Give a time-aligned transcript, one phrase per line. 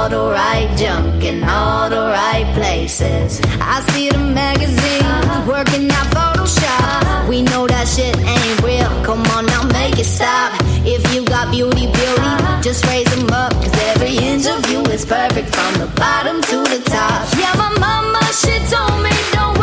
[0.00, 3.38] All the right junk in all the right places.
[3.60, 5.04] I see the magazine
[5.46, 7.28] working out Photoshop.
[7.28, 8.88] We know that shit ain't real.
[9.04, 10.56] Come on now, make it stop.
[10.86, 13.52] If you got beauty, beauty, just raise them up.
[13.52, 17.28] Cause every inch of you is perfect from the bottom to the top.
[17.36, 19.59] Yeah, my mama, she told me don't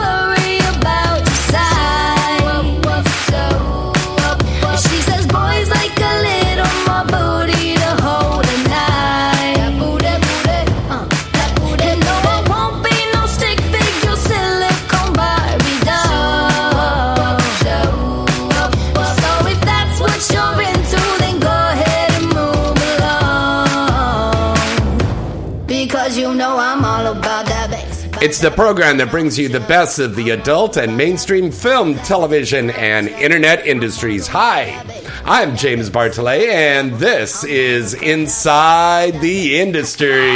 [28.28, 32.72] It's the program that brings you the best of the adult and mainstream film, television,
[32.72, 34.28] and internet industries.
[34.28, 34.83] Hi,
[35.23, 40.28] I'm James Bartolet, and this is Inside the Industry.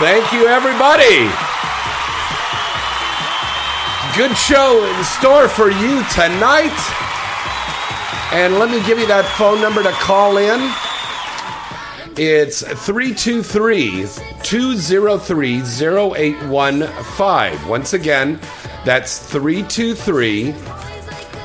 [0.00, 1.28] Thank you, everybody.
[4.16, 6.72] Good show in store for you tonight.
[8.32, 10.72] And let me give you that phone number to call in.
[12.18, 14.06] It's 323
[14.42, 17.68] 203 0815.
[17.68, 18.38] Once again,
[18.84, 20.54] that's 323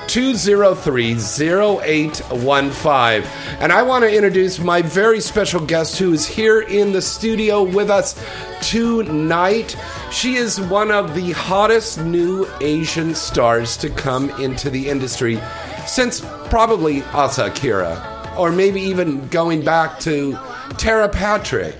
[0.07, 3.23] 203 0815.
[3.59, 7.63] And I want to introduce my very special guest who is here in the studio
[7.63, 8.22] with us
[8.61, 9.78] tonight.
[10.11, 15.39] She is one of the hottest new Asian stars to come into the industry
[15.85, 20.38] since probably Asa Akira, or maybe even going back to
[20.78, 21.75] Tara Patrick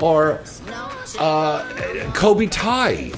[0.00, 0.40] or
[1.18, 1.62] uh,
[2.14, 3.12] Kobe Tai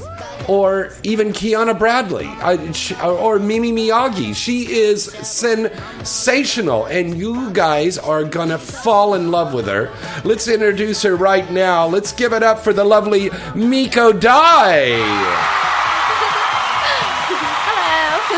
[0.48, 4.34] or even Kiana Bradley I, she, or Mimi Miyagi.
[4.34, 9.92] She is sensational, and you guys are gonna fall in love with her.
[10.24, 11.86] Let's introduce her right now.
[11.86, 14.96] Let's give it up for the lovely Miko Dai.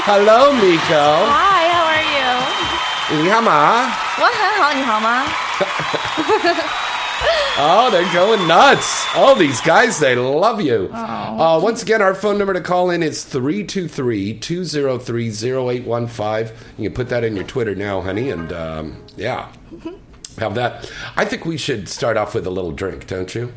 [0.06, 0.52] Hello.
[0.52, 1.30] Hello, Miko.
[1.32, 3.28] Hi, how are you?
[3.28, 3.90] Yama.
[4.18, 4.43] What?
[4.63, 5.25] 好， 你好吗？
[7.61, 9.05] Oh, they're going nuts.
[9.13, 10.89] Oh, these guys, they love you.
[10.93, 16.55] Uh, once again, our phone number to call in is 323 203 0815.
[16.77, 19.49] You can put that in your Twitter now, honey, and um, yeah,
[20.37, 20.89] have that.
[21.17, 23.51] I think we should start off with a little drink, don't you?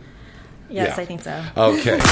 [0.68, 1.02] Yes, Yeah.
[1.02, 1.40] I think so.
[1.56, 1.98] Okay.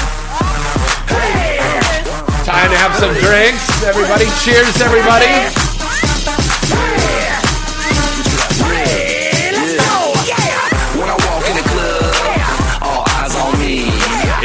[2.45, 4.25] Time to have some drinks, everybody.
[4.45, 5.27] Cheers, everybody.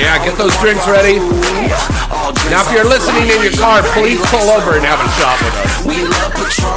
[0.01, 1.22] Yeah, get those drinks ready.
[2.50, 5.53] Now, if you're listening in your car, please pull over and have a shot with
[5.62, 5.85] us.
[5.85, 6.73] We love Patron.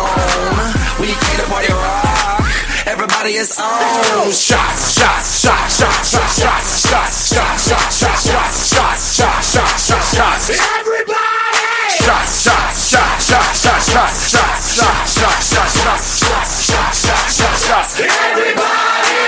[1.01, 2.45] We came to party rock.
[2.85, 4.29] Everybody is on.
[4.29, 10.13] Shots, shots, shots, shots, shots, shots, shots, shots, shots, shots, shots, shots, shots, shots, shots,
[10.13, 10.53] shots.
[10.53, 11.97] Everybody!
[12.05, 17.65] Shots, shots, shots, shots, shots, shots, shots, shots, shots, shots, shots, shots, shots, shots, shots,
[17.73, 18.05] shots.
[18.05, 19.25] Everybody!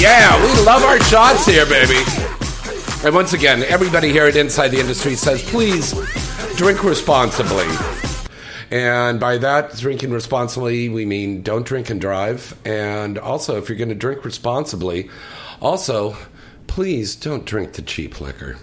[0.00, 2.00] Yeah, we love our shots here, baby.
[3.02, 5.92] And once again, everybody here at Inside the Industry says, please
[6.56, 7.64] drink responsibly.
[8.70, 12.54] And by that, drinking responsibly, we mean don't drink and drive.
[12.66, 15.08] And also, if you're going to drink responsibly,
[15.62, 16.14] also,
[16.66, 18.58] please don't drink the cheap liquor.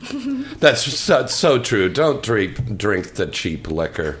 [0.58, 1.88] That's so, so true.
[1.88, 4.18] Don't drink drink the cheap liquor.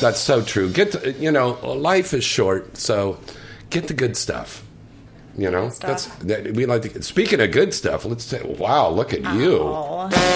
[0.00, 0.72] That's so true.
[0.72, 3.20] Get to, you know, life is short, so
[3.68, 4.64] get the good stuff.
[5.38, 5.88] You know, stuff.
[5.88, 6.82] that's that, we like.
[6.82, 9.58] To, speaking of good stuff, let's say, wow, look at you!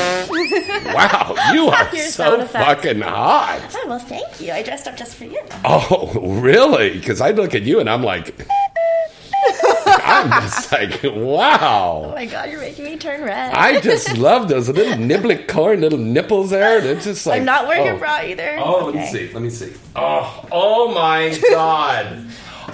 [0.95, 2.65] Wow, you are Your so sound effects.
[2.65, 3.75] fucking hot.
[3.75, 4.53] Oh, well, thank you.
[4.53, 5.41] I dressed up just for you.
[5.65, 6.91] Oh, really?
[6.99, 8.35] Because I look at you and I'm like,
[9.87, 11.11] I'm just like, wow.
[11.13, 12.13] Oh wow.
[12.15, 13.55] my god, you're making me turn red.
[13.55, 16.81] I just love those little niblick corn, little nipples there.
[16.81, 17.41] They're just like.
[17.41, 17.97] I'm not wearing oh.
[17.97, 18.57] a bra either.
[18.61, 19.11] Oh, let me Okay.
[19.29, 19.33] see.
[19.33, 19.73] Let me see.
[19.97, 22.27] Oh, oh my god.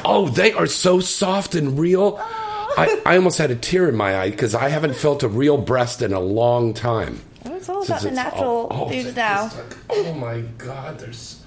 [0.05, 2.17] Oh, they are so soft and real.
[2.21, 5.59] I, I almost had a tear in my eye because I haven't felt a real
[5.59, 7.21] breast in a long time.
[7.45, 9.45] It's all Since about the it's- natural oh, oh, it's now.
[9.45, 11.43] like- oh my god, there's.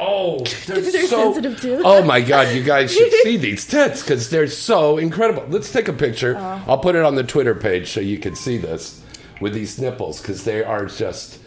[0.00, 1.32] Oh, they're, They're so.
[1.32, 1.80] sensitive too.
[1.84, 5.44] Oh my god, you guys should see these tits because they're so incredible.
[5.48, 6.36] Let's take a picture.
[6.36, 6.60] Uh.
[6.66, 9.00] I'll put it on the Twitter page so you can see this
[9.40, 11.38] with these nipples because they are just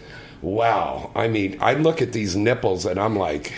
[0.41, 1.11] wow.
[1.15, 3.51] I mean, I look at these nipples and I'm like.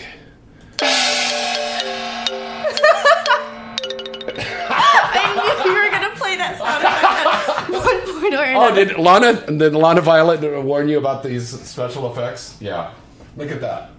[8.36, 12.56] Point or Oh, did Lana did Lana Violet warn you about these special effects?
[12.60, 12.92] Yeah.
[13.36, 13.90] Look at that.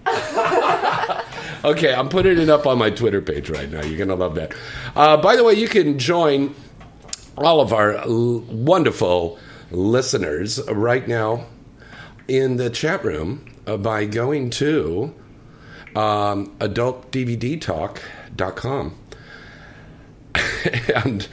[1.66, 3.82] okay, I'm putting it up on my Twitter page right now.
[3.82, 4.54] You're gonna love that.
[4.96, 6.54] Uh, by the way, you can join
[7.38, 9.40] all of our l- wonderful
[9.72, 11.46] listeners right now
[12.28, 15.16] in the chat room uh, by going to
[15.96, 18.96] um, adultdvdtalk.com
[21.06, 21.28] and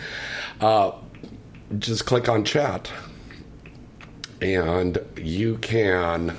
[0.61, 0.93] uh,
[1.79, 2.91] just click on chat.
[4.41, 6.37] And you can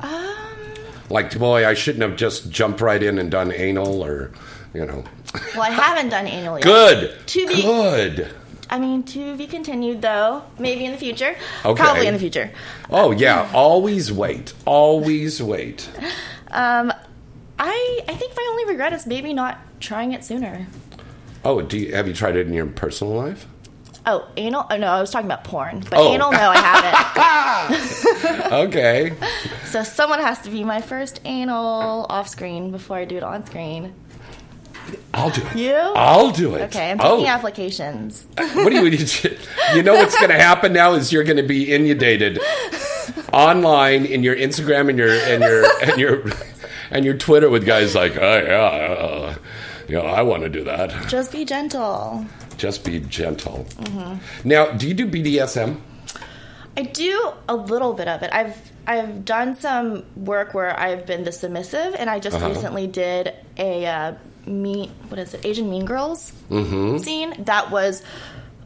[0.00, 0.36] Um,
[1.08, 4.32] Like, boy, I shouldn't have just jumped right in and done anal or,
[4.74, 5.04] you know.
[5.54, 6.64] well, I haven't done anal yet.
[6.64, 7.26] Good.
[7.28, 8.34] To be- Good.
[8.70, 10.42] I mean, to be continued though.
[10.58, 11.36] Maybe in the future.
[11.64, 11.82] Okay.
[11.82, 12.50] Probably in the future.
[12.88, 13.50] Oh, yeah.
[13.52, 14.52] Always wait.
[14.64, 15.88] Always wait.
[16.52, 16.92] Um,
[17.58, 20.66] I I think my only regret is maybe not trying it sooner.
[21.44, 23.46] Oh, do you, have you tried it in your personal life?
[24.06, 24.66] Oh, anal?
[24.70, 25.80] Oh no, I was talking about porn.
[25.90, 26.12] But Oh.
[26.14, 28.52] anal, no, I haven't.
[28.52, 29.12] Okay.
[29.66, 33.44] so someone has to be my first anal off screen before I do it on
[33.46, 33.92] screen.
[35.14, 35.56] I'll do it.
[35.56, 35.74] You?
[35.74, 36.62] I'll do it.
[36.62, 37.16] Okay, I'm oh.
[37.16, 38.26] taking applications.
[38.36, 39.38] What do you need?
[39.74, 42.38] You know what's going to happen now is you're going to be inundated
[43.32, 46.24] online in your Instagram and your and your and your
[46.90, 49.34] and your Twitter with guys like, oh yeah, uh,
[49.88, 51.08] you know, I want to do that.
[51.08, 52.26] Just be gentle.
[52.56, 53.66] Just be gentle.
[53.76, 54.48] Mm-hmm.
[54.48, 55.80] Now, do you do BDSM?
[56.76, 58.30] I do a little bit of it.
[58.32, 58.56] I've
[58.86, 62.48] I've done some work where I've been the submissive, and I just Uh-huh.
[62.48, 64.12] recently did a uh,
[64.50, 68.02] mean what is it Asian Mean Girls scene that was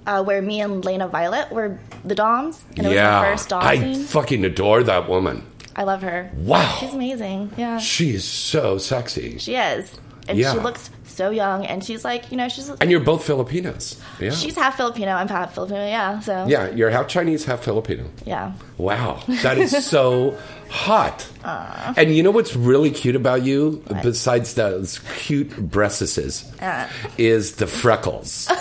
[0.06, 3.48] uh, where me and Lana Violet were the doms, and it was yeah, the first
[3.48, 4.04] dom I scene.
[4.04, 5.46] fucking adore that woman.
[5.76, 6.30] I love her.
[6.36, 6.76] Wow.
[6.78, 7.50] she's amazing.
[7.56, 9.38] Yeah, She is so sexy.
[9.38, 9.90] she is,
[10.28, 10.52] and Yeah.
[10.52, 14.00] she looks so young, and she's like you know she's And you're both Filipinos.
[14.20, 14.30] Yeah.
[14.30, 15.12] she's half Filipino.
[15.12, 15.84] I'm half Filipino.
[15.86, 18.04] Yeah, so yeah, you're half Chinese, half Filipino.
[18.24, 18.52] yeah.
[18.78, 20.36] Wow, that is so
[20.68, 21.26] hot.
[21.44, 26.88] And you know what's really cute about you, besides those cute breasts, Uh.
[27.18, 28.50] is the freckles.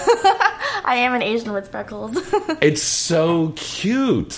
[0.85, 2.17] I am an Asian with freckles.
[2.61, 4.37] It's so cute.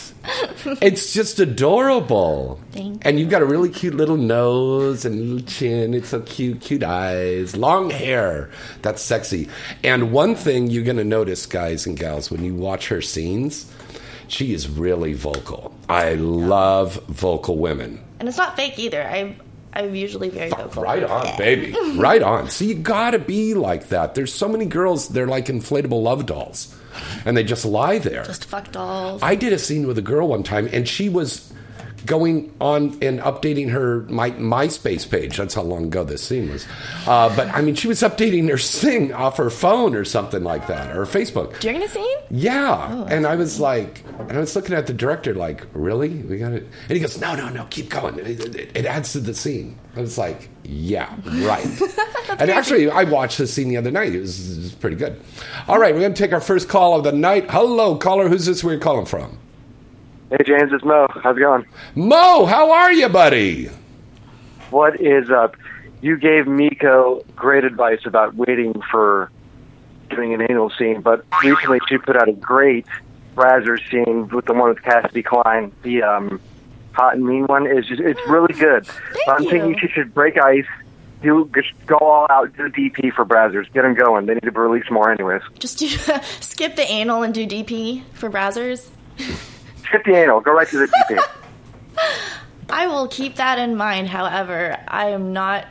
[0.81, 2.59] It's just adorable.
[2.71, 5.93] Thank And you've got a really cute little nose and little chin.
[5.93, 8.49] It's so cute, cute eyes, long hair.
[8.81, 9.49] That's sexy.
[9.83, 13.71] And one thing you're going to notice, guys and gals, when you watch her scenes,
[14.27, 15.73] she is really vocal.
[15.87, 18.01] I love vocal women.
[18.19, 19.03] and it's not fake either.
[19.03, 19.35] I
[19.75, 20.83] I'm usually very vocal.
[20.83, 21.75] Right on, baby.
[21.95, 22.49] Right on.
[22.49, 24.15] So you gotta be like that.
[24.15, 26.75] There's so many girls, they're like inflatable love dolls.
[27.25, 28.23] And they just lie there.
[28.23, 29.21] Just fuck dolls.
[29.21, 31.51] I did a scene with a girl one time, and she was
[32.05, 35.37] going on and updating her my MySpace page.
[35.37, 36.65] That's how long ago this scene was.
[37.07, 40.67] Uh, but I mean, she was updating her thing off her phone or something like
[40.67, 41.59] that, or Facebook.
[41.59, 42.17] During the scene?
[42.29, 46.09] Yeah, and I was like, and I was looking at the director like, really?
[46.09, 46.63] We got it?
[46.63, 48.19] And he goes, no, no, no, keep going.
[48.19, 49.79] It, it, it adds to the scene.
[49.95, 51.65] I was like, yeah, right.
[52.39, 54.13] and actually, I watched the scene the other night.
[54.13, 55.21] It was, it was pretty good.
[55.67, 57.49] All right, we're going to take our first call of the night.
[57.49, 58.27] Hello, caller.
[58.27, 58.63] Who's this?
[58.63, 59.37] Where you calling from?
[60.37, 61.07] Hey James, it's Mo.
[61.23, 61.65] How's it going?
[61.95, 63.69] Mo, how are you, buddy?
[64.69, 65.55] What is up?
[66.01, 69.31] You gave Miko great advice about waiting for
[70.09, 72.85] doing an anal scene, but recently she put out a great
[73.33, 75.71] Brazzers scene with the one with Cassidy Klein.
[75.83, 76.41] The um,
[76.91, 78.89] hot and mean one is just, it's really good.
[79.25, 79.49] but I'm you.
[79.49, 80.65] thinking she should break ice
[81.21, 84.25] do just go all out, do DP for Brazzers, get them going.
[84.25, 85.43] They need to release more, anyways.
[85.59, 85.87] Just do,
[86.41, 88.89] skip the anal and do DP for Brazzers.
[89.85, 91.19] Skip the anal, go right to the DP.
[92.69, 94.07] I will keep that in mind.
[94.09, 95.65] However, I am not.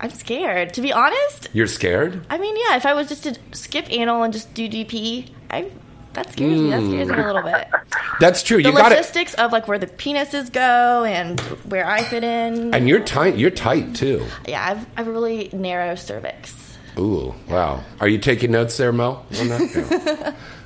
[0.00, 0.74] I'm scared.
[0.74, 2.24] To be honest, You're scared?
[2.30, 5.70] I mean, yeah, if I was just to skip anal and just do DP, I
[6.14, 6.70] that scares me.
[6.70, 7.68] That scares me a little bit.
[8.20, 8.60] That's true.
[8.62, 8.96] The You got it.
[8.96, 11.38] logistics of like where the penises go and
[11.70, 12.74] where I fit in.
[12.74, 13.36] And you're tight.
[13.36, 14.24] You're tight too.
[14.46, 16.54] yeah, I've I've a really narrow cervix.
[16.98, 17.84] Ooh, wow.
[18.00, 19.24] Are you taking notes there, Mo?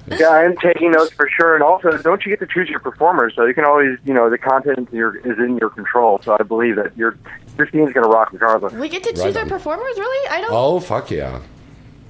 [0.04, 0.21] On that?
[0.21, 0.30] Yeah.
[0.30, 1.54] Yeah, I'm taking notes for sure.
[1.54, 3.35] And also, don't you get to choose your performers?
[3.37, 6.21] So you can always, you know, the content in your, is in your control.
[6.25, 7.16] So I believe that your
[7.59, 8.73] your team's going to rock regardless.
[8.73, 10.28] We get to choose Right our performers, really?
[10.28, 10.50] I don't.
[10.52, 11.40] Oh, fuck yeah.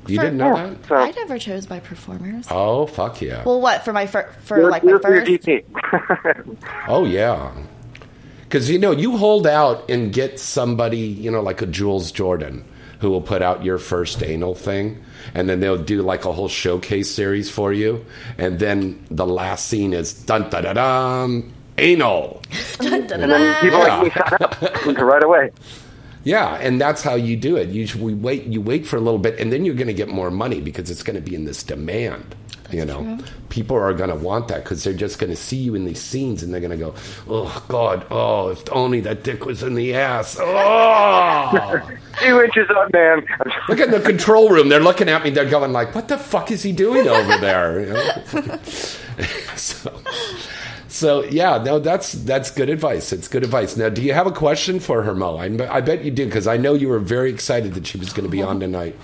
[0.06, 0.87] You For- didn't know Yeah, that?
[0.87, 2.46] so I never chose my performers.
[2.50, 3.44] Oh, fuck yeah.
[3.44, 5.42] Well, what for my fir- for you're, like my you're for your first?
[5.46, 6.58] DP.
[6.88, 7.52] Oh, yeah.
[8.42, 12.64] Because, you know, you hold out and get somebody, you know, like a Jules Jordan
[13.02, 15.02] who will put out your first anal thing.
[15.35, 18.06] And then they'll do like a whole showcase series for you.
[18.38, 22.40] And then the last scene is dun da da dum, anal.
[22.80, 24.62] and then people like me sign up
[25.02, 25.50] right away.
[26.23, 27.71] Yeah, and that's how you do it.
[27.71, 28.44] You we wait.
[28.44, 30.88] You wait for a little bit, and then you're going to get more money because
[30.88, 32.37] it's going to be in this demand.
[32.73, 35.75] You know, people are going to want that because they're just going to see you
[35.75, 36.95] in these scenes, and they're going to go,
[37.29, 41.81] "Oh God, oh if only that dick was in the ass." Oh,
[42.21, 43.26] Two inches up, man.
[43.69, 44.69] look at the control room.
[44.69, 45.31] They're looking at me.
[45.31, 48.59] They're going like, "What the fuck is he doing over there?" You know?
[49.57, 50.02] so,
[50.88, 53.12] so yeah, no, that's that's good advice.
[53.12, 53.76] It's good advice.
[53.76, 55.37] Now, do you have a question for her, Mo?
[55.37, 58.12] I, I bet you do because I know you were very excited that she was
[58.12, 58.97] going to be on tonight.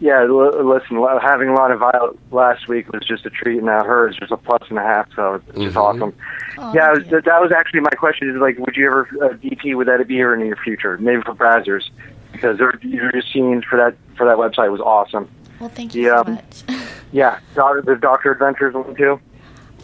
[0.00, 3.56] Yeah, l- listen, l- having Lana Violet last week was just a treat.
[3.58, 6.14] And now her is just a plus and a half, so it's just awesome.
[6.56, 8.30] yeah, was, that that was actually my question.
[8.30, 9.76] Is like, would you ever uh, DP?
[9.76, 10.96] Would that be here in your future?
[10.98, 11.90] Maybe for Brazzers,
[12.32, 15.28] because their your scenes for that for that website was awesome.
[15.58, 16.22] Well, thank you Yeah.
[16.24, 16.62] so much.
[17.10, 19.18] Yeah, Doctor, the Doctor Adventures one too.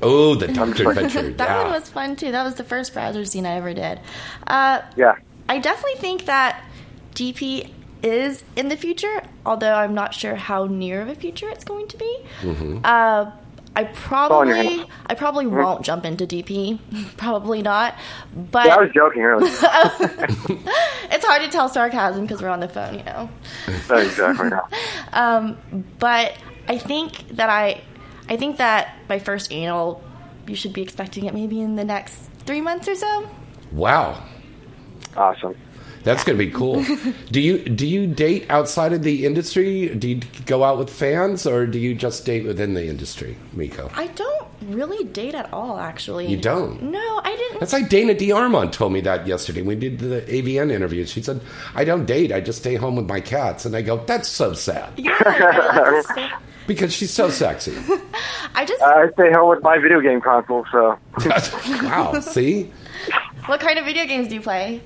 [0.02, 1.30] Oh, the Doctor Adventure.
[1.38, 1.62] that yeah.
[1.62, 2.30] one was fun too.
[2.32, 3.98] That was the first Brazzers scene I ever did.
[4.46, 5.14] Uh, Yeah,
[5.48, 6.62] I definitely think that
[7.14, 7.70] DP
[8.04, 11.88] is in the future, although I'm not sure how near of a future it's going
[11.88, 12.18] to be.
[12.42, 12.78] Mm-hmm.
[12.84, 13.32] Uh,
[13.76, 14.84] I probably.
[15.06, 16.78] I probably won't jump into DP.
[17.16, 17.96] probably not.
[18.34, 19.48] But yeah I was joking earlier.
[19.50, 23.30] it's hard to tell sarcasm because we're on the phone, you know.
[23.90, 24.50] Oh, exactly.
[25.12, 25.56] Um,
[25.98, 26.36] but
[26.68, 27.80] I think that I,
[28.28, 30.02] I think that my first anal,
[30.46, 33.28] you should be expecting it maybe in the next three months or so.
[33.70, 34.24] Wow,
[35.16, 35.54] Awesome.
[36.04, 36.84] That's going to be cool.
[37.30, 39.88] do you do you date outside of the industry?
[39.88, 43.90] Do you go out with fans, or do you just date within the industry, Miko?
[43.94, 46.26] I don't really date at all, actually.
[46.26, 46.82] You don't?
[46.82, 47.60] No, I didn't.
[47.60, 49.62] That's like Dana DeArmond told me that yesterday.
[49.62, 51.06] We did the AVN interview.
[51.06, 51.40] She said,
[51.74, 52.32] "I don't date.
[52.32, 55.90] I just stay home with my cats." And I go, "That's so sad Yeah, I,
[55.90, 56.30] like to stay-
[56.66, 57.74] because she's so sexy."
[58.54, 58.82] I just.
[58.82, 60.98] I stay home with my video game console, so
[61.82, 62.20] wow.
[62.20, 62.70] See,
[63.46, 64.82] what kind of video games do you play?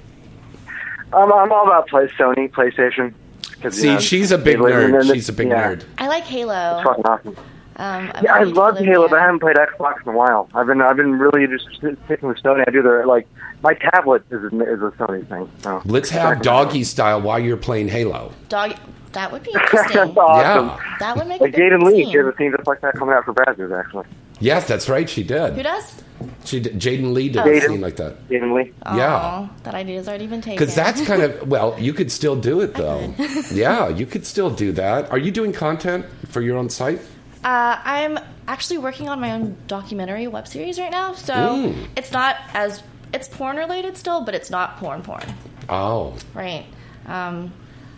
[1.13, 3.15] I'm, I'm all about play Sony PlayStation.
[3.61, 5.09] 'Cause, you see, know, she's a big and then nerd.
[5.09, 5.85] the- She's a big yeah, nerd.
[5.99, 6.77] I like Halo.
[6.79, 7.37] It's fucking awesome.
[7.77, 10.49] Um, I'm Yeah, I love into Halo, but I haven't played Xbox in a while.
[10.55, 12.63] I've been I've been really just sticking with Sony.
[12.67, 13.27] I do the like
[13.63, 15.51] my tablet is a, is a Sony thing.
[15.63, 15.83] So.
[15.85, 18.33] Let's have doggy style while you're playing Halo.
[18.49, 18.75] Dog.
[19.13, 20.17] That would be That's interesting.
[20.19, 20.67] awesome.
[20.69, 20.97] Yeah.
[21.01, 22.11] that would make Like a good Jaden Lee, scene.
[22.13, 24.05] she has a scene just like that coming out for Brazzers, actually.
[24.39, 25.09] Yes, that's right.
[25.09, 25.55] She did.
[25.55, 26.03] Who does?
[26.45, 26.75] She did.
[26.75, 27.67] Jaden Lee did a Jaden.
[27.69, 28.29] scene like that.
[28.29, 28.73] Jaden Lee.
[28.85, 29.49] Yeah.
[29.65, 30.59] That idea has already been taken.
[30.59, 33.13] Because that's kind of well, you could still do it though.
[33.53, 35.11] yeah, you could still do that.
[35.11, 37.01] Are you doing content for your own site?
[37.43, 41.89] Uh, I'm actually working on my own documentary web series right now, so Mm.
[41.97, 45.25] it's not as it's porn related still, but it's not porn porn,
[45.69, 46.65] Oh, right?
[47.07, 47.53] Um,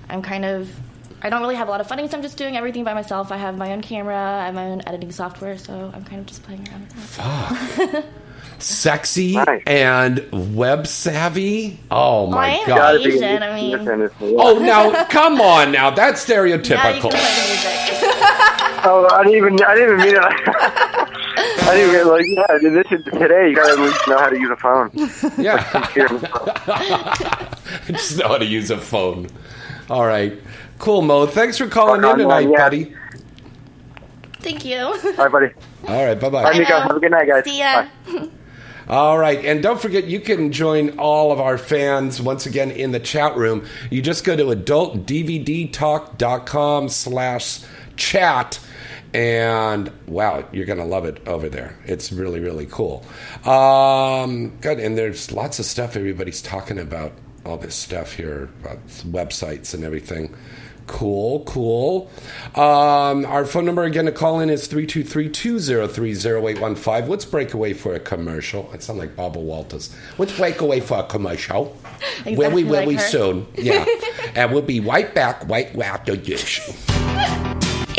[0.09, 0.71] I'm kind of
[1.23, 3.31] I don't really have a lot of funding, so I'm just doing everything by myself.
[3.31, 6.27] I have my own camera, I have my own editing software, so I'm kind of
[6.27, 8.05] just playing around with that.
[8.59, 9.63] sexy Nice.
[9.67, 11.79] and web savvy.
[11.91, 12.77] Oh Well, I my am god.
[12.77, 15.73] Gotta Asian, I mean- Oh, now come on!
[15.73, 17.01] Now that's Now you stereotypical.
[17.01, 18.07] can play music.
[18.83, 20.97] Oh, I didn't even I didn't even mean it.
[21.71, 22.59] I didn't even like yeah.
[22.59, 24.91] This is, today you gotta at least know how to use a phone.
[25.39, 26.09] yeah, Here.
[27.87, 29.29] just know how to use a phone.
[29.89, 30.37] All right,
[30.79, 31.27] cool, Mo.
[31.27, 32.59] Thanks for calling Rock in tonight, Mo, yeah.
[32.59, 32.95] buddy.
[34.41, 34.79] Thank you.
[34.79, 35.51] All right, buddy.
[35.87, 36.59] All right, bye Bye, bye.
[36.59, 36.81] Nico.
[36.81, 37.45] Have a good night, guys.
[37.45, 37.87] See ya.
[38.07, 38.29] Bye.
[38.89, 42.91] All right, and don't forget you can join all of our fans once again in
[42.91, 43.65] the chat room.
[43.89, 47.61] You just go to adultdvdtalk.com slash
[47.97, 48.59] chat,
[49.15, 51.77] and wow, you're gonna love it over there.
[51.87, 53.05] It's really really cool.
[53.45, 57.13] Um, good, and there's lots of stuff everybody's talking about
[57.45, 60.35] all this stuff here about websites and everything.
[60.87, 62.11] Cool, cool.
[62.57, 67.09] Um, our phone number again to call in is 323-203-0815.
[67.09, 68.69] Let's break away for a commercial.
[68.73, 69.95] I sound like Barbara Walters.
[70.19, 71.77] Let's break away for a commercial.
[72.01, 73.03] Exactly will we, will like we her.
[73.03, 73.47] soon?
[73.55, 73.87] Yeah.
[74.35, 76.59] and we'll be right back right after this.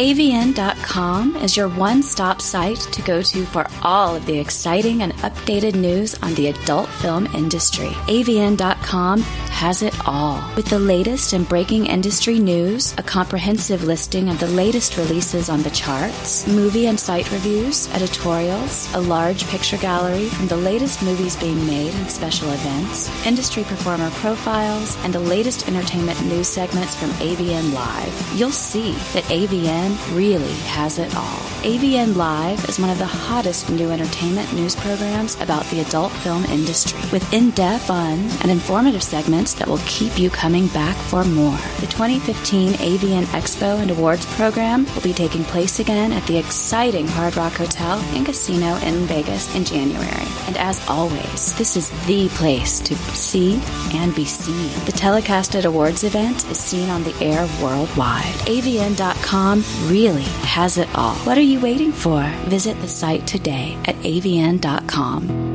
[0.02, 5.14] AVN.com is your one stop site to go to for all of the exciting and
[5.18, 7.90] updated news on the adult film industry.
[8.08, 10.44] AVN.com has it all.
[10.56, 15.62] With the latest and breaking industry news, a comprehensive listing of the latest releases on
[15.62, 21.36] the charts, movie and site reviews, editorials, a large picture gallery from the latest movies
[21.36, 27.12] being made and special events, industry performer profiles, and the latest entertainment news segments from
[27.28, 28.34] AVN Live.
[28.36, 31.40] You'll see that AVN really has it all.
[31.62, 36.44] AVN Live is one of the hottest new entertainment news programs about the adult film
[36.46, 41.24] industry, with in depth, fun, and informative segments that will keep you coming back for
[41.24, 41.58] more.
[41.80, 47.08] The 2015 AVN Expo and Awards program will be taking place again at the exciting
[47.08, 50.28] Hard Rock Hotel and Casino in Vegas in January.
[50.48, 53.62] And as always, this is the place to see
[53.94, 54.70] and be seen.
[54.86, 58.34] The telecasted awards event is seen on the air worldwide.
[58.48, 61.16] AVN.com really has it all.
[61.26, 62.24] What are you waiting for?
[62.50, 65.51] Visit the site today at avn.com.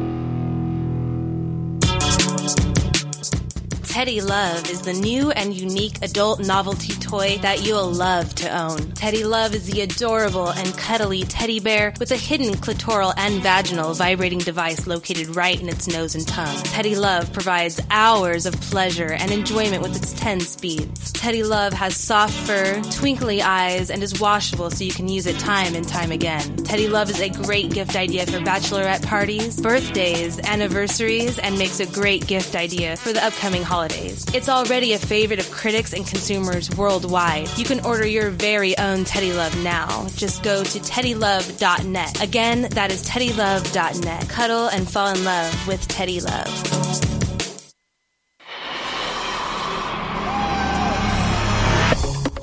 [3.96, 8.92] Teddy Love is the new and unique adult novelty toy that you'll love to own.
[8.92, 13.94] Teddy Love is the adorable and cuddly teddy bear with a hidden clitoral and vaginal
[13.94, 16.62] vibrating device located right in its nose and tongue.
[16.64, 21.10] Teddy Love provides hours of pleasure and enjoyment with its 10 speeds.
[21.12, 25.38] Teddy Love has soft fur, twinkly eyes, and is washable so you can use it
[25.38, 26.54] time and time again.
[26.64, 31.86] Teddy Love is a great gift idea for bachelorette parties, birthdays, anniversaries, and makes a
[31.86, 34.26] great gift idea for the upcoming holidays.
[34.34, 37.48] It's already a favorite of critics and consumers worldwide.
[37.56, 40.06] You can order your very own Teddy Love now.
[40.16, 42.22] Just go to teddylove.net.
[42.22, 44.28] Again, that is teddylove.net.
[44.28, 47.15] Cuddle and fall in love with Teddy Love.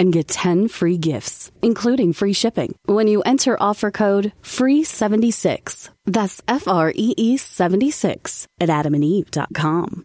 [0.00, 5.90] and get 10 free gifts, including free shipping, when you enter offer code FREE76.
[6.06, 10.04] That's F R E E 76 at adamandeve.com.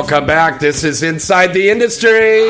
[0.00, 0.60] Welcome back.
[0.60, 2.44] This is Inside the Industry.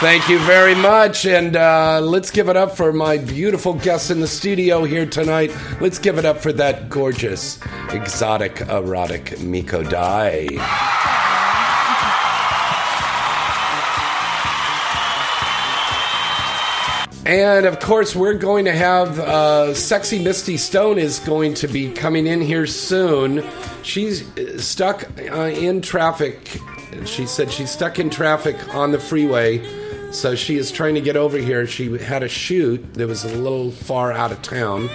[0.00, 1.24] Thank you very much.
[1.26, 5.56] And uh, let's give it up for my beautiful guests in the studio here tonight.
[5.80, 7.60] Let's give it up for that gorgeous,
[7.92, 10.48] exotic, erotic Miko Dai.
[17.28, 21.92] And of course, we're going to have uh, sexy Misty Stone is going to be
[21.92, 23.46] coming in here soon.
[23.82, 24.24] She's
[24.62, 26.60] stuck uh, in traffic.
[27.04, 29.62] She said she's stuck in traffic on the freeway,
[30.10, 31.66] so she is trying to get over here.
[31.66, 34.88] She had a shoot that was a little far out of town,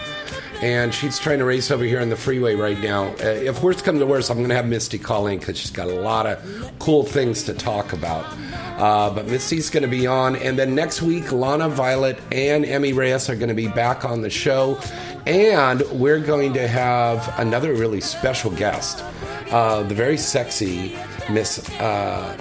[0.61, 3.07] and she's trying to race over here on the freeway right now.
[3.13, 5.71] Uh, if worse comes to worse, I'm going to have Misty call in because she's
[5.71, 8.25] got a lot of cool things to talk about.
[8.77, 10.35] Uh, but Misty's going to be on.
[10.35, 14.21] And then next week, Lana Violet and Emmy Reyes are going to be back on
[14.21, 14.79] the show.
[15.25, 19.03] And we're going to have another really special guest,
[19.51, 20.97] uh, the very sexy
[21.29, 22.37] Miss uh,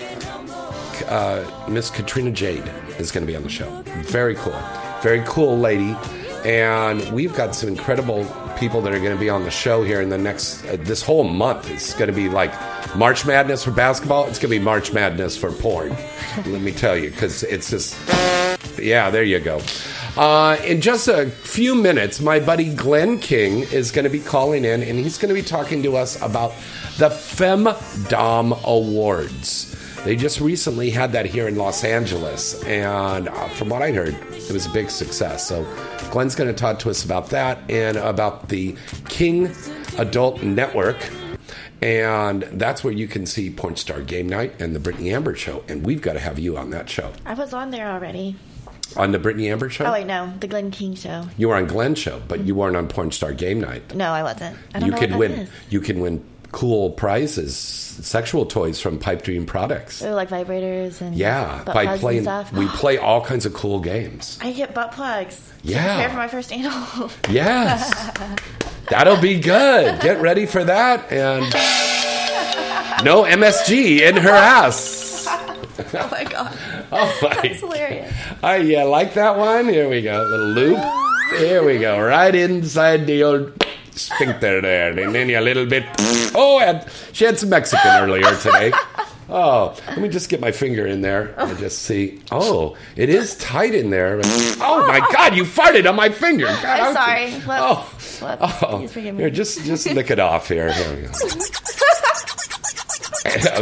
[1.08, 2.68] uh, Miss Katrina Jade
[2.98, 3.70] is going to be on the show.
[4.02, 4.60] Very cool,
[5.00, 5.96] very cool lady.
[6.44, 8.24] And we've got some incredible
[8.58, 11.02] people that are going to be on the show here in the next uh, this
[11.02, 11.70] whole month.
[11.70, 12.52] It's going to be like
[12.96, 14.26] March Madness for basketball.
[14.26, 15.90] It's going to be March Madness for porn.
[16.46, 17.96] Let me tell you, because it's just
[18.76, 19.08] yeah.
[19.10, 19.60] There you go.
[20.16, 24.64] Uh, in just a few minutes, my buddy Glenn King is going to be calling
[24.64, 26.50] in, and he's going to be talking to us about
[26.98, 29.74] the Femdom Awards.
[30.04, 34.14] They just recently had that here in Los Angeles, and uh, from what I heard,
[34.32, 35.46] it was a big success.
[35.46, 35.64] So,
[36.10, 38.76] Glenn's going to talk to us about that and about the
[39.08, 39.50] King
[39.96, 40.98] Adult Network.
[41.80, 45.64] And that's where you can see Porn Star Game Night and the Britney Amber Show.
[45.68, 47.12] And we've got to have you on that show.
[47.24, 48.36] I was on there already.
[48.96, 49.86] On the Britney Amber Show?
[49.86, 51.26] Oh wait, no, the Glenn King show.
[51.36, 52.60] You were on Glenn show, but you mm-hmm.
[52.60, 53.94] weren't on Porn Star Game Night.
[53.94, 54.56] No, I wasn't.
[54.74, 55.32] I don't You can what win.
[55.32, 55.50] is.
[55.70, 60.02] You can win cool prizes, sexual toys from Pipe Dream Products.
[60.02, 64.38] Oh, like vibrators and Yeah, by playing, we play all kinds of cool games.
[64.40, 65.52] I get butt plugs.
[65.62, 65.94] Yeah.
[65.96, 67.10] prepare for my first anal.
[67.30, 68.10] Yes.
[68.88, 70.00] That'll be good.
[70.02, 71.10] Get ready for that.
[71.10, 71.44] And
[73.04, 75.11] no MSG in her ass.
[75.94, 76.56] oh my god,
[76.92, 77.34] Oh my.
[77.42, 78.12] that's hilarious.
[78.42, 79.68] I yeah, like that one.
[79.68, 80.22] Here we go.
[80.22, 80.78] Little loop.
[81.38, 82.00] Here we go.
[82.00, 84.90] Right inside the old sphincter there.
[84.98, 85.84] And then a little bit.
[86.34, 88.72] Oh, and she had some Mexican earlier today.
[89.34, 92.20] Oh, let me just get my finger in there and just see.
[92.30, 94.20] Oh, it is tight in there.
[94.60, 96.44] Oh my God, you farted on my finger.
[96.46, 97.30] God, I'm sorry.
[97.32, 98.20] Whoops.
[98.22, 98.62] Oh, Whoops.
[98.62, 98.76] oh.
[98.78, 99.22] Please forgive me.
[99.22, 100.70] Here, just just lick it off here.
[100.70, 101.08] Here we go.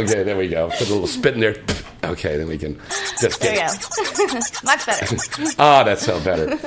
[0.01, 0.69] okay, there we go.
[0.71, 1.55] Put a little spit in there.
[2.03, 2.79] Okay, then we can
[3.19, 4.39] just There get you go.
[4.63, 5.15] Much better.
[5.59, 6.57] Ah, that's so better.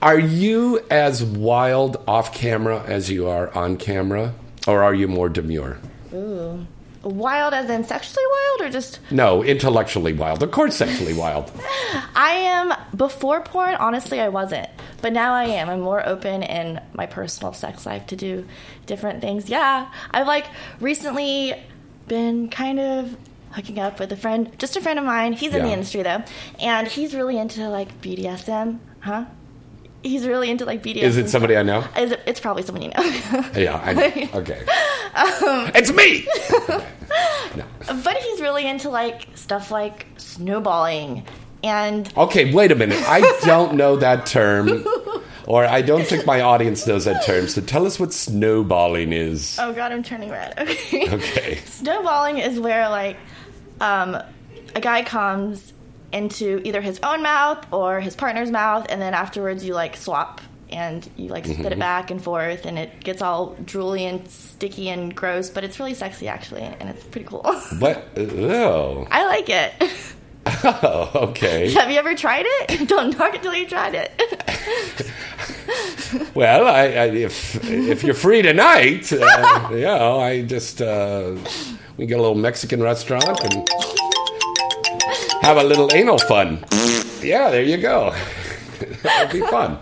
[0.00, 4.34] Are you as wild off camera as you are on camera,
[4.68, 5.78] or are you more demure?
[6.14, 6.66] Ooh.
[7.02, 10.42] Wild as in sexually wild or just No, intellectually wild.
[10.42, 11.50] Of course, sexually wild.
[12.14, 14.68] I am before porn, honestly I wasn't.
[15.00, 15.68] But now I am.
[15.70, 18.46] I'm more open in my personal sex life to do
[18.86, 19.48] different things.
[19.48, 19.90] Yeah.
[20.10, 20.46] I've like
[20.80, 21.54] recently
[22.08, 23.16] been kind of
[23.58, 25.32] hooking up with a friend, just a friend of mine.
[25.32, 26.22] He's in the industry though.
[26.60, 29.24] And he's really into like BDSM, huh?
[30.04, 31.02] He's really into like BDSM.
[31.02, 31.84] Is it somebody I know?
[31.98, 33.50] Is it, it's probably someone you know.
[33.56, 34.60] Yeah, I, okay.
[35.16, 36.24] Um, It's me.
[37.56, 37.64] no.
[38.04, 41.24] But he's really into like stuff like snowballing
[41.64, 43.02] And Okay, wait a minute.
[43.08, 44.84] I don't know that term,
[45.46, 47.48] or I don't think my audience knows that term.
[47.48, 49.58] So tell us what snowballing is.
[49.58, 50.54] oh god, I'm turning red.
[50.60, 51.12] Okay.
[51.12, 51.56] Okay.
[51.64, 53.16] Snowballing is where like
[53.80, 54.16] um,
[54.74, 55.72] a guy comes
[56.12, 60.40] into either his own mouth or his partner's mouth, and then afterwards you like swap
[60.70, 64.88] and you like spit it back and forth, and it gets all drooly and sticky
[64.90, 67.42] and gross, but it's really sexy actually, and it's pretty cool.
[67.78, 68.06] What?
[68.16, 69.06] Oh.
[69.10, 69.72] I like it.
[70.64, 71.70] Oh, okay.
[71.74, 72.88] Have you ever tried it?
[72.88, 74.10] Don't knock it till you tried it.
[76.34, 81.36] Well, I, I, if if you're free tonight, uh, you know, I just uh,
[81.98, 83.68] we get a little Mexican restaurant and
[85.42, 86.64] have a little anal fun.
[87.20, 88.14] Yeah, there you go.
[89.02, 89.78] That'd be fun.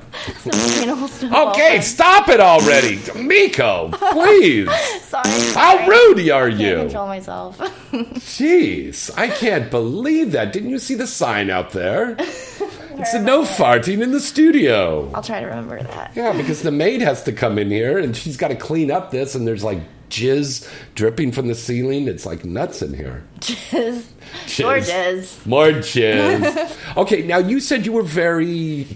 [1.23, 3.91] Okay, stop it already, Miko.
[3.93, 4.69] Please.
[5.03, 5.29] Sorry.
[5.53, 5.89] How sorry.
[5.89, 6.77] rude are Can't you?
[6.77, 7.59] control myself.
[7.93, 10.53] Jeez, I can't believe that.
[10.53, 12.17] Didn't you see the sign out there?
[12.19, 15.11] It said no farting in the studio.
[15.15, 16.13] I'll try to remember that.
[16.17, 19.11] Yeah, because the maid has to come in here and she's got to clean up
[19.11, 19.79] this, and there's like
[20.11, 22.09] jizz dripping from the ceiling.
[22.09, 23.25] It's like nuts in here.
[23.41, 24.05] Jizz.
[24.47, 24.65] Jizz.
[24.65, 25.47] Or jizz.
[25.47, 26.97] More jizz.
[26.97, 28.87] okay, now you said you were very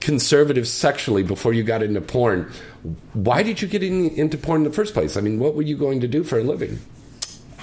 [0.00, 2.50] conservative sexually before you got into porn.
[3.14, 5.16] Why did you get in, into porn in the first place?
[5.16, 6.78] I mean, what were you going to do for a living?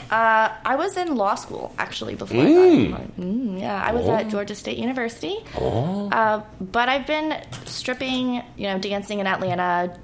[0.09, 2.43] Uh, I was in law school actually before.
[2.43, 2.87] Mm.
[2.87, 4.13] I got mm, yeah, I was Oh.
[4.15, 5.37] at Georgia State University.
[5.57, 6.09] Oh.
[6.09, 9.97] Uh, but I've been stripping, you know, dancing in Atlanta,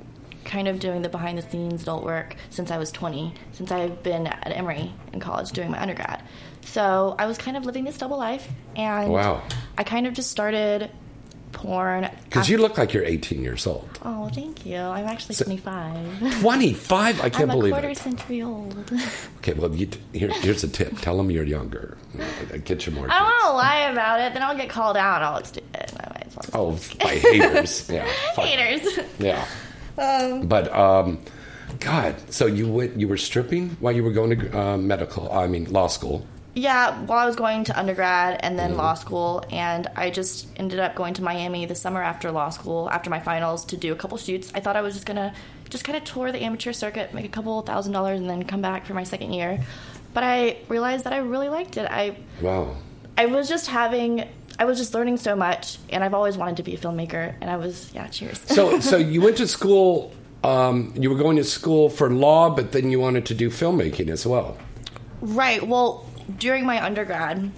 [0.48, 4.02] kind of doing the behind the scenes adult work since I was 20, since I've
[4.02, 6.24] been at Emory in college doing my undergrad.
[6.62, 9.44] So I was kind of living this double life, and Wow.
[9.78, 10.90] I kind of just started
[11.54, 12.10] porn.
[12.26, 13.88] Because you look like you're 18 years old.
[14.04, 14.78] Oh, thank you.
[14.78, 16.40] I'm actually 25.
[16.42, 17.22] 25?
[17.22, 17.98] I can't I'm a quarter it.
[17.98, 18.76] century old.
[19.38, 20.98] Okay, well, you, here, here's a tip.
[21.00, 21.98] Tell them you're younger.
[22.66, 23.08] Get you more.
[23.10, 24.34] I don't want to lie about it.
[24.34, 25.22] Then I'll get called out.
[25.22, 25.90] I'll look stupid.
[25.98, 26.78] I might as well.
[26.78, 27.90] Oh, by haters.
[27.90, 28.06] Yeah.
[28.36, 28.44] fuck.
[28.46, 29.00] Haters.
[29.20, 29.46] Yeah.
[29.98, 31.20] Um, But um,
[31.80, 35.32] God, so you went, you were stripping while you were going to uh, medical.
[35.32, 36.26] I mean, law school.
[36.56, 38.80] yeah, while I was going to undergrad and then Mm-hmm.
[38.80, 42.90] law school, and I just ended up going to Miami the summer after law school,
[42.90, 44.52] after my finals, to do a couple shoots.
[44.56, 45.34] I thought I was just gonna
[45.70, 48.62] just kind of tour the amateur circuit, make a couple thousand dollars, and then come
[48.62, 49.60] back for my second year.
[50.16, 51.88] But I realized that I really liked it.
[51.92, 52.76] I Wow.
[53.18, 54.28] I was just having.
[54.60, 57.36] I was just learning so much, and I've always wanted to be a filmmaker.
[57.42, 58.40] And I was, yeah, cheers.
[58.48, 60.14] So, so you went to school.
[60.44, 64.10] Um, you were going to school for law, but then you wanted to do filmmaking
[64.10, 64.58] as well.
[65.22, 65.62] Right.
[65.68, 66.06] Well,
[66.38, 67.52] during my undergrad,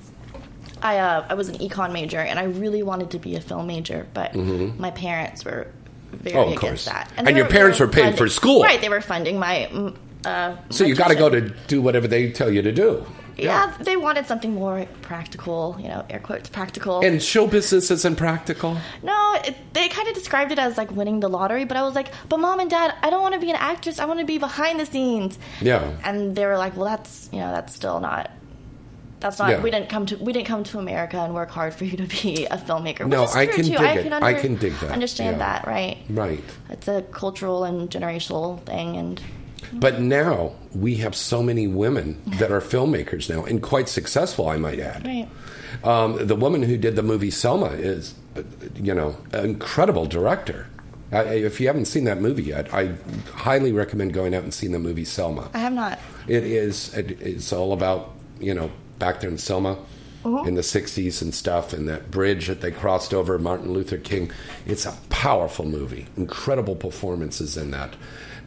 [0.81, 3.67] I uh, I was an econ major, and I really wanted to be a film
[3.67, 5.67] major, but my parents were
[6.11, 6.53] very Mm-hmm.
[6.53, 7.11] Oh, against that.
[7.17, 8.63] And they your parents were paying for school.
[8.63, 8.79] right?
[8.81, 9.67] They were funding my.
[9.71, 12.71] mm, Uh, So my you got to go to do whatever they tell you to
[12.71, 13.05] do.
[13.43, 17.01] Yeah, they wanted something more practical, you know, air quotes practical.
[17.01, 18.77] And show business isn't practical.
[19.03, 21.95] No, it, they kind of described it as like winning the lottery, but I was
[21.95, 23.99] like, but mom and dad, I don't want to be an actress.
[23.99, 25.37] I want to be behind the scenes.
[25.61, 25.95] Yeah.
[26.03, 28.31] And they were like, well, that's you know, that's still not.
[29.19, 29.49] That's not.
[29.49, 29.61] Yeah.
[29.61, 30.17] We didn't come to.
[30.17, 33.05] We didn't come to America and work hard for you to be a filmmaker.
[33.05, 33.71] No, I can too.
[33.71, 34.03] dig I it.
[34.03, 35.59] can, I can dig that, Understand yeah.
[35.59, 35.97] that, right?
[36.09, 36.43] Right.
[36.69, 39.21] It's a cultural and generational thing, and
[39.73, 44.57] But now we have so many women that are filmmakers now, and quite successful, I
[44.57, 45.05] might add.
[45.05, 45.27] right.
[45.83, 48.15] Um, the woman who did the movie Selma is,
[48.75, 50.67] you know, an incredible director.
[51.11, 52.95] I, if you haven't seen that movie yet, I
[53.33, 55.49] highly recommend going out and seeing the movie Selma.
[55.53, 55.99] I have not.
[56.27, 56.93] It is.
[56.95, 59.77] It, it's all about you know back there in Selma
[60.25, 63.39] in the '60s and stuff, and that bridge that they crossed over.
[63.39, 64.31] Martin Luther King.
[64.67, 66.05] It's a powerful movie.
[66.15, 67.95] Incredible performances in that,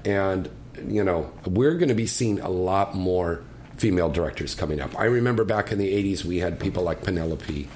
[0.05, 0.49] and
[0.89, 3.43] you know we're going to be seeing a lot more
[3.77, 4.99] female directors coming up.
[4.99, 7.69] I remember back in the '80s we had people like Penelope.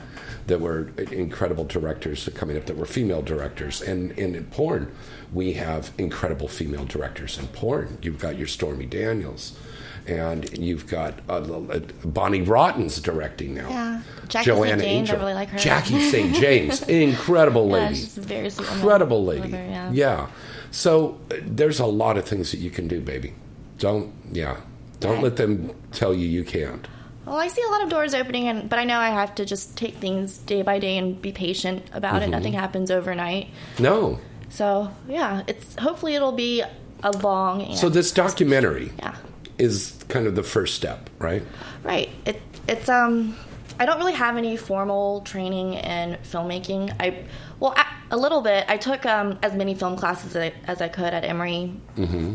[0.46, 2.66] That were incredible directors coming up.
[2.66, 4.94] That were female directors, and, and in porn,
[5.32, 7.98] we have incredible female directors in porn.
[8.00, 9.58] You've got your Stormy Daniels,
[10.06, 13.68] and you've got uh, uh, Bonnie Rotten's directing now.
[13.68, 14.02] Yeah.
[14.28, 14.82] Jackie Joanna St.
[14.82, 15.58] James, I really like her.
[15.58, 16.34] Jackie St.
[16.34, 19.50] James, incredible Yeah, lady, she's very incredible lady.
[19.50, 20.28] Her, yeah.
[20.76, 23.32] So there's a lot of things that you can do, baby.
[23.78, 24.58] Don't yeah.
[25.00, 25.22] Don't Right.
[25.24, 26.86] let them tell you you can't.
[27.24, 29.44] Well, I see a lot of doors opening, and but I know I have to
[29.46, 32.24] just take things day by day and be patient about Mm-hmm.
[32.24, 32.28] it.
[32.28, 33.48] Nothing happens overnight.
[33.78, 34.18] No.
[34.50, 36.62] So yeah, it's hopefully it'll be
[37.02, 37.62] a long.
[37.62, 39.16] And, So this documentary yeah,
[39.58, 41.42] is kind of the first step, right?
[41.84, 42.10] right.
[42.26, 43.34] It it's um,
[43.78, 46.94] I don't really have any formal training in filmmaking.
[46.98, 47.24] I
[47.60, 48.64] well a, a little bit.
[48.68, 51.74] I took um as many film classes as I, as I could at Emory,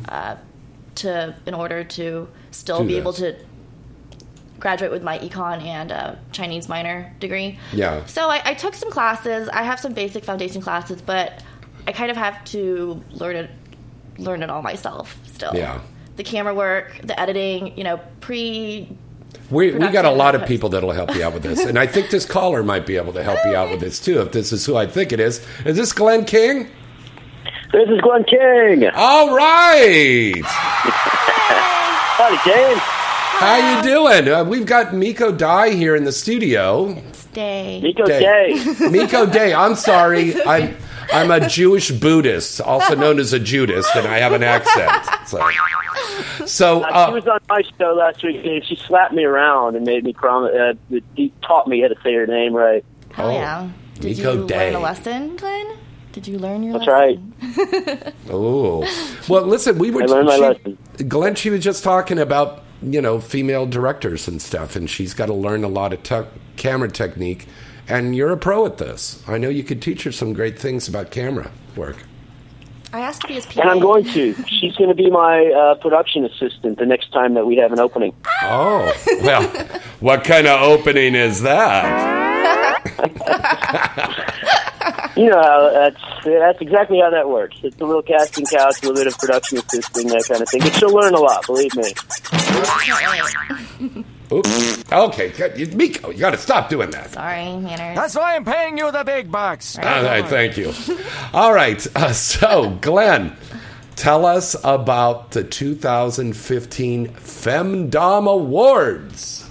[0.10, 0.36] uh,
[0.95, 2.88] to in order to still Mm-hmm.
[2.88, 3.36] Do be able to
[4.60, 7.58] graduate with my econ and uh, Chinese minor degree.
[7.73, 8.06] Yeah.
[8.06, 9.49] So I, I took some classes.
[9.49, 11.43] I have some basic foundation classes, but
[11.88, 13.49] I kind of have to learn it
[14.17, 15.56] learn it all myself still.
[15.56, 15.82] Yeah.
[16.17, 18.95] The camera work, the editing, you know, pre
[19.50, 21.60] We, we got a lot of people that'll help you out with this.
[21.65, 24.22] And I think this caller might be able to help you out with this too,
[24.22, 25.46] if this is who I think it is.
[25.65, 26.70] Is this Glenn King?
[27.74, 28.89] This is Glenn King.
[28.96, 30.41] All right.
[32.17, 32.80] Howdy, James.
[33.41, 34.28] How you doing?
[34.34, 36.94] Uh, we've got Miko Dai here in the studio.
[37.34, 37.82] day.
[37.82, 38.20] Nico Day.
[38.54, 38.89] Day.
[38.89, 39.54] Miko Day.
[39.54, 40.39] I'm sorry.
[40.46, 40.76] I'm
[41.13, 44.91] I'm a Jewish Buddhist, also known as a Judas, and I have an accent.
[45.27, 45.39] So,
[46.45, 48.43] so Uh, she was on my show last week.
[48.45, 50.51] and She slapped me around and made me promise.
[50.53, 50.73] Uh,
[51.15, 52.83] he taught me how to say her name right.
[53.13, 53.69] Hell Oh, yeah.
[53.95, 54.67] Did Miko you Day.
[54.71, 55.77] learn a lesson, Glenn?
[56.11, 58.13] Did you learn your That's lesson?
[58.29, 58.81] oh,
[59.29, 60.03] well, listen, we were.
[60.03, 60.77] I learned my she- lesson.
[61.07, 65.27] Glenn, she was just talking about you know female directors and stuff, and she's got
[65.27, 66.25] to learn a lot of tech
[66.57, 67.47] camera technique.
[67.91, 69.21] And you're a pro at this.
[69.27, 71.97] I know you could teach her some great things about camera work.
[72.93, 73.62] I asked to be his PA.
[73.62, 74.34] And I'm going to.
[74.47, 77.80] She's going to be my uh, production assistant the next time that we have an
[77.80, 78.13] opening.
[78.43, 79.43] Oh, well,
[79.99, 82.21] what kind of opening is that?
[85.15, 87.58] You know that's that's exactly how that works.
[87.63, 90.62] It's a little casting couch, a little bit of production assisting, that kind of thing.
[90.62, 91.93] But she'll learn a lot, believe me.
[94.32, 94.91] Oops.
[94.91, 95.76] Okay, good.
[95.76, 97.12] Miko, you got to stop doing that.
[97.12, 97.96] Sorry, manners.
[97.96, 99.78] That's why I'm paying you the big bucks.
[99.78, 100.74] All right, thank you.
[101.34, 103.36] All right, uh, so Glenn,
[103.96, 109.50] tell us about the 2015 Femdom Awards.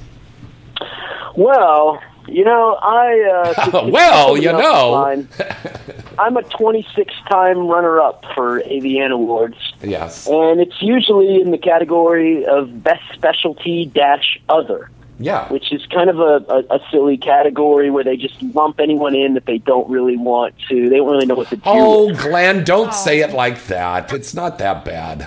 [1.36, 3.54] Well, you know, I.
[3.74, 4.94] Uh, Well, you know.
[4.94, 5.28] online.
[6.18, 9.56] I'm a 26 time runner up for AVN Awards.
[9.82, 10.26] Yes.
[10.28, 15.48] And it's usually in the category of best specialty dash other, Yeah.
[15.50, 19.32] which is kind of a, a, a silly category where they just lump anyone in
[19.34, 20.90] that they don't really want to.
[20.90, 21.62] They don't really know what to do.
[21.64, 22.14] Oh.
[22.14, 24.12] Glenn, don't say it like that.
[24.12, 25.26] It's not that bad.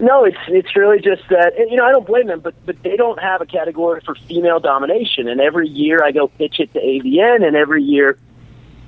[0.00, 2.82] No, it's it's really just that and, you know I don't blame them, but but
[2.82, 5.28] they don't have a category for female domination.
[5.28, 8.18] And every year I go pitch it to AVN, and every year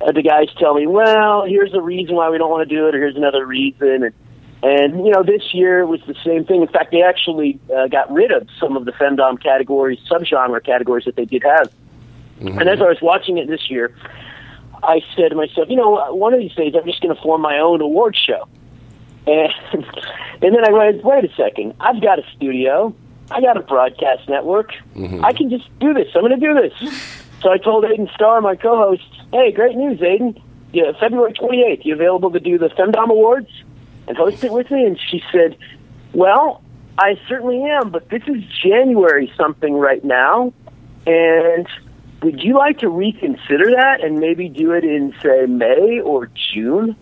[0.01, 2.87] uh, the guys tell me, well, here's a reason why we don't want to do
[2.87, 4.03] it, or here's another reason.
[4.03, 4.13] And
[4.63, 6.63] and you know this year it was the same thing.
[6.63, 11.05] In fact, they actually uh, got rid of some of the femdom categories, subgenre categories
[11.05, 11.71] that they did have.
[12.59, 13.95] And as I was watching it this year,
[14.81, 17.41] I said to myself, you know, one of these days I'm just going to form
[17.41, 18.47] my own award show.
[19.25, 19.51] And
[20.41, 22.93] and then I went, wait a second, I've got a studio,
[23.31, 25.23] I got a broadcast network, mm-hmm.
[25.23, 26.07] I can just do this.
[26.15, 26.93] I'm going to do this.
[27.41, 30.41] So I told Aiden Starr, my co-host, hey, great news, Aiden.
[30.71, 33.49] Yeah, February 28th, you available to do the Femdom Awards
[34.07, 34.85] and host it with me?
[34.85, 35.57] And she said,
[36.13, 36.63] well,
[36.97, 40.53] I certainly am, but this is January something right now,
[41.05, 41.67] and
[42.21, 46.95] would you like to reconsider that and maybe do it in, say, May or June?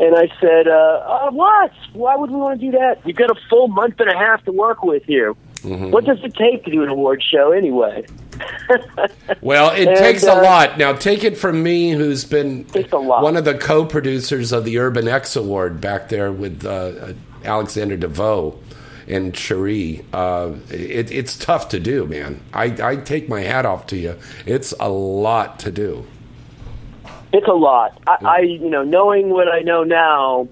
[0.00, 1.72] And I said, uh, uh, what?
[1.92, 3.00] Why would we want to do that?
[3.04, 5.34] You've got a full month and a half to work with here.
[5.64, 8.06] What does it take to do an award show anyway?
[9.40, 10.78] Well, it And, takes a uh, lot.
[10.78, 13.22] Now, take it from me, who's been Takes a lot.
[13.22, 17.12] one of the co-producers of the Urban X Award back there with uh, uh,
[17.44, 18.58] Alexander DeVoe
[19.06, 20.04] and Cherie.
[20.12, 22.40] Uh, it, it's tough to do, man.
[22.52, 24.16] I, I take my hat off to you.
[24.46, 26.06] It's a lot to do.
[27.32, 28.00] It's a lot.
[28.06, 30.48] I, I, you know, knowing what I know now,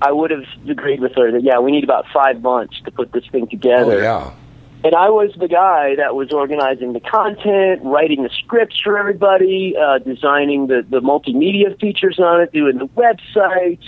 [0.00, 3.12] I would have agreed with her that yeah, we need about five months to put
[3.12, 4.02] this thing Oh, together.
[4.02, 4.32] yeah.
[4.84, 9.74] And I was the guy that was organizing the content, writing the scripts for everybody,
[9.80, 13.78] uh, designing the, the multimedia features on it, doing the website,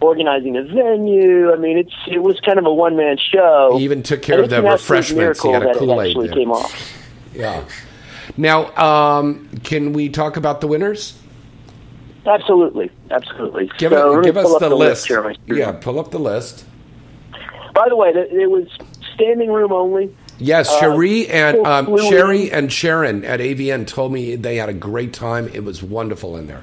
[0.00, 1.50] organizing the venue.
[1.52, 3.76] I mean, it's it was kind of a one man show.
[3.78, 5.42] He even took care And of the refreshments.
[5.42, 6.36] He had a that Kool-Aid actually there.
[6.36, 6.92] came off.
[7.34, 7.64] Yeah.
[8.36, 11.18] Now, um, can we talk about the winners?
[12.26, 13.70] Absolutely, absolutely.
[13.78, 15.06] Give, so it, give us up the, list.
[15.06, 15.58] here on my screen.
[15.58, 16.64] Yeah, pull up the list.
[17.74, 18.66] By the way, it was
[19.14, 20.14] standing room only.
[20.38, 24.74] Yes, Uh, Cherie and um, Sherry and Sharon at AVN told me they had a
[24.74, 25.48] great time.
[25.54, 26.62] It was wonderful in there.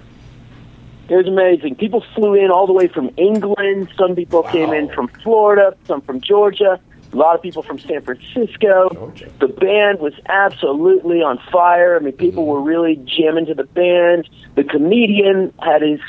[1.10, 1.76] It was amazing.
[1.76, 3.90] People flew in all the way from England.
[3.98, 5.76] Some people came in from Florida.
[5.86, 6.80] Some from Georgia.
[7.14, 9.14] A lot of people from San Francisco.
[9.40, 11.96] The band was absolutely on fire.
[11.96, 14.28] I mean, people were really jamming to the band.
[14.56, 16.00] The comedian had his.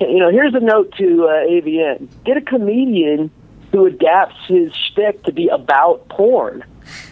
[0.00, 3.30] You know, here's a note to uh, AVN: get a comedian
[3.72, 6.64] who adapts his shtick to be about porn,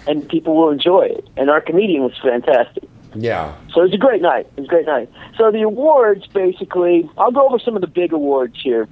[0.06, 1.28] and people will enjoy it.
[1.36, 2.84] And our comedian was fantastic.
[3.14, 3.54] Yeah.
[3.72, 4.46] So it was a great night.
[4.56, 5.10] It was a great night.
[5.36, 8.88] So the awards, basically, I'll go over some of the big awards here.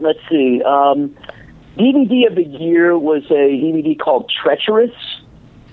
[0.00, 0.62] Let's see.
[0.62, 1.16] Um,
[1.76, 4.92] DVD of the year was a DVD called Treacherous.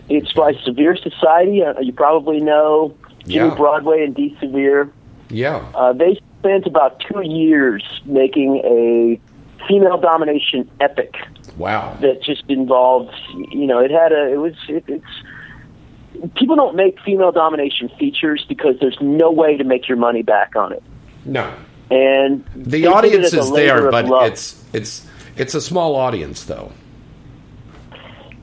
[0.09, 1.63] It's by Severe Society.
[1.63, 2.93] Uh, you probably know
[3.25, 3.55] Jimmy Yeah.
[3.55, 4.35] Broadway and D.
[4.39, 4.91] Severe.
[5.29, 5.57] Yeah.
[5.73, 9.19] Uh, they spent about two years making a
[9.67, 11.15] female domination epic
[11.57, 11.97] Wow.
[12.01, 13.13] that just involved,
[13.51, 18.45] you know, it had a, it was, it, it's, people don't make female domination features
[18.49, 20.83] because there's no way to make your money back on it.
[21.23, 21.51] No.
[21.89, 24.31] And The they did it audience is there, but love.
[24.31, 26.71] it's it's it's a small audience though.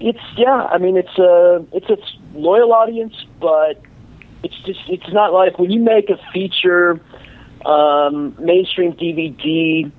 [0.01, 0.65] It's yeah.
[0.71, 1.99] I mean, it's a it's a
[2.37, 3.81] loyal audience, but
[4.43, 7.01] it's just it's not like when you make a feature,
[7.67, 9.91] um, mainstream DVD,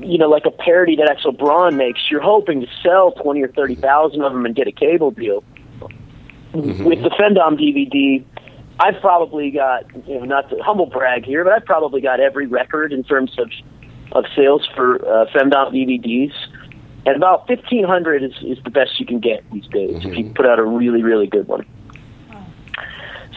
[0.00, 2.00] you know, like a parody that Axel Braun makes.
[2.10, 5.42] You're hoping to sell twenty or thirty thousand of them and get a cable deal.
[6.52, 8.24] With the Femdom DVD,
[8.80, 12.46] I've probably got you know not to humble brag here, but I've probably got every
[12.46, 13.50] record in terms of
[14.12, 16.32] of sales for uh, Femdom DVDs.
[17.06, 20.30] And about fifteen hundred is, is the best you can get these days if you
[20.34, 21.64] put out a really really good one.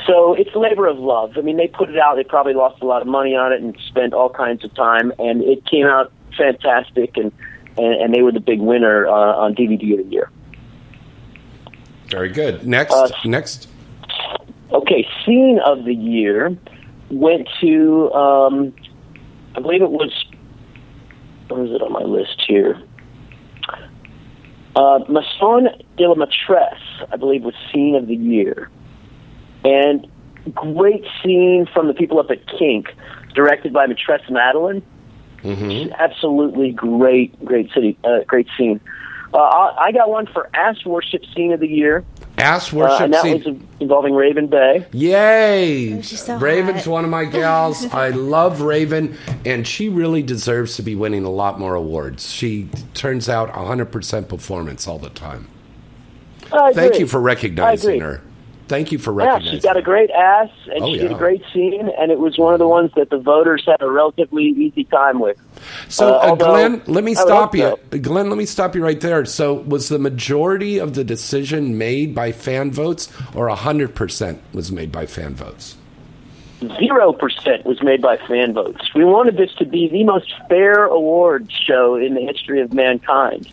[0.07, 1.37] So it's a labor of love.
[1.37, 2.15] I mean, they put it out.
[2.15, 5.13] They probably lost a lot of money on it and spent all kinds of time,
[5.19, 7.15] and it came out fantastic.
[7.17, 7.31] And
[7.77, 10.29] and, and they were the big winner uh, on DVD of the year.
[12.09, 12.67] Very good.
[12.67, 13.69] Next, Uh, next.
[14.71, 16.57] Okay, scene of the year
[17.09, 18.73] went to um,
[19.55, 20.11] I believe it was
[21.51, 22.81] where is it on my list here?
[24.75, 28.69] Uh, Maison de la Maîtresse, I believe, was scene of the year,
[29.65, 30.07] and
[30.53, 32.87] great scene from the people up at Kink,
[33.35, 34.81] directed by Maîtresse Madeline.
[35.43, 35.91] Mm-hmm.
[35.97, 38.79] Absolutely great, great city, uh, great scene.
[39.33, 42.05] Uh, I, I got one for Ass Worship Scene of the Year.
[42.41, 43.43] Ass Uh, worship and that scene.
[43.43, 44.85] was involving Raven Bay.
[44.91, 46.01] Yay!
[46.01, 46.91] so Raven's hot.
[46.91, 47.85] one of my gals.
[47.93, 49.15] I love Raven,
[49.45, 52.31] and she really deserves to be winning a lot more awards.
[52.31, 55.47] She turns out 100% performance all the time.
[56.51, 56.99] I Thank agree.
[57.01, 57.99] you for I recognizing agree.
[57.99, 58.21] her.
[58.71, 59.47] Thank you for recognizing.
[59.47, 62.19] Yeah, she's got a great ass, and Oh, she did a great scene, and it
[62.19, 65.35] was one of the ones that the voters had a relatively easy time with.
[65.89, 67.75] So, Uh, uh, although- Glenn, let me stop you.
[67.89, 69.25] Glenn, let me stop you right there.
[69.25, 74.89] So, was the majority of the decision made by fan votes, or 100% was made
[74.89, 75.75] by fan votes?
[76.79, 78.93] Zero percent was made by fan votes.
[78.95, 83.49] We wanted this to be the most fair award show in the history of mankind.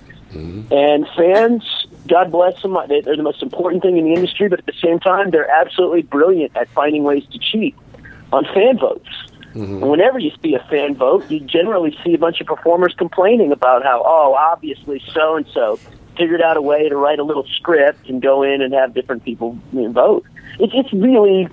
[0.71, 1.65] And fans,
[2.09, 4.73] God bless them, they- they're the most important thing in the industry, but at the
[4.83, 7.75] same time, they're absolutely brilliant at finding ways to cheat
[8.33, 9.09] on fan votes.
[9.55, 13.51] And whenever you see a fan vote, you generally see a bunch of performers complaining
[13.51, 15.79] about how, oh, obviously so and so
[16.17, 19.25] figured out a way to write a little script and go in and have different
[19.25, 20.25] people vote.
[20.59, 21.49] It's it's really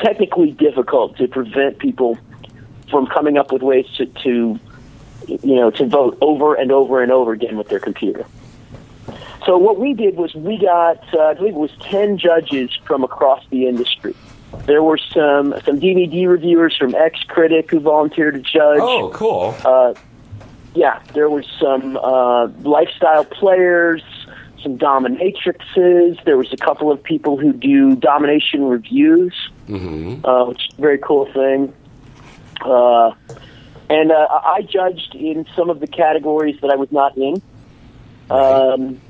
[0.00, 2.18] technically difficult to prevent people
[2.90, 4.58] from coming up with ways to, to
[5.28, 8.24] you know to vote over and over and over again with their computer.
[9.46, 13.04] So what we did was we got uh, I believe it was ten judges from
[13.04, 14.14] across the industry.
[14.66, 18.80] There were some some DVD reviewers from X Critic who volunteered to judge.
[18.80, 19.54] Oh, cool.
[19.64, 19.94] Uh,
[20.74, 24.02] yeah, there was some uh, lifestyle players,
[24.62, 26.22] some dominatrixes.
[26.24, 29.32] There was a couple of people who do domination reviews,
[29.68, 30.24] Mm-hmm.
[30.24, 31.72] uh, which is a very cool thing.
[32.60, 33.12] Uh,
[33.88, 37.40] and uh, I judged in some of the categories that I was not in.
[38.30, 39.00] Um,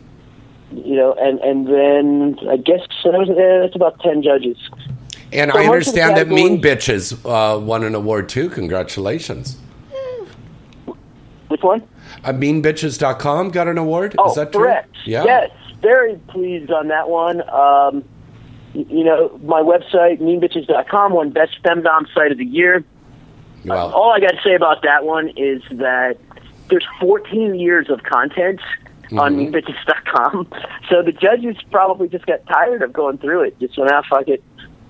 [0.73, 4.57] you know, and and then I guess so that was, that's about ten judges.
[5.33, 8.49] And So I most of the understand that Mean Bitches uh, won an award too.
[8.49, 9.59] Congratulations.
[11.49, 11.83] Which one?
[12.25, 14.15] Uh, meanbitches.com got an award.
[14.19, 14.63] Oh, Is that true?
[14.63, 14.97] correct.
[15.05, 15.25] Yeah.
[15.25, 15.51] Yes,
[15.81, 17.49] very pleased on that one.
[17.49, 18.05] Um,
[18.75, 22.85] you know, my website, meanbitches.com, won Best Femdom Site of the Year.
[23.65, 26.17] Well, All I got to say about that one is that
[26.69, 28.61] there's 14 years of content
[29.13, 29.53] on Mhm.
[29.53, 30.49] meanbitches.com.
[30.89, 33.59] So the judges probably just got tired of going through it.
[33.61, 34.43] Just went, ah, fuck it.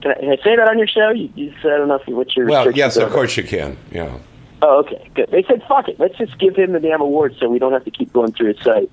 [0.03, 1.11] Can I, can I say that on your show?
[1.11, 3.43] You, you said, I don't know if you- what your well, yes, of course you
[3.45, 3.77] can.
[3.91, 4.19] Yeah.
[4.63, 5.29] Oh, okay, good.
[5.31, 7.85] They said, "Fuck it, let's just give him the damn award, so we don't have
[7.85, 8.91] to keep going through his site."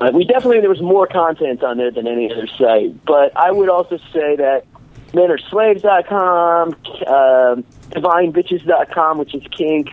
[0.00, 3.52] Uh, we definitely there was more content on there than any other site, but I
[3.52, 4.64] would also say that
[5.12, 6.68] menareslaves.com,
[7.06, 9.90] um divinebitches.com, which is kink,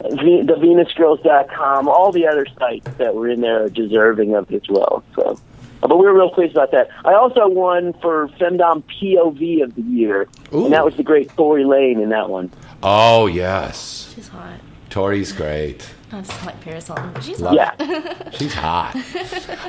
[0.00, 4.62] v- the venusgirls.com, all the other sites that were in there are deserving of it
[4.62, 5.02] as well.
[5.14, 5.38] So,
[5.80, 6.88] but we were real pleased about that.
[7.04, 11.64] I also won for Femdom POV of the year, and that was the great Tory
[11.64, 12.50] Lane in that one.
[12.82, 14.12] Oh, yes.
[14.14, 14.60] She's hot.
[14.90, 15.88] Tory's great.
[16.10, 17.10] That's like Paris Hilton.
[17.12, 18.34] but She's Love hot.
[18.38, 18.96] She's hot.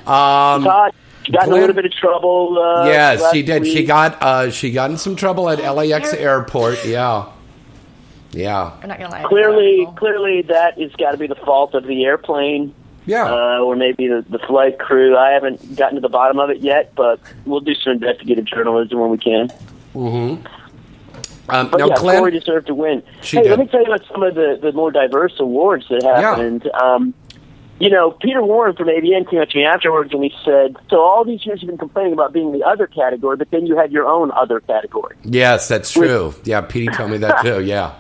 [0.08, 0.92] Um, Todd,
[1.24, 2.58] she got in a little bit of trouble.
[2.58, 3.68] Uh, yes, last she did.
[3.68, 6.84] She got uh, she got in some trouble at LAX airport.
[6.86, 7.26] Yeah.
[8.32, 8.72] Yeah.
[8.82, 9.24] I'm not gonna lie.
[9.24, 12.74] clearly, clearly that has got to be the fault of the airplane.
[13.06, 13.26] Yeah.
[13.26, 15.18] Uh, or maybe the, the flight crew.
[15.18, 19.00] I haven't gotten to the bottom of it yet, but we'll do some investigative journalism
[19.00, 19.50] when we can.
[19.96, 20.46] Mm-hmm.
[21.50, 23.02] Um, But now, yeah, Glenn, Corey deserved to win.
[23.22, 23.50] She hey, did.
[23.50, 26.70] let me tell you about some of the, the more diverse awards that happened.
[26.80, 27.16] Um,
[27.80, 31.00] you know, Peter Warren from AVN came up to me afterwards and he said, "So
[31.02, 33.92] all these years you've been complaining about being the other category, but then you had
[33.92, 36.36] your own other category." yes, that's true.
[36.44, 37.64] Yeah, Petey told me that too.
[37.64, 37.96] Yeah.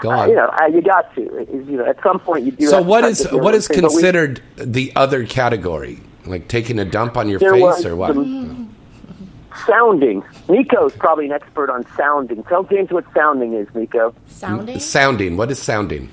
[0.00, 0.28] Go on.
[0.30, 1.20] You know, uh, you got to.
[1.50, 2.66] You know, at some point you do.
[2.66, 4.42] so have to what cut is the deal what with is things, but we- considered
[4.56, 6.00] the other category?
[6.26, 8.14] Like taking a dump on your face or what?
[9.66, 10.22] sounding.
[10.48, 12.44] Miko's probably an expert on sounding.
[12.44, 14.14] Tell James what sounding is, Nico.
[14.28, 14.78] Sounding?
[14.78, 15.36] Sounding.
[15.36, 16.08] What is sounding?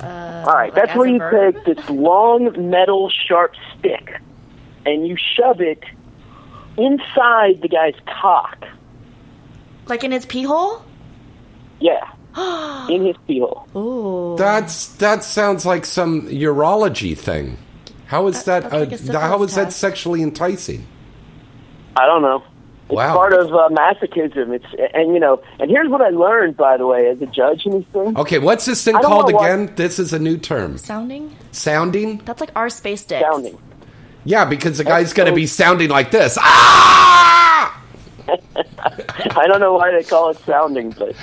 [0.00, 1.54] Uh, All right, like that's where you verb?
[1.64, 4.20] take this long metal sharp stick
[4.84, 5.82] and you shove it
[6.76, 8.66] inside the guy's cock.
[9.86, 10.84] Like in his pee hole?
[11.80, 12.10] Yeah.
[12.88, 13.68] in his pee hole.
[13.76, 14.36] Ooh.
[14.36, 17.58] That's that sounds like some urology thing.
[18.06, 18.64] How is that?
[18.64, 20.86] that's like a uh, syphilis how is that sexually enticing?
[21.96, 22.42] I don't know.
[22.86, 23.14] It's Wow.
[23.14, 24.52] part of uh, masochism.
[24.52, 27.64] It's and you know, and here's what I learned by the way as a judge
[27.64, 28.16] in these things.
[28.16, 29.74] Okay, what's this thing called wanna again?
[29.76, 30.76] This is a new term.
[30.76, 31.34] Sounding?
[31.52, 32.18] Sounding?
[32.24, 33.22] That's like our space dicks.
[33.22, 33.58] Sounding.
[34.24, 36.38] Yeah, because the guy's going to be sounding like this.
[36.40, 37.83] Ah!
[39.36, 41.14] I don't know why they call it sounding, but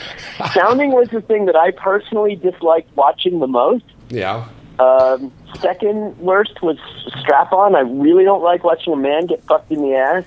[0.54, 3.86] sounding was the thing that I personally disliked watching the most.
[4.10, 4.48] Yeah.
[4.80, 6.78] Um, second worst was
[7.20, 7.76] strap on.
[7.76, 10.26] I really don't like watching a man get fucked in the ass.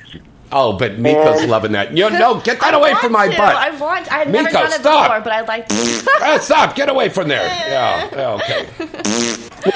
[0.52, 1.96] Oh, but Miko's And- loving that.
[1.96, 3.36] You no, get that away from my to.
[3.36, 3.56] butt.
[3.56, 4.12] I want.
[4.12, 5.08] I had never Miko, done it stop.
[5.08, 5.66] before, but I'd like.
[6.26, 6.74] Ah, stop!
[6.76, 7.42] Get away from there.
[7.68, 8.08] Yeah.
[8.12, 9.34] yeah, Okay.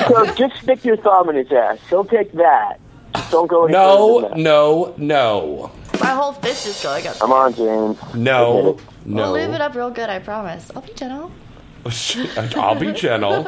[0.08, 1.78] So just stick your thumb in his ass.
[1.90, 2.78] Don't take that.
[3.16, 4.38] Just don't go any further No, than that.
[4.38, 5.70] no, no,
[6.00, 7.18] My whole fist is going up.
[7.18, 7.98] Come on, James.
[8.14, 10.08] no, We'll live it up real good.
[10.10, 10.70] I promise.
[10.74, 11.30] I'll be gentle.
[12.56, 13.46] I'll be gentle.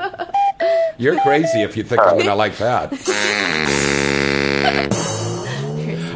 [0.98, 2.92] You're crazy if you think I'm going to like that.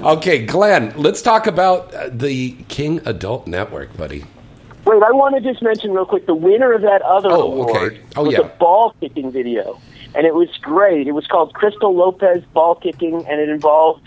[0.04, 4.18] Okay, Glenn, let's talk about uh, the King Adult Network, buddy.
[4.84, 7.92] Wait, I want to just mention real quick the winner of that other Oh, award
[7.94, 8.00] okay.
[8.14, 8.40] Oh, was yeah.
[8.40, 9.80] a ball kicking video,
[10.14, 11.08] and it was great.
[11.08, 14.06] It was called Crystal Lopez Ball Kicking, and it involved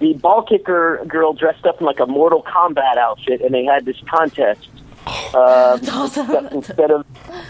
[0.00, 3.84] the ball kicker girl dressed up in like a Mortal Kombat outfit, and they had
[3.84, 4.68] this contest.
[5.06, 5.78] Oh.
[5.82, 7.06] Um, Instead of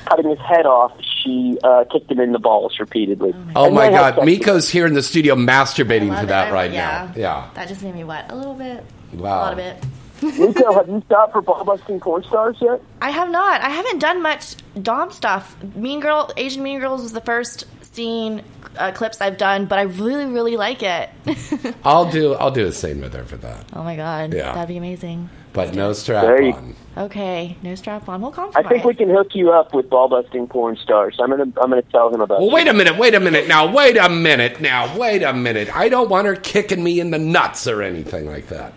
[0.06, 0.92] cutting his head off,
[1.22, 3.34] she uh, kicked him in the balls repeatedly.
[3.56, 4.24] Oh And my God.
[4.24, 7.10] Miko's here in the studio masturbating to that I- right yeah.
[7.14, 7.20] now.
[7.20, 7.50] Yeah.
[7.54, 8.84] That just made me wet a little bit.
[9.12, 9.38] Wow.
[9.38, 9.84] A lot of it.
[10.22, 12.80] Miko, have you stopped for ball busting porn stars yet?
[13.02, 13.60] I have not.
[13.62, 15.56] I haven't done much Dom stuff.
[15.74, 18.42] Mean Girl, Asian Mean Girls was the first scene
[18.76, 21.10] uh, clips I've done, but I really, really like it.
[21.84, 22.34] I'll do.
[22.34, 24.52] I'll do a scene with her for that, oh my god, Yeah.
[24.52, 25.28] that'd be amazing.
[25.52, 26.74] but no strap There you- on.
[26.96, 28.20] Okay, no strap on.
[28.20, 28.66] We'll compromise.
[28.66, 31.16] I think we can hook you up with ball busting porn stars.
[31.20, 32.40] I'm gonna I'm gonna tell him about.
[32.40, 32.54] Well, you.
[32.54, 32.98] wait a minute.
[32.98, 33.72] Wait a minute now.
[33.72, 34.98] Wait a minute now.
[34.98, 35.74] Wait a minute.
[35.74, 38.72] I don't want her kicking me in the nuts or anything like that.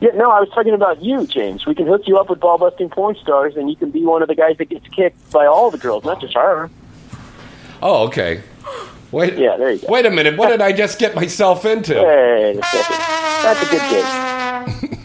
[0.00, 1.66] Yeah, no, I was talking about you, James.
[1.66, 4.20] We can hook you up with ball busting porn stars, and you can be one
[4.22, 6.70] of the guys that gets kicked by all the girls, not just her.
[7.82, 8.42] Oh, okay.
[9.10, 9.38] Wait.
[9.38, 9.86] Yeah, there you go.
[9.88, 10.36] Wait a minute.
[10.36, 11.94] What did I just get myself into?
[11.94, 12.98] Wait a second.
[13.42, 14.04] That's a good gig.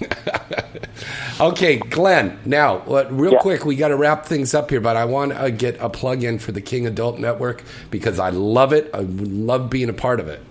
[1.41, 2.37] Okay, Glenn.
[2.45, 3.39] Now, what, real Yeah.
[3.39, 6.23] quick, we got to wrap things up here, but I want to get a plug
[6.23, 8.91] in for the King Adult Network because I love it.
[8.93, 10.41] I love being a part of it.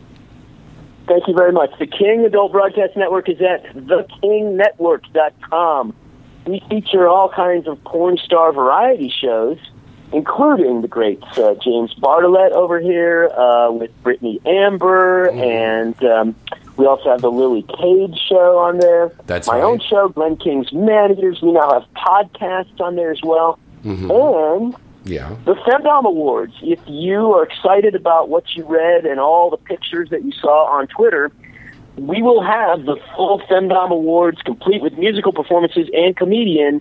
[1.06, 1.70] Thank you very much.
[1.78, 5.94] The King Adult Broadcast Network is at thekingnetwork.com.
[6.46, 9.58] We feature all kinds of porn star variety shows,
[10.12, 16.34] including the great uh, James Bartholet over here uh, with Britney Amber, and um,
[16.76, 19.12] we also have the Lily Cage show on there.
[19.26, 19.64] That's my right.
[19.64, 21.40] own show, Glenn King's Managers.
[21.42, 25.34] We now have podcasts on there as well, and Yeah.
[25.44, 26.54] the Femdom Awards.
[26.62, 30.66] If you are excited about what you read and all the pictures that you saw
[30.66, 31.30] on Twitter,
[31.96, 36.80] we will have the full Femdom Awards, complete with musical performances and comedian,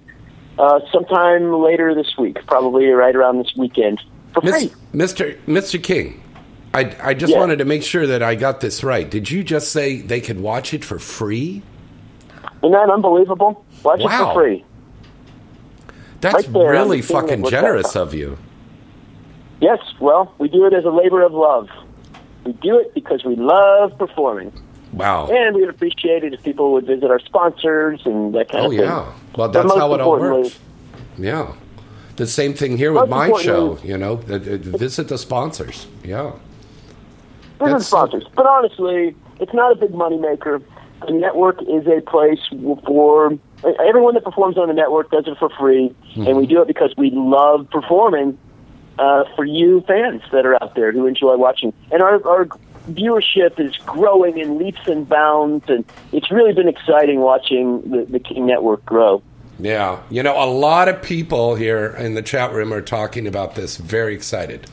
[0.57, 4.01] uh, sometime later this week, probably right around this weekend,
[4.33, 4.73] for Miss, free.
[4.93, 5.37] Mr.
[5.45, 5.81] Mr.
[5.81, 6.21] King,
[6.73, 7.39] I, I just Yeah.
[7.39, 9.09] wanted to make sure that I got this right.
[9.09, 11.61] Did you just say they could watch it for free?
[12.63, 13.65] Isn't that unbelievable?
[13.83, 14.65] Watch it for free.
[16.21, 18.37] That's Right there really fucking generous of you.
[19.59, 21.67] Yes, well, we do it as a labor of love.
[22.45, 24.51] We do it because we love performing.
[24.93, 25.27] Wow.
[25.29, 28.71] And we would appreciate it if people would visit our sponsors and that kind Oh
[28.71, 28.81] of thing.
[28.81, 29.13] Oh, yeah.
[29.37, 30.59] Well, that's how it all works.
[31.17, 31.53] Yeah.
[32.17, 33.77] The same thing here with my show.
[33.83, 35.87] You know, visit the sponsors.
[36.03, 36.33] Yeah.
[37.59, 38.25] That's- sponsors.
[38.35, 40.61] But honestly, it's not a big moneymaker.
[41.07, 42.39] The network is a place
[42.85, 43.37] for
[43.87, 46.93] everyone that performs on the network does it for free, and we do it because
[46.97, 48.37] we love performing.
[48.99, 51.73] uh, for you fans that are out there who enjoy watching.
[51.91, 52.45] And our, our
[52.89, 58.19] viewership is growing in leaps and bounds, and it's really been exciting watching the, the
[58.19, 59.21] King Network grow.
[59.59, 63.55] Yeah, you know, a lot of people here in the chat room are talking about
[63.55, 63.77] this.
[63.77, 64.69] Very excited.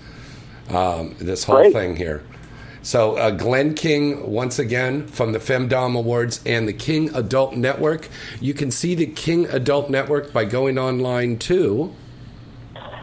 [0.71, 1.73] Um, this whole Great.
[1.73, 2.23] thing here.
[2.83, 8.09] So, uh, Glenn King, once again, from the Femdom Awards and the King Adult Network.
[8.41, 11.95] You can see the King Adult Network by going online too.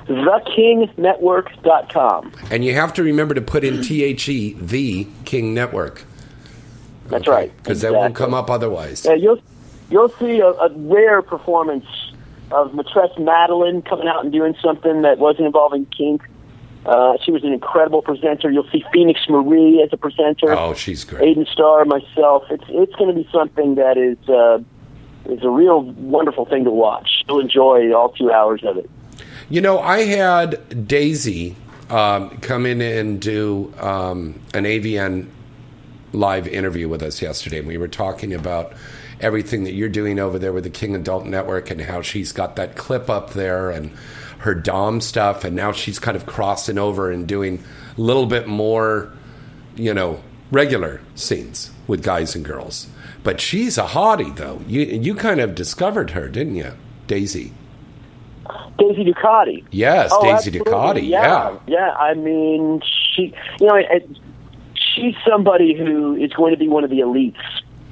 [0.07, 2.31] TheKingNetwork.com.
[2.51, 6.03] And you have to remember to put in THE, the King Network.
[7.07, 7.55] That's right.
[7.57, 9.05] Because that won't come up otherwise.
[9.05, 9.39] Yeah, you'll
[9.89, 11.85] you'll see a, a rare performance
[12.51, 16.21] of Maîtresse Madeline coming out and doing something that wasn't involving kink.
[16.85, 18.51] Uh, she was an incredible presenter.
[18.51, 20.53] You'll see Phoenix Marie as a presenter.
[20.53, 21.35] Oh, she's great.
[21.37, 22.43] Aiden Starr, myself.
[22.51, 24.59] It's it's going to be something that is uh,
[25.31, 27.23] is a real wonderful thing to watch.
[27.27, 28.89] You'll enjoy all two hours of it.
[29.47, 31.55] You know, I had Daisy
[31.89, 35.29] um, come in and do um, an AVN
[36.13, 37.61] live interview with us yesterday.
[37.61, 38.73] We were talking about
[39.19, 42.55] everything that you're doing over there with the King Adult Network and how she's got
[42.55, 43.91] that clip up there and
[44.39, 47.63] her Dom stuff, and now she's kind of crossing over and doing
[47.97, 49.11] a little bit more,
[49.75, 50.21] you know,
[50.51, 52.87] regular scenes with guys and girls.
[53.23, 54.61] But she's a hottie, though.
[54.67, 56.73] You you kind of discovered her, didn't you,
[57.07, 57.53] Daisy?
[58.77, 59.63] Daisy Ducati.
[59.71, 60.71] Yes, Oh, Daisy absolutely.
[60.71, 61.09] Ducati.
[61.09, 61.57] Yeah, yeah.
[61.67, 61.91] yeah.
[61.95, 62.81] I mean,
[63.15, 64.07] she, you know, it,
[64.95, 67.35] she's somebody who is going to be one of the elites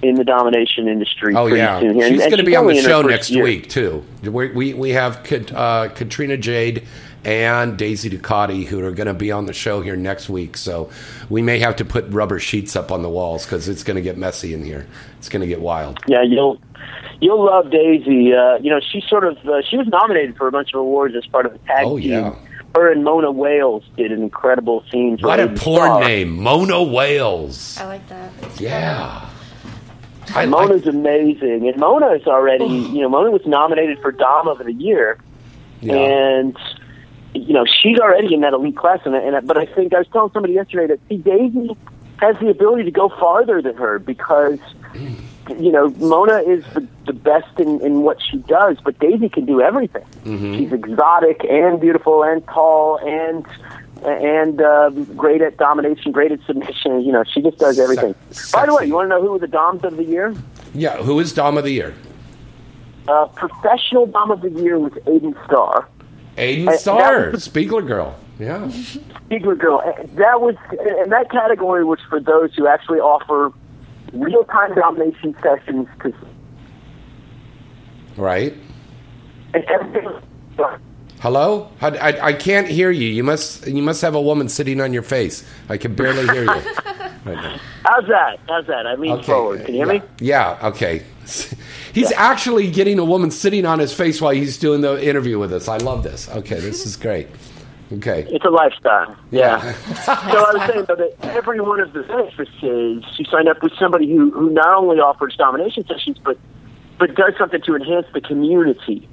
[0.02, 1.34] in the domination industry.
[1.36, 2.00] Oh yeah, soon.
[2.02, 3.44] She's going to be on the only in her show next year.
[3.44, 4.04] week too.
[4.22, 5.26] We we, we have
[5.56, 6.86] uh, Katrina Jade
[7.26, 10.58] and Daisy Ducati who are going to be on the show here next week.
[10.58, 10.90] So
[11.30, 14.02] we may have to put rubber sheets up on the walls because it's going to
[14.02, 14.86] get messy in here.
[15.20, 16.00] It's going to get wild.
[16.08, 16.60] Yeah, you'll
[17.22, 18.34] you'll love Daisy.
[18.34, 21.16] Uh, you know, she sort of uh, she was nominated for a bunch of awards
[21.16, 22.10] as part of the tag Oh, team.
[22.10, 22.36] yeah.
[22.76, 25.20] Her and Mona Wales did an incredible scene.
[25.22, 27.78] What a porn name, Mona Wales.
[27.78, 28.32] I like that.
[28.60, 29.30] Yeah.
[30.34, 32.66] I Mona's amazing, and Mona is already.
[32.66, 35.20] You know, Mona was nominated for Dom of the Year,
[35.84, 36.58] and
[37.34, 39.00] you know she's already in that elite class.
[39.06, 41.76] And, and but I think I was telling somebody yesterday that see Daisy
[42.20, 44.60] has the ability to go farther than her because
[45.50, 49.46] you know Mona is the, the best in, in what she does, but Daisy can
[49.46, 50.06] do everything.
[50.24, 50.58] Mm-hmm.
[50.58, 53.46] She's exotic and beautiful and tall and
[54.06, 57.02] and uh, great at domination, great at submission.
[57.02, 58.16] You know, she just does everything.
[58.52, 60.36] By the way, you want to know who the Doms of the year?
[60.74, 61.94] Yeah, who is Dom of the Year?
[63.08, 65.88] Uh, professional Dom of the year was Aiden Starr.
[66.38, 68.16] Aiden Uh, Starr, was Spiegler girl.
[68.40, 68.68] Yeah.
[69.30, 69.82] Spiegler girl.
[70.16, 73.52] That was, and that category was for those who actually offer
[74.12, 76.14] real time domination sessions to.
[78.18, 78.54] Right.
[79.54, 80.20] And everything.
[81.24, 81.70] Hello?
[81.80, 83.08] I, I, I can't hear you.
[83.08, 85.50] You must you must have a woman sitting on your face.
[85.70, 86.50] I can barely hear you.
[87.26, 87.62] right.
[87.86, 88.40] How's that?
[88.50, 88.86] How's that?
[88.86, 89.66] I lean forward.
[89.66, 90.02] Can you hear me?
[90.20, 91.02] Yeah, okay.
[91.94, 95.54] He's actually getting a woman sitting on his face while he's doing the interview with
[95.54, 95.70] us.
[95.70, 96.28] I love this.
[96.28, 97.30] Okay, this is great.
[97.94, 98.28] Okay.
[98.30, 99.16] It's a lifestyle.
[99.32, 99.72] Yeah.
[100.04, 103.64] so I was saying though that every one of the benefits is you sign up
[103.64, 106.38] with somebody who, who not only offers domination sessions but
[107.00, 109.08] but does something to enhance the community.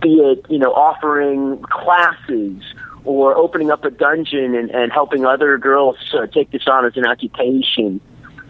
[0.00, 2.62] Be it, you know, offering classes
[3.04, 6.96] or opening up a dungeon and, and helping other girls uh, take this on as
[6.96, 8.00] an occupation.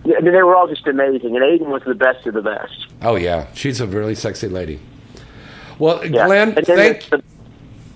[0.04, 2.86] I mean, they were all just amazing, and Aiden was the best of the best.
[3.02, 4.80] Oh yeah, she's a really sexy lady.
[5.78, 6.26] Well, Yeah.
[6.26, 7.22] Glenn, thank the-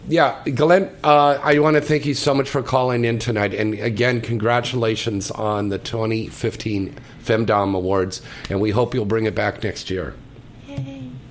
[0.09, 0.89] yeah, Glenn.
[1.03, 5.33] Uh, I want to thank you so much for calling in tonight, and again, congratulations
[5.33, 10.15] on the 2015 Femdom Awards, and we hope you'll bring it back next year.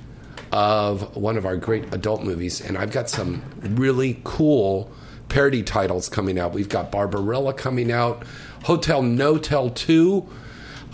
[0.52, 4.90] of one of our great adult movies, and I've got some really cool
[5.28, 6.54] parody titles coming out.
[6.54, 8.24] We've got Barbarella coming out,
[8.64, 10.26] Hotel Notel 2,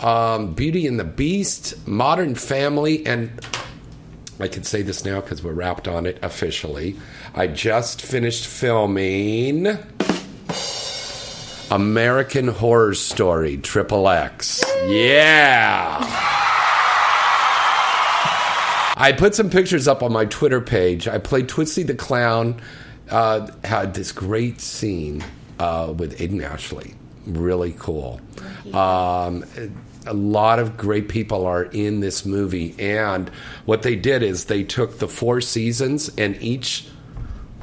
[0.05, 3.31] um, Beauty and the Beast, Modern Family, and
[4.37, 6.97] I can say this now because we're wrapped on it officially.
[7.33, 9.77] I just finished filming
[11.73, 14.63] American Horror Story Triple X.
[14.85, 15.97] Yeah.
[18.95, 21.07] I put some pictures up on my Twitter page.
[21.07, 22.61] I played Twisty the Clown,
[23.09, 25.23] uh, had this great scene
[25.57, 26.93] uh, with Aiden Ashley.
[27.25, 28.21] Really cool.
[28.71, 29.43] Um,
[30.05, 32.75] a lot of great people are in this movie.
[32.77, 33.29] And
[33.65, 36.85] what they did is they took the four seasons, and each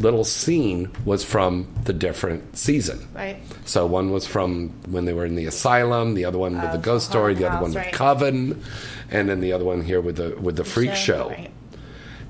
[0.00, 3.06] little scene was from the different season.
[3.14, 3.40] Right.
[3.64, 6.72] So one was from when they were in the asylum, the other one with Oh,
[6.72, 7.92] the ghost the story, the other one house, with right.
[7.92, 8.62] Coven,
[9.10, 11.28] and then the other one here with the with the freak show.
[11.28, 11.50] Right.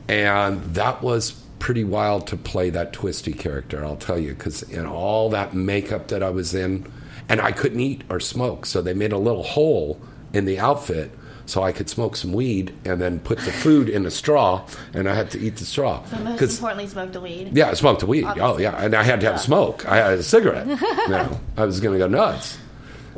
[0.08, 4.86] And that was pretty wild to play that twisty character, I'll tell you, because in
[4.86, 6.90] all that makeup that I was in,
[7.28, 10.00] and I couldn't eat or smoke, so they made a little hole
[10.32, 11.12] in the outfit
[11.51, 15.09] so I could smoke some weed and then put the food in a straw, and
[15.09, 16.03] I had to eat the straw.
[16.11, 17.57] But most importantly, smoked the weed.
[17.57, 18.24] yeah, I smoked the weed.
[18.24, 19.86] Oh, yeah, and I had to have smoke.
[19.86, 20.66] I had a cigarette.
[20.68, 22.59] you know, I was going to go nuts.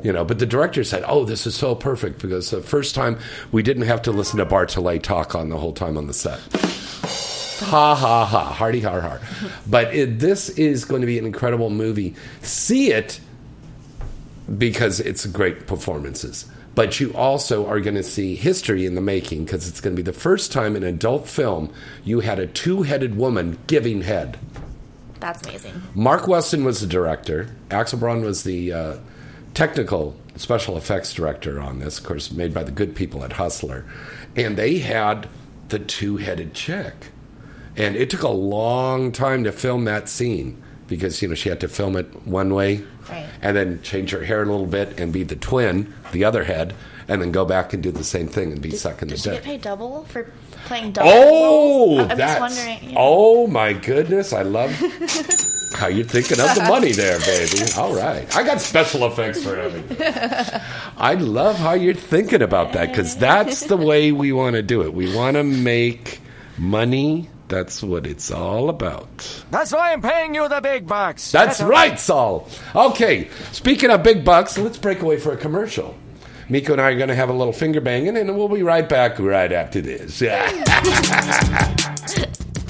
[0.02, 3.18] You know, but the director said, "Oh, this is so perfect because the first time
[3.52, 6.40] we didn't have to listen to Bartholet talk on the whole time on the set."
[7.62, 9.20] ha ha ha, hardy har har.
[9.66, 12.14] But it, this is going to be an incredible movie.
[12.42, 13.20] See it
[14.58, 16.46] because it's great performances.
[16.74, 20.02] But you also are going to see history in the making because it's going to
[20.02, 21.72] be the first time in adult film
[22.04, 24.38] you had a two headed woman giving head.
[25.20, 25.80] That's amazing.
[25.94, 27.54] Mark Weston was the director.
[27.70, 28.96] Axel Braun was the uh,
[29.54, 33.84] technical special effects director on this, of course, made by the good people at Hustler.
[34.34, 35.28] And they had
[35.68, 36.94] the two headed chick.
[37.76, 40.62] And it took a long time to film that scene
[40.96, 43.26] because, you know, she had to film it one way Right.
[43.42, 46.72] and then change her hair a little bit and be the twin, the other head,
[47.08, 49.30] and then go back and do the same thing and be sucking the Did she
[49.30, 49.38] dick.
[49.38, 50.30] get paid double for
[50.66, 51.10] playing double?
[51.12, 52.10] Oh, roles?
[52.10, 52.90] I'm that's just wondering.
[52.90, 52.96] yeah.
[52.98, 54.32] oh my goodness!
[54.32, 54.70] I love
[55.76, 57.58] how you're thinking of the money there, baby.
[57.76, 59.98] All right, I got special effects for everything.
[60.96, 64.82] I love how you're thinking about that because that's the way we want to do
[64.82, 64.94] it.
[64.94, 66.20] We want to make
[66.56, 67.28] money.
[67.52, 69.44] That's what it's all about.
[69.50, 71.30] That's why I'm paying you the big bucks.
[71.30, 72.48] That's right, Saul.
[72.74, 75.94] Okay, speaking of big bucks, let's break away for a commercial.
[76.48, 78.88] Miko and I are going to have a little finger banging, and we'll be right
[78.88, 80.22] back right after this.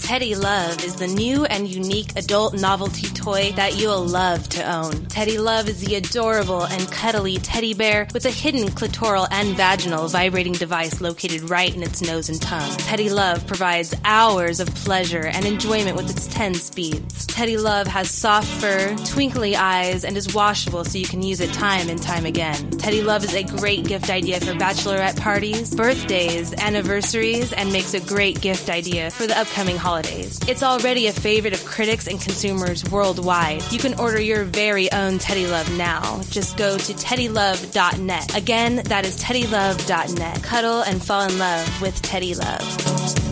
[0.03, 5.07] Teddy Love is the new and unique adult novelty toy that you'll love to own.
[5.07, 10.09] Teddy Love is the adorable and cuddly teddy bear with a hidden clitoral and vaginal
[10.09, 12.77] vibrating device located right in its nose and tongue.
[12.79, 17.27] Teddy Love provides hours of pleasure and enjoyment with its 10 speeds.
[17.29, 21.53] Teddy Love has soft fur, twinkly eyes, and is washable so you can use it
[21.55, 22.71] time and time again.
[22.73, 28.01] Teddy Love is a great gift idea for bachelorette parties, birthdays, anniversaries, and makes a
[28.01, 30.41] great gift idea for the upcoming holidays.
[30.49, 33.63] It's already a favorite of critics and consumers worldwide.
[33.71, 36.23] You can order your very own Teddy Love now.
[36.31, 38.35] Just go to teddylove.net.
[38.37, 40.43] Again, that is teddylove.net.
[40.43, 43.32] Cuddle and fall in love with Teddy Love.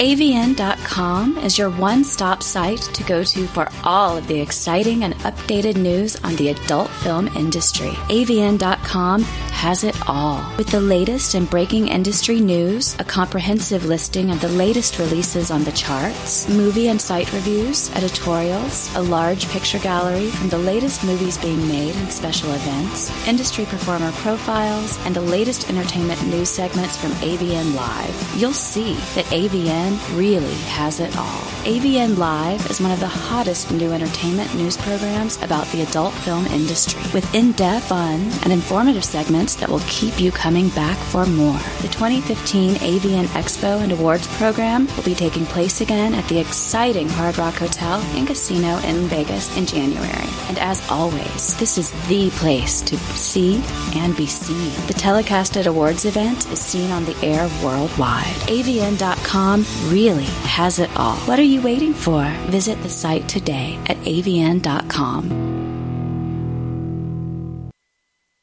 [0.00, 5.12] AVN.com is your one stop site to go to for all of the exciting and
[5.16, 7.90] updated news on the adult film industry.
[8.08, 9.20] AVN.com
[9.60, 10.42] has it all.
[10.56, 15.64] With the latest and breaking industry news, a comprehensive listing of the latest releases on
[15.64, 21.36] the charts, movie and site reviews, editorials, a large picture gallery from the latest movies
[21.36, 27.10] being made and special events, industry performer profiles, and the latest entertainment news segments from
[27.20, 31.40] AVN Live, you'll see that AVN really has it all.
[31.64, 36.46] AVN Live is one of the hottest new entertainment news programs about the adult film
[36.46, 41.26] industry, with in depth, fun, and informative segments that will keep you coming back for
[41.26, 41.58] more.
[41.82, 47.08] The 2015 AVN Expo and Awards program will be taking place again at the exciting
[47.08, 50.28] Hard Rock Hotel and Casino in Vegas in January.
[50.48, 53.62] And as always, this is the place to see
[53.94, 54.70] and be seen.
[54.86, 58.24] The telecasted awards event is seen on the air worldwide.
[58.48, 61.16] AVN.com really has it all.
[61.26, 62.24] What are you waiting for?
[62.50, 65.50] Visit the site today at avn.com.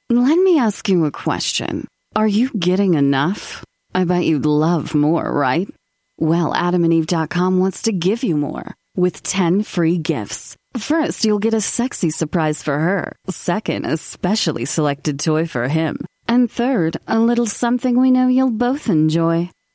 [0.10, 1.86] Let me ask you a question.
[2.16, 3.64] Are you getting enough?
[3.94, 5.68] I bet you'd love more, right?
[6.18, 10.58] Well, adamandeve.com wants to give you more with 10 free gifts.
[10.78, 13.16] First, you'll get a sexy surprise for her.
[13.30, 15.98] Second, a specially selected toy for him.
[16.28, 19.52] And third, a little something we know you'll both enjoy.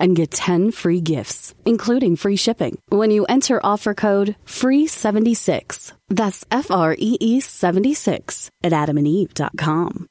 [0.00, 5.92] and get 10 free gifts, including free shipping, when you enter offer code FREE76.
[6.08, 10.08] That's F R E E 76 at adamandeve.com.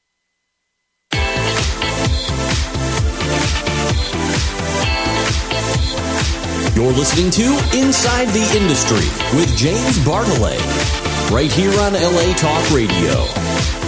[6.80, 7.42] You're listening to
[7.76, 13.79] Inside the Industry with James Bartholet, right here on LA Talk Radio.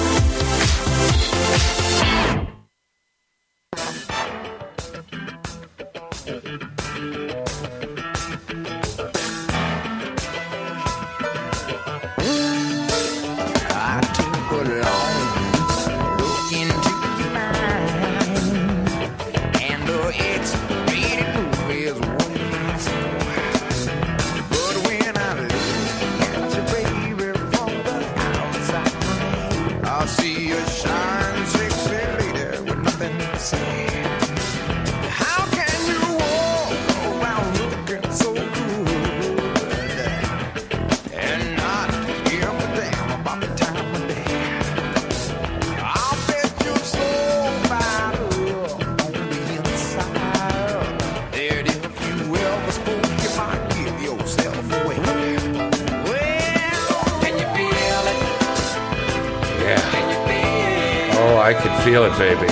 [61.92, 62.46] Feel it, baby.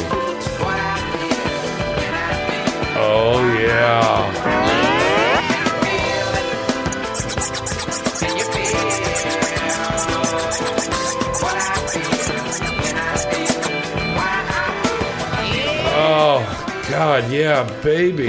[2.99, 4.11] Oh, yeah.
[15.97, 18.27] Oh, God, yeah, baby.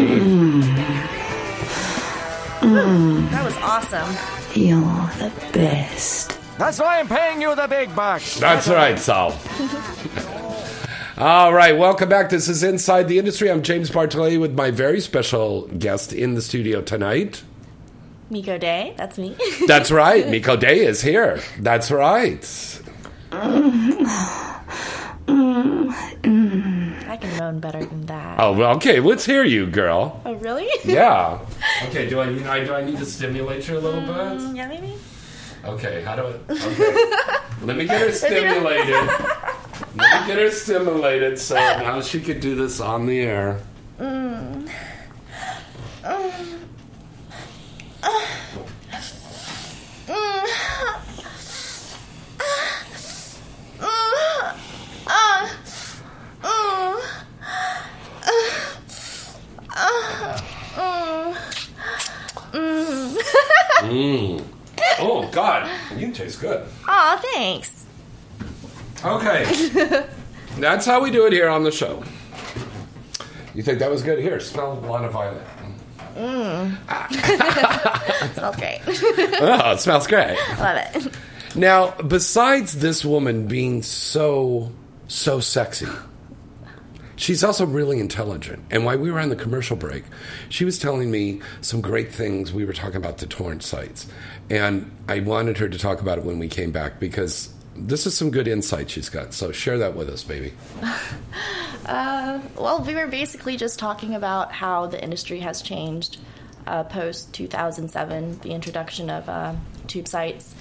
[2.61, 4.15] That was awesome.
[4.55, 4.79] You're
[5.19, 6.39] the best.
[6.57, 8.39] That's why I'm paying you the big bucks.
[8.39, 9.37] That's right, Sal.
[11.17, 12.29] All right, welcome back.
[12.29, 13.51] This is Inside the Industry.
[13.51, 17.43] I'm James Bartholet with my very special guest in the studio tonight.
[18.29, 19.35] Miko Day, that's me.
[19.67, 21.41] That's right, Miko Day is here.
[21.59, 22.41] That's right.
[23.33, 24.61] I
[27.19, 28.39] can moan better than that.
[28.39, 30.21] Oh, well, okay, let's hear you, girl.
[30.25, 30.69] Oh, really?
[30.85, 31.39] Yeah.
[31.87, 34.11] Okay, do I, you know, do I need to stimulate you a little bit?
[34.11, 34.93] Mm, yeah, maybe.
[35.63, 36.51] Okay, how do I?
[36.51, 37.37] Okay.
[37.61, 38.95] Let me get her stimulated.
[39.95, 43.61] Let me get her stimulated so now she could do this on the air.
[43.99, 44.67] Mm.
[46.03, 46.31] Uh.
[50.07, 50.45] Mm.
[53.79, 54.55] Uh.
[55.05, 55.49] Uh.
[56.41, 57.01] Mm.
[59.77, 60.41] Uh.
[60.77, 61.35] Uh.
[62.51, 63.17] Mm.
[63.81, 64.43] Mm.
[64.99, 65.27] Oh
[66.11, 66.67] God, you taste good.
[66.87, 67.85] Aw, thanks.
[69.03, 70.05] Okay,
[70.59, 72.03] that's how we do it here on the show.
[73.55, 74.19] You think that was good?
[74.19, 75.41] Here, smell one of violet.
[76.15, 76.77] Mm.
[78.33, 78.81] smells great.
[79.41, 80.37] oh, it smells great.
[80.59, 81.15] Love it.
[81.55, 84.71] Now, besides this woman being so
[85.07, 85.87] so sexy,
[87.21, 88.63] she's also really intelligent.
[88.71, 90.03] And while we were on the commercial break,
[90.49, 92.51] she was telling me some great things.
[92.51, 94.07] We were talking about the torrent sites,
[94.49, 98.17] and I wanted her to talk about it when we came back because this is
[98.17, 99.33] some good insight she's got.
[99.33, 100.53] So share that with us, baby.
[101.83, 106.19] Uh, well, we were basically just talking about how the industry has changed
[106.67, 109.55] uh, post 2007, the introduction of uh,
[109.87, 110.53] tube sites,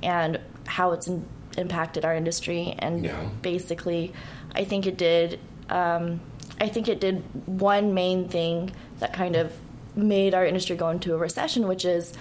[0.00, 1.26] and how it's in-
[1.58, 2.76] impacted our industry.
[2.78, 3.28] And Yeah.
[3.42, 4.12] basically,
[4.54, 5.40] I think it did.
[5.70, 6.20] Um,
[6.60, 9.52] I think it did one main thing that kind of
[9.96, 12.12] made our industry go into a recession, which is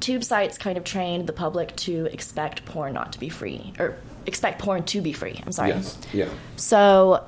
[0.00, 3.96] tube sites kind of trained the public to expect porn not to be free or
[4.26, 5.40] expect porn to be free.
[5.46, 5.70] I'm sorry.
[5.70, 5.98] Yes.
[6.12, 6.28] Yeah.
[6.56, 7.24] So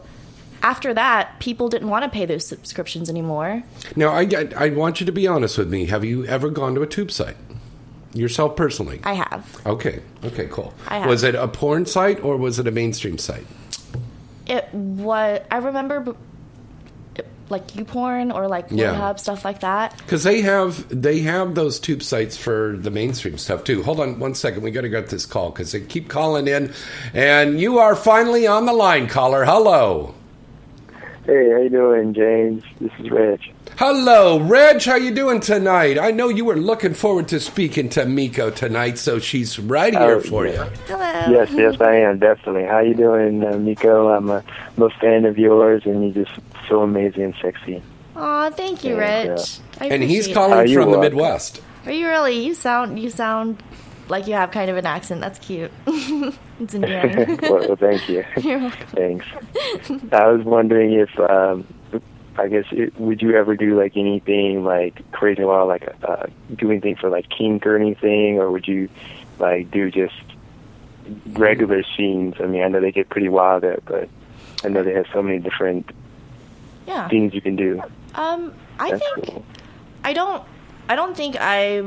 [0.63, 3.63] after that, people didn't want to pay those subscriptions anymore.
[3.95, 5.87] Now, I, I I want you to be honest with me.
[5.87, 7.37] Have you ever gone to a tube site
[8.13, 9.01] yourself personally?
[9.05, 9.61] I have.
[9.67, 10.03] Okay.
[10.25, 10.49] Okay.
[10.51, 10.75] Cool.
[10.89, 11.09] I have.
[11.09, 13.47] Was it a porn site or was it a mainstream site?
[14.47, 15.41] It was.
[15.51, 16.13] I remember, b-
[17.17, 18.95] it- like YouPorn or like Yeah.
[18.95, 19.97] Pornhub stuff like that.
[19.99, 23.83] Because they have they have those tube sites for the mainstream stuff too.
[23.83, 24.63] Hold on one second.
[24.63, 26.73] We got to get this call because they keep calling in,
[27.15, 29.45] and you are finally on the line, caller.
[29.45, 30.15] Hello.
[31.25, 32.63] Hey, how you doing, James?
[32.81, 33.51] This is Rich.
[33.79, 34.83] Hello, Reg.
[34.83, 35.99] How you doing tonight?
[35.99, 40.17] I know you were looking forward to speaking to Miko tonight, so she's right here
[40.17, 40.65] Oh, for yeah.
[40.65, 40.71] you.
[40.87, 41.31] Hello.
[41.39, 42.65] Yes, yes, I am definitely.
[42.65, 44.09] How you doing, uh, Miko?
[44.09, 44.43] I'm a,
[44.79, 47.83] I'm a fan of yours, and you're just so amazing and sexy.
[48.17, 49.59] Aw, thank you, Yeah, Rich.
[49.79, 50.71] I And he's calling Are it.
[50.71, 51.15] you from the welcome.
[51.17, 51.61] Midwest.
[51.85, 52.47] Are you really?
[52.47, 52.99] You sound.
[52.99, 53.63] You sound
[54.09, 55.21] like you have kind of an accent.
[55.21, 55.71] That's cute.
[55.87, 57.39] it's endearing.
[57.43, 58.25] well, well, thank you.
[58.41, 58.87] You're welcome.
[58.89, 59.27] Thanks.
[60.13, 61.67] I was wondering if, um,
[62.39, 66.71] I guess, it, would you ever do like anything like crazy wild, like uh, do
[66.71, 68.89] anything for like kink or anything, or would you
[69.39, 70.15] like do just
[71.29, 72.35] regular scenes?
[72.41, 74.09] I mean, I know they get pretty wild, at, but
[74.65, 75.91] I know they have so many different
[76.87, 77.09] Yeah.
[77.09, 77.83] things you can do.
[78.15, 79.45] Um, I That's think cool.
[80.05, 80.43] I don't.
[80.89, 81.83] I don't think I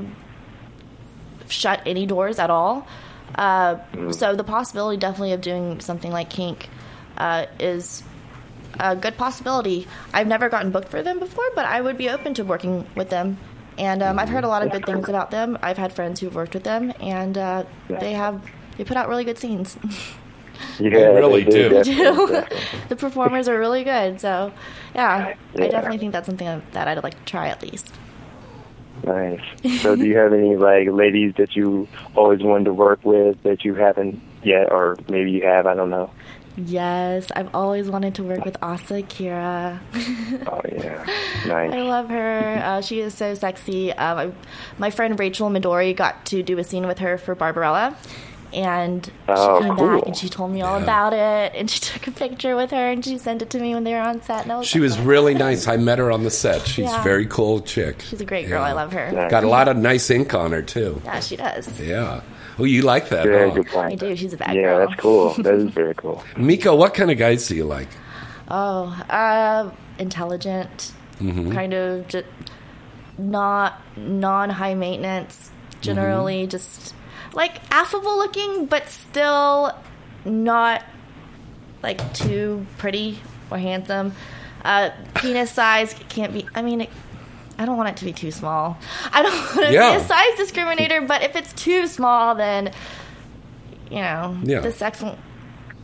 [1.47, 2.87] shut any doors at all.
[3.35, 4.13] Uh, Mm.
[4.13, 6.69] So the possibility, definitely, of doing something like kink
[7.17, 8.03] uh, is
[8.79, 9.87] a good possibility.
[10.13, 13.09] I've never gotten booked for them before, but I would be open to working with
[13.09, 13.37] them.
[13.77, 15.57] And um, I've heard a lot of good things about them.
[15.61, 18.41] I've had friends who've worked with them, and uh, they have
[18.77, 19.77] they put out really good scenes.
[20.77, 21.69] Yeah, They really they do.
[21.69, 22.43] They do.
[22.89, 24.19] the performers are really good.
[24.19, 24.51] So,
[24.93, 27.93] yeah, I definitely think that's something that I'd like to try at least.
[29.03, 29.41] Nice.
[29.81, 33.63] So, do you have any like ladies that you always wanted to work with that
[33.63, 35.65] you haven't yet, or maybe you have?
[35.65, 36.11] I don't know.
[36.65, 39.79] Yes, I've always wanted to work with Asa Akira.
[40.47, 41.05] Oh yeah,
[41.47, 41.71] nice.
[41.73, 42.61] I love her.
[42.63, 43.93] Uh, she is so sexy.
[43.93, 44.31] Um, I,
[44.77, 47.95] my friend Rachel Midori got to do a scene with her for Barbarella.
[48.51, 49.97] And Oh, she came cool.
[49.99, 51.51] back and she told me all about it.
[51.55, 53.93] And she took a picture with her and she sent it to me when they
[53.93, 54.47] were on set.
[54.47, 55.67] And was She like, was really nice.
[55.67, 56.65] I met her on the set.
[56.65, 56.99] She's Yeah.
[56.99, 58.01] a very cool chick.
[58.01, 58.63] She's a great girl.
[58.63, 59.11] I love her.
[59.11, 59.29] Nice.
[59.29, 60.99] Got a lot of nice ink on her too.
[61.05, 61.79] Yeah, she does.
[61.79, 62.21] Yeah.
[62.59, 63.23] Oh, you like that?
[63.25, 63.55] Very huh?
[63.55, 63.93] good point.
[63.93, 64.15] I do.
[64.15, 64.87] She's a bad Yeah, girl.
[64.87, 65.33] that's cool.
[65.35, 66.23] That is very cool.
[66.37, 67.87] Miko, what kind of guys do you like?
[68.49, 71.51] Oh, uh, intelligent, Mm-hmm.
[71.51, 72.25] kind of just
[73.17, 75.51] not non high maintenance.
[75.81, 76.49] Generally, Mm-hmm.
[76.49, 76.93] just
[77.33, 79.71] like affable looking, but still
[80.25, 80.83] not
[81.83, 83.19] like too pretty
[83.51, 84.13] or handsome.
[84.65, 86.47] Uh, penis size can't be.
[86.55, 86.81] I mean.
[86.81, 86.89] It,
[87.59, 88.77] I don't want it to be too small.
[89.11, 89.97] I don't want to Yeah.
[89.97, 92.71] be a size discriminator, but if it's too small, then
[93.91, 94.61] you know Yeah.
[94.61, 95.03] the sex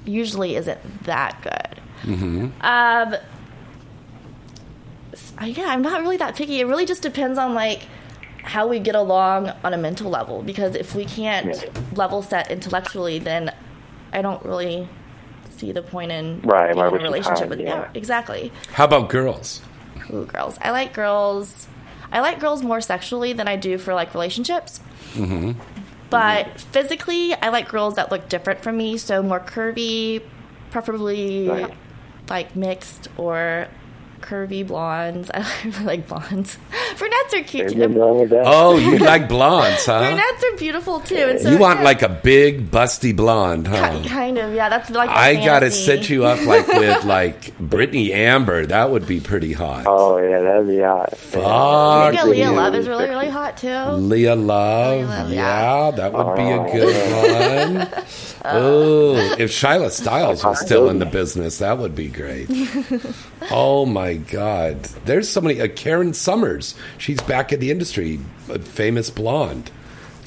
[0.06, 1.82] usually isn't that good.
[2.04, 2.46] Mm-hmm.
[2.62, 3.16] Um,
[5.44, 6.60] yeah, I'm not really that picky.
[6.60, 7.84] It really just depends on like
[8.44, 10.44] how we get along on a mental level.
[10.44, 11.66] Because if we can't
[11.98, 13.52] level set intellectually, then
[14.14, 14.88] I don't really
[15.58, 17.60] see the point in Right, being in a relationship time, with.
[17.60, 17.68] yeah.
[17.82, 18.52] Yeah, exactly.
[18.72, 19.62] How about girls?
[20.14, 20.58] Ooh, girls.
[20.62, 21.68] I like girls.
[22.12, 24.80] I like girls more sexually than I do for like relationships.
[25.14, 25.60] Mm-hmm.
[26.10, 30.22] But physically, I like girls that look different from me, so more curvy,
[30.72, 31.74] preferably Right.
[32.30, 33.68] like mixed or
[34.26, 35.30] curvy blondes.
[35.34, 36.58] I really like blondes.
[36.98, 37.76] Brunettes are cute too.
[37.76, 38.44] nothing wrong with that.
[38.46, 40.00] Oh, you like blondes, huh?
[40.00, 41.16] Brunettes are beautiful too.
[41.16, 44.00] And so You want yeah, like a big, busty blonde, huh?
[44.02, 44.70] ki- kind of yeah.
[44.70, 48.66] That's like my I gotta set you up like with like Britney Amber.
[48.66, 49.86] That would be pretty hot.
[49.88, 51.16] Oh yeah, that'd be hot.
[51.18, 51.44] Fuck.
[51.46, 53.68] I think Leah Yeah, Love is really really really hot too.
[53.70, 55.86] Leah Love, Leah Love, yeah.
[55.86, 55.92] yeah.
[55.92, 58.04] that would be a Oh, good one.
[58.48, 62.48] Oh, if Shyla Stylez was still in the business, that would be great.
[63.52, 64.84] Oh my my God.
[65.06, 65.62] There's so many.
[65.62, 66.76] Uh, Karen Summers.
[66.98, 68.20] She's back in the industry.
[68.50, 69.72] A famous blonde.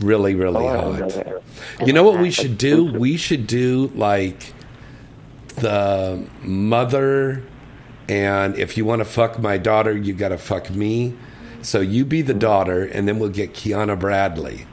[0.01, 1.43] Really, really Oh, I don't know
[1.79, 1.87] hot.
[1.87, 2.85] You know what we should do?
[2.85, 4.53] We should do like
[5.57, 7.43] the mother,
[8.09, 11.15] and if you want to fuck my daughter, you got to fuck me.
[11.63, 14.67] So you be the daughter, and then we'll get Kiana Bradley.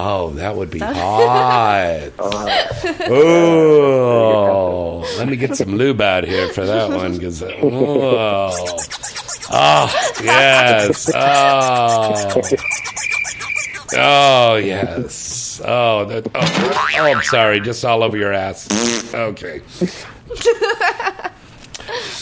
[0.00, 2.12] Oh, that would be hot.
[3.10, 8.78] Oh, let me get some lube out here for that one because oh,
[9.50, 12.40] oh yes, oh,
[13.94, 18.68] oh yes, oh, that, oh, oh, I'm sorry, just all over your ass.
[19.14, 19.62] Okay.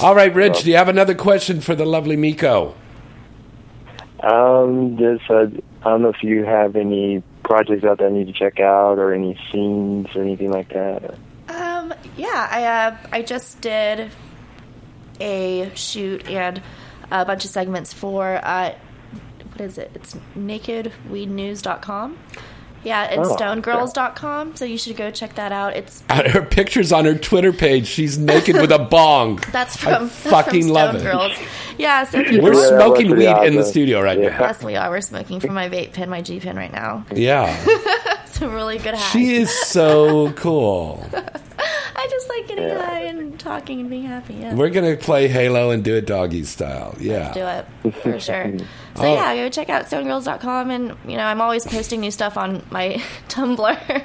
[0.01, 2.75] All right, Rich, do you have another question for the lovely Miko?
[4.21, 5.47] Um, just uh,
[5.83, 8.99] I don't know if you have any projects out there I need to check out,
[8.99, 11.15] or any scenes, or anything like that.
[11.49, 14.11] Um, yeah, I uh, I just did
[15.21, 16.61] a shoot and
[17.11, 18.75] a bunch of segments for uh,
[19.49, 19.91] what is it?
[19.95, 22.19] It's nakedweednews.com.
[22.87, 24.55] Yeah, and Oh, stonegirls.com.
[24.55, 25.75] So you should go check that out.
[25.77, 29.41] It's Her pictures on her Twitter page, she's naked with a bong.
[29.53, 31.03] that's I from fucking from love it.
[31.03, 31.33] Girls.
[31.79, 34.39] Yeah, so if We're want- smoking weed in the studio right now.
[34.39, 34.89] Yes, we are.
[34.89, 37.05] We're smoking from my vape pen, my G pen right now.
[37.13, 37.55] Yeah.
[38.25, 39.13] it's a really good hack.
[39.13, 41.05] She is so cool.
[41.99, 44.35] I just like getting high and talking and being happy.
[44.35, 44.55] Yeah.
[44.55, 46.95] We're gonna play Halo and do it doggy style.
[47.01, 47.33] Yeah.
[47.33, 47.41] do
[47.89, 48.59] it for sure.
[48.59, 49.15] So Oh.
[49.15, 53.03] yeah, go check out stonegirls.com and you know, I'm always posting new stuff on my
[53.29, 54.05] Tumblr.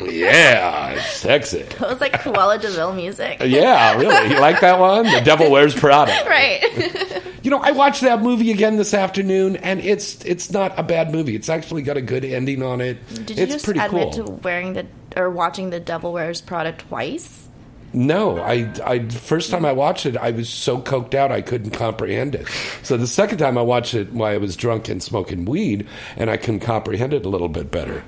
[0.06, 1.64] Yeah, it's sexy.
[1.80, 3.42] That was like Cruella de Vil music.
[3.44, 4.34] Yeah, really.
[4.34, 5.06] You like that one?
[5.06, 6.12] The Devil Wears Prada.
[6.28, 7.24] right.
[7.44, 11.14] You know, I watched that movie again this afternoon, and it's it's not a bad
[11.14, 11.34] movie.
[11.34, 12.98] It's actually got a good ending on it.
[13.08, 14.26] Did you it's just pretty admit cool.
[14.26, 14.86] to wearing the
[15.18, 17.48] or watching the Devil Wears Prada twice?
[17.94, 21.72] No, I, I first time I watched it, I was so coked out I couldn't
[21.72, 22.48] comprehend it.
[22.84, 26.30] So the second time I watched it, while I was drunk and smoking weed, and
[26.30, 28.04] I can comprehend it a little bit better.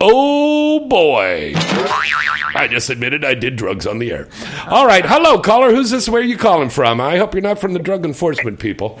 [0.00, 1.52] Oh boy!
[1.56, 4.28] I just admitted I did drugs on the air.
[4.66, 5.70] All right, hello caller.
[5.70, 6.08] Who's this?
[6.08, 7.00] Where are you calling from?
[7.00, 9.00] I hope you're not from the drug enforcement people.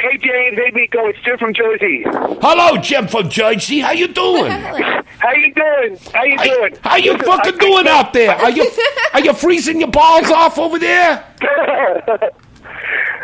[0.00, 2.02] Hey James, hey Miko, it's Jim from Jersey.
[2.06, 3.80] Hello, Jim from Jersey.
[3.80, 4.50] How you doing?
[5.20, 5.98] How you doing?
[6.14, 6.74] How you doing?
[6.82, 8.30] How you Listen, fucking I- doing out there?
[8.34, 8.70] Are you
[9.14, 11.22] are you freezing your balls off over there?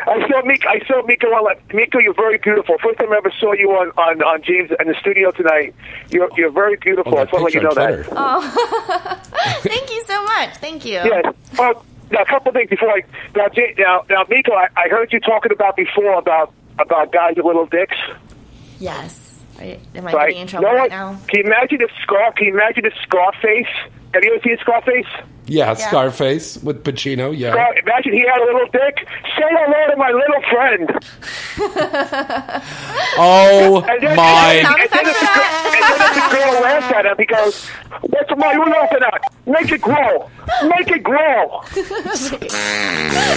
[0.08, 0.68] I saw Miko.
[0.68, 1.26] I saw Miko.
[1.28, 2.76] on like, Miko, you're very beautiful.
[2.82, 5.74] First time I ever saw you on on, on James in the studio tonight.
[6.10, 7.14] You're you're very beautiful.
[7.14, 8.12] Oh, I just want to let you know picture that.
[8.16, 10.56] Oh, thank you so much.
[10.58, 10.92] Thank you.
[11.04, 11.34] Yes.
[11.58, 13.02] Oh, now a couple of things before I
[13.34, 14.52] now Ja- now now Miko.
[14.52, 17.96] I, I heard you talking about before about about guys with little dicks.
[18.78, 19.22] Yes.
[19.58, 20.28] Am I Right?
[20.28, 21.16] getting in trouble No right now?
[21.28, 22.32] Can you imagine if Scar?
[22.32, 23.66] Can you imagine if Scarface?
[24.16, 25.04] Have you ever seen Scarface?
[25.44, 27.36] Yeah, Scarface with Pacino.
[27.36, 27.52] Yeah.
[27.52, 29.06] Scar, imagine he had a little dick.
[29.36, 30.88] Say hello to my little friend.
[33.18, 34.54] Oh then, my!
[34.54, 37.66] And then, and then the girl, and then the girl laughs at him, he goes,
[38.02, 38.58] "What's the matter?
[38.58, 38.98] You laughing?
[39.46, 40.30] Make it grow.
[40.64, 41.60] Make it grow."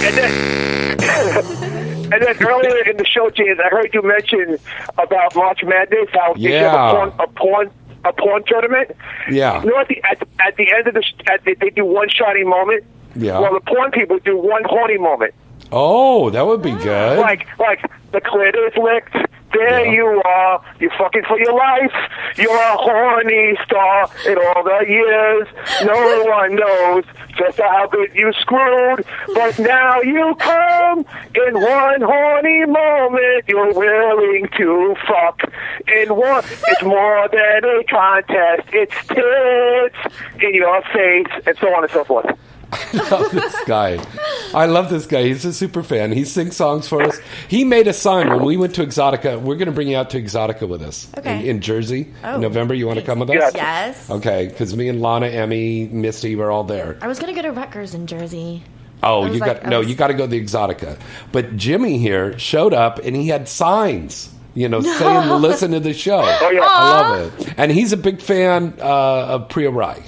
[0.04, 0.30] and then,
[2.12, 4.58] and then earlier in the show, James, I heard you mention
[4.98, 6.08] about March Madness.
[6.12, 6.90] How they have Yeah.
[6.90, 7.70] a porn, a porn,
[8.04, 8.90] a porn tournament.
[9.30, 9.62] Yeah.
[9.62, 12.08] You know, at the at, at the end of the, at the they do one
[12.08, 12.84] shiny moment.
[13.16, 13.40] Yeah.
[13.40, 15.34] Well, the porn people do one horny moment.
[15.72, 17.18] Oh, that would be good.
[17.18, 17.80] Like, like
[18.12, 19.30] the clit is licked.
[19.52, 20.62] There you are.
[20.78, 21.92] You're fucking for your life.
[22.36, 25.48] You're a horny star in all the years.
[25.84, 27.04] No one knows
[27.36, 29.04] just how good you screwed.
[29.34, 31.04] But now you come
[31.34, 33.44] in one horny moment.
[33.48, 35.40] You're willing to fuck
[35.96, 36.44] in one.
[36.68, 38.68] It's more than a contest.
[38.72, 42.38] It's tits in your face and so on and so forth.
[42.92, 44.04] this guy.
[44.54, 45.24] I love this guy.
[45.24, 46.12] He's a super fan.
[46.12, 47.18] He sings songs for us.
[47.48, 49.40] He made a sign when we went to Exxxotica.
[49.40, 51.40] We're going to bring you out to Exxxotica with us Okay.
[51.40, 52.74] in, in Jersey Oh, in November.
[52.74, 53.54] You want to come with us?
[53.54, 54.10] Yes.
[54.10, 56.98] Okay, because me and Lana, Emmy, Misty, we're all there.
[57.00, 58.62] I was gonna go to Rutgers in Jersey.
[59.02, 59.80] Oh, you like- got I no.
[59.80, 60.98] You got to go to the Exxxotica.
[61.32, 64.32] But Jimmy here showed up and he had signs.
[64.52, 64.92] You know, No.
[64.98, 66.20] saying listen to the show.
[66.24, 66.60] Oh, yeah.
[66.64, 67.54] I love it.
[67.56, 68.82] And he's a big fan uh,
[69.36, 70.02] of Priya Rai.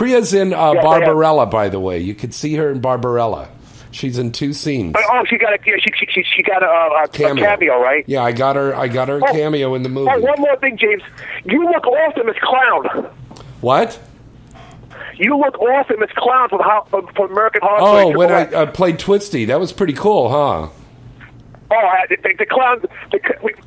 [0.00, 0.80] Priya's in uh, yeah.
[0.80, 1.98] Barbarella, by the way.
[1.98, 3.50] You could see her in Barbarella.
[3.90, 4.94] She's in two scenes.
[4.96, 7.78] Oh, oh, she got a yeah, she she she, she got a, a, a cameo.
[7.82, 8.02] right?
[8.06, 8.74] Yeah, I got her.
[8.74, 9.30] I got her Oh.
[9.30, 10.10] cameo in the movie.
[10.10, 11.02] Oh, one more thing, James.
[11.44, 13.10] You look awesome as clown.
[13.60, 14.00] What?
[15.16, 18.66] You look awesome as clown from how from, from American Horror Oh, when I uh,
[18.70, 20.68] played Twisty, that was pretty cool, huh?
[21.70, 22.80] Oh, I- the, the clown.
[23.12, 23.18] The,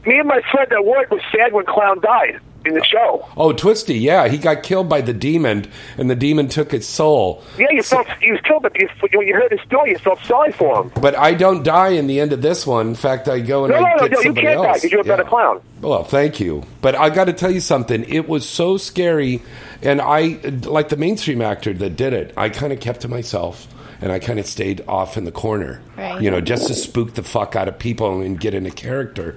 [0.07, 3.27] me and my friend at work was sad when clown died in the show.
[3.37, 5.65] Oh, Twisty, yeah, he got killed by the demon,
[5.97, 7.43] and the demon took his soul.
[7.57, 10.19] Yeah, you felt he was killed, but you, when you heard his story, you felt
[10.23, 10.91] sorry for him.
[11.01, 12.87] But I don't die in the end of this one.
[12.89, 14.77] In fact, I go and No, I no, get no, you somebody can't die else.
[14.77, 15.61] because you're a better clown.
[15.81, 16.63] Well, thank you.
[16.81, 18.03] But I got to tell you something.
[18.05, 19.41] It was so scary,
[19.81, 23.67] and I, like the mainstream actor that did it, I kind of kept to myself,
[24.03, 26.21] and I kind of stayed off in the corner, Right.
[26.21, 29.35] you know, just to spook the fuck out of people and get into character.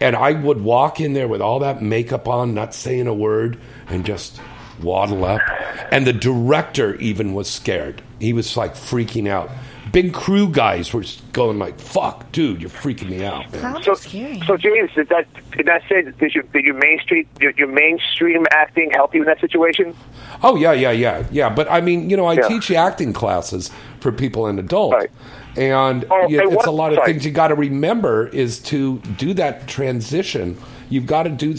[0.00, 3.58] and I would walk in there with all that makeup on, not saying a word,
[3.88, 4.40] and just
[4.80, 5.40] waddle up.
[5.90, 8.02] And the director even was scared.
[8.20, 9.50] He was like freaking out.
[9.94, 14.56] Big crew guys were going like, "Fuck, dude, you're freaking me out." man." So, so
[14.56, 15.26] James, did that
[15.56, 19.26] did that say did your did your mainstream your, your mainstream acting help you in
[19.26, 19.94] that situation?
[20.42, 21.48] Oh yeah, yeah, yeah, yeah.
[21.48, 22.48] But I mean, you know, I Yeah.
[22.48, 24.96] teach acting classes for people in adult,
[25.56, 27.12] and Oh, you- and it's what- a lot of sorry.
[27.12, 30.56] things you got to remember is to do that transition.
[30.90, 31.54] You've got to do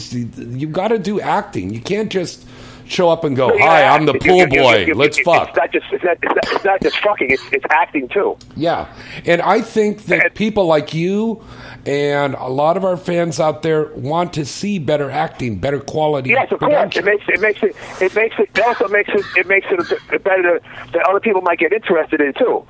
[0.58, 1.74] you've got to do acting.
[1.74, 2.46] You can't just
[2.88, 4.76] show up and go, You "Hi, I'm the pool You- you- boy.
[4.78, 6.98] you- you- Let's you- fuck." It's not just it's not, it's not, it's not just
[7.00, 7.32] fucking.
[7.32, 8.38] It's, it's acting too.
[8.56, 8.88] Yeah.
[9.26, 11.44] And I think that people like you
[11.86, 16.32] and a lot of our fans out there want to see better acting, better quality.
[16.32, 16.96] Yes, of course.
[16.96, 18.50] It makes it makes it it makes it.
[18.56, 20.60] It also makes it it makes it better
[20.94, 22.66] that other people might get interested in too.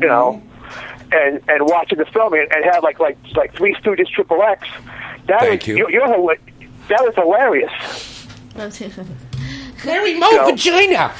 [0.00, 1.12] You know, mm-hmm.
[1.12, 4.66] and and watching the film and, and have like like like Three Stooges Triple X.
[5.26, 5.76] That Thank was, you.
[5.76, 6.36] You're, you're
[6.88, 8.26] that was hilarious.
[9.86, 11.12] Mary Mo You vagina.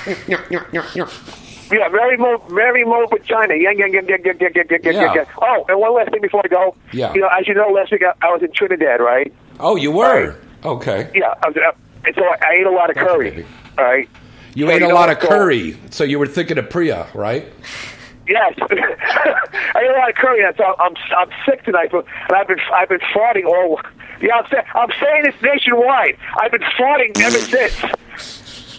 [1.72, 3.54] Yeah, Mary Mo, Mary Mo vagina.
[3.54, 5.24] Yeah, yeah, yeah, yeah, yeah, yeah, yeah, yeah, yeah, Yeah.
[5.40, 6.76] Oh, and one last thing before I go.
[6.92, 7.12] Yeah.
[7.14, 9.32] You know, as you know, last week I, I was in Trinidad, right?
[9.60, 11.10] Oh, you were okay.
[11.14, 11.34] Yeah.
[11.42, 11.72] I was, uh,
[12.04, 13.46] and so I, I ate a lot of curry.
[13.78, 14.08] All right.
[14.54, 17.46] You So ate you a lot of curry, so you were thinking of Priya, right?
[18.28, 20.44] Yes, I ate a lot of curry.
[20.44, 23.80] and So I'm I'm sick tonight, but and I've been I've been farting all.
[24.20, 26.16] Yeah, I'm, say, I'm saying this nationwide.
[26.40, 27.74] I've been farting ever since.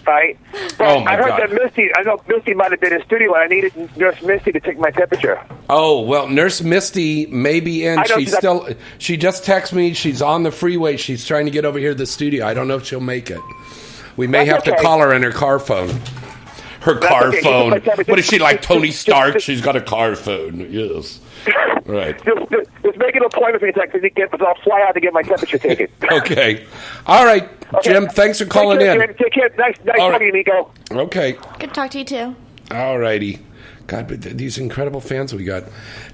[0.07, 0.37] Right?
[0.77, 1.41] But Oh, my I heard God.
[1.41, 1.89] that Misty.
[1.95, 4.59] I know Misty might have been in the studio, and I needed Nurse Misty to
[4.59, 5.41] take my temperature.
[5.69, 8.03] Oh well, Nurse Misty may be in.
[8.05, 8.67] She's still.
[8.99, 9.93] She just texted me.
[9.93, 10.97] She's on the freeway.
[10.97, 12.45] She's trying to get over here to the studio.
[12.45, 13.41] I don't know if she'll make it.
[14.17, 15.89] We may That's have to call her on her car phone.
[16.81, 17.41] Her That's car okay.
[17.41, 17.71] phone.
[18.05, 19.39] What is she like, Tony Stark?
[19.39, 20.71] She's got a car phone.
[20.71, 21.19] Yes.
[21.85, 22.17] Right.
[22.25, 24.99] Just, just, just make an appointment for me to get, because I'll fly out to
[24.99, 25.87] get my temperature taken.
[26.11, 26.65] Okay.
[27.05, 27.47] All right,
[27.83, 28.07] Jim.
[28.07, 29.07] Thanks for calling Take care, in.
[29.09, 29.17] Jim.
[29.17, 29.49] Take care.
[29.57, 30.19] Nice, nice All right.
[30.19, 30.43] talking to you,
[30.91, 31.03] Miko.
[31.05, 31.31] Okay.
[31.59, 32.35] Good to talk to you too.
[32.71, 33.39] All righty.
[33.87, 35.63] God, but th- these incredible fans we got.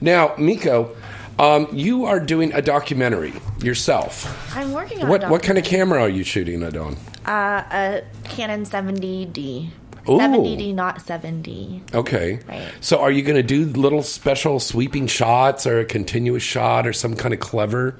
[0.02, 0.96] Now, Miko,
[1.40, 4.56] um, you are doing a documentary yourself.
[4.56, 6.98] I'm working on What a what kind of camera are you shooting it on?
[7.26, 9.70] Uh, a Canon 70D.
[10.10, 10.18] Ooh.
[10.18, 11.94] 70D, not 7D.
[11.94, 12.40] Okay.
[12.48, 12.72] Right.
[12.82, 16.94] So, are you going to do little special sweeping shots or a continuous shot or
[16.94, 17.98] some kind of clever?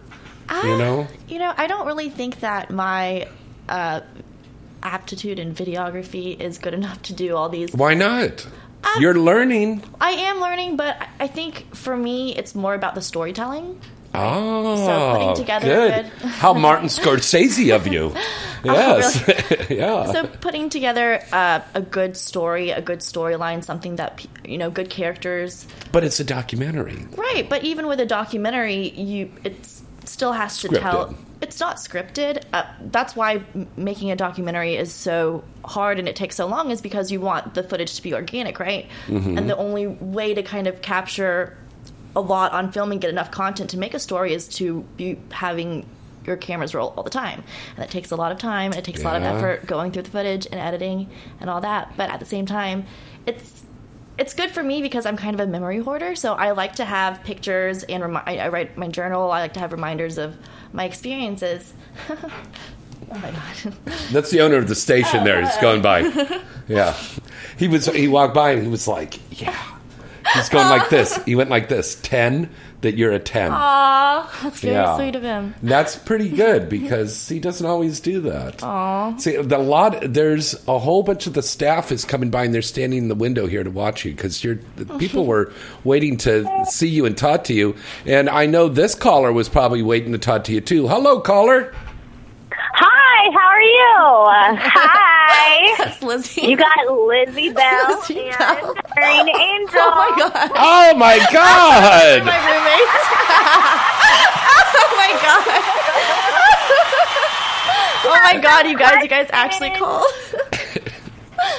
[0.64, 1.08] you know.
[1.30, 3.28] You know, I don't really think that my
[3.72, 4.02] uh,
[4.84, 7.74] aptitude in videography is good enough to do all these.
[7.74, 8.46] Why not?
[8.84, 9.84] Um, You're learning.
[10.00, 13.80] I am learning, but I think for me, it's more about the storytelling.
[14.14, 16.12] Oh, So putting together good.
[16.22, 18.14] good- How Martin Scorsese of you.
[18.64, 19.18] Yes.
[19.72, 20.06] yeah.
[20.12, 24.88] So putting together uh, a good story, a good storyline, something that you know, good
[24.92, 27.00] characters, but it's a documentary.
[27.18, 27.50] right?
[27.50, 29.56] But even with a documentary, you it
[30.06, 31.16] still has to tell.
[31.42, 32.44] It's not scripted.
[32.54, 33.42] Uh, that's why
[33.76, 37.56] making a documentary is so hard and it takes so long, is because you want
[37.56, 38.88] the footage to be organic, right?
[39.08, 39.38] Mhm.
[39.38, 41.58] And the only way to kind of capture
[42.16, 45.18] a lot on film and get enough content to make a story is to be
[45.32, 45.86] having
[46.26, 47.44] your cameras roll all the time.
[47.76, 49.92] And it takes a lot of time and it takes a lot of effort going
[49.92, 51.10] through the footage and editing
[51.40, 51.94] and all that.
[51.98, 52.86] But at the same time,
[53.26, 53.64] it's
[54.22, 56.16] it's good for me because I'm kind of a memory hoarder.
[56.16, 59.32] So I like to have pictures and remi- I, I write my journal.
[59.32, 60.38] I like to have reminders of
[60.74, 61.74] my experiences.
[62.10, 62.16] oh
[63.10, 63.74] my god.
[64.12, 65.44] That's the owner of the station there.
[65.44, 66.02] He's going by.
[66.68, 66.96] Yeah.
[67.58, 69.62] He was he walked by and he was like, Yeah.
[70.36, 71.22] He's going like this.
[71.26, 71.96] He went like this.
[71.96, 72.50] Ten.
[72.82, 73.52] That you're a ten.
[73.52, 74.96] Aw, that's very Yeah.
[74.98, 75.54] sweet of him.
[75.62, 78.64] That's pretty good because he doesn't always do that.
[78.64, 79.18] Aw.
[79.18, 82.62] See, the lot there's a whole bunch of the staff is coming by and they're
[82.64, 85.52] standing in the window here to watch you because you're the oh, people were
[85.84, 87.76] waiting to see you and talk to you.
[88.08, 90.88] And I know this caller was probably waiting to talk to you too.
[90.88, 91.74] Hello, caller.
[93.24, 94.58] Hi, how are you?
[94.58, 95.76] Hi.
[95.84, 96.42] That's Lizzie.
[96.42, 99.78] You got Lizzie Bell and Erin oh Angel.
[99.78, 100.52] Oh, oh my god.
[100.56, 102.24] Oh my god.
[102.26, 102.50] My god!
[102.50, 102.98] roommates.
[104.74, 105.46] oh my god.
[108.06, 110.08] oh my god, you guys, you guys actually called.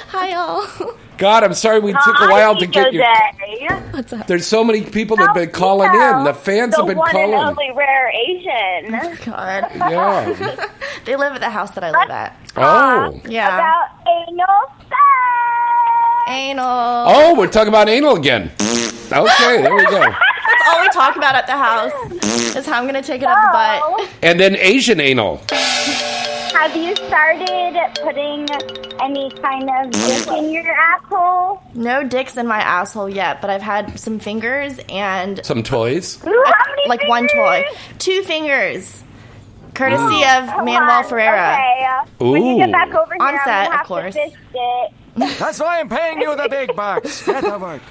[0.09, 0.97] Hi y'all.
[1.23, 3.07] God, I'm sorry we took a while to get your.
[3.93, 4.27] What's up?
[4.27, 6.24] There's so many people that have been oh, calling in.
[6.24, 7.49] The fans have been one and calling.
[7.49, 8.93] only rare Asian.
[8.93, 9.70] Oh God.
[9.93, 10.69] Yeah.
[11.05, 12.36] they live at the house that I live at.
[12.57, 13.20] Oh.
[13.24, 13.55] Yeah.
[13.55, 13.89] About
[14.28, 14.47] anal
[14.81, 16.28] sex.
[16.28, 16.66] Anal.
[16.66, 18.51] Oh, we're talking about anal again.
[18.61, 20.01] Okay, there we go.
[20.01, 22.57] That's all we talk about at the house.
[22.57, 24.11] Is how I'm gonna take it up the butt.
[24.23, 25.40] And then Asian anal.
[26.52, 28.46] Have you started putting
[29.00, 31.62] any kind of dick in your asshole?
[31.74, 36.18] No dicks in my asshole yet, but I've had some fingers and Some toys.
[36.26, 37.64] Ooh, how many like one toy,
[37.98, 39.02] two fingers,
[39.74, 41.54] courtesy of Manuel Ferrara.
[41.54, 42.30] Okay.
[42.30, 42.58] When you Ooh.
[42.58, 44.14] get back over here, On I'm set, of course.
[44.14, 44.30] to.
[45.38, 47.24] That's why I'm paying you the big bucks.
[47.26, 47.82] Get to work.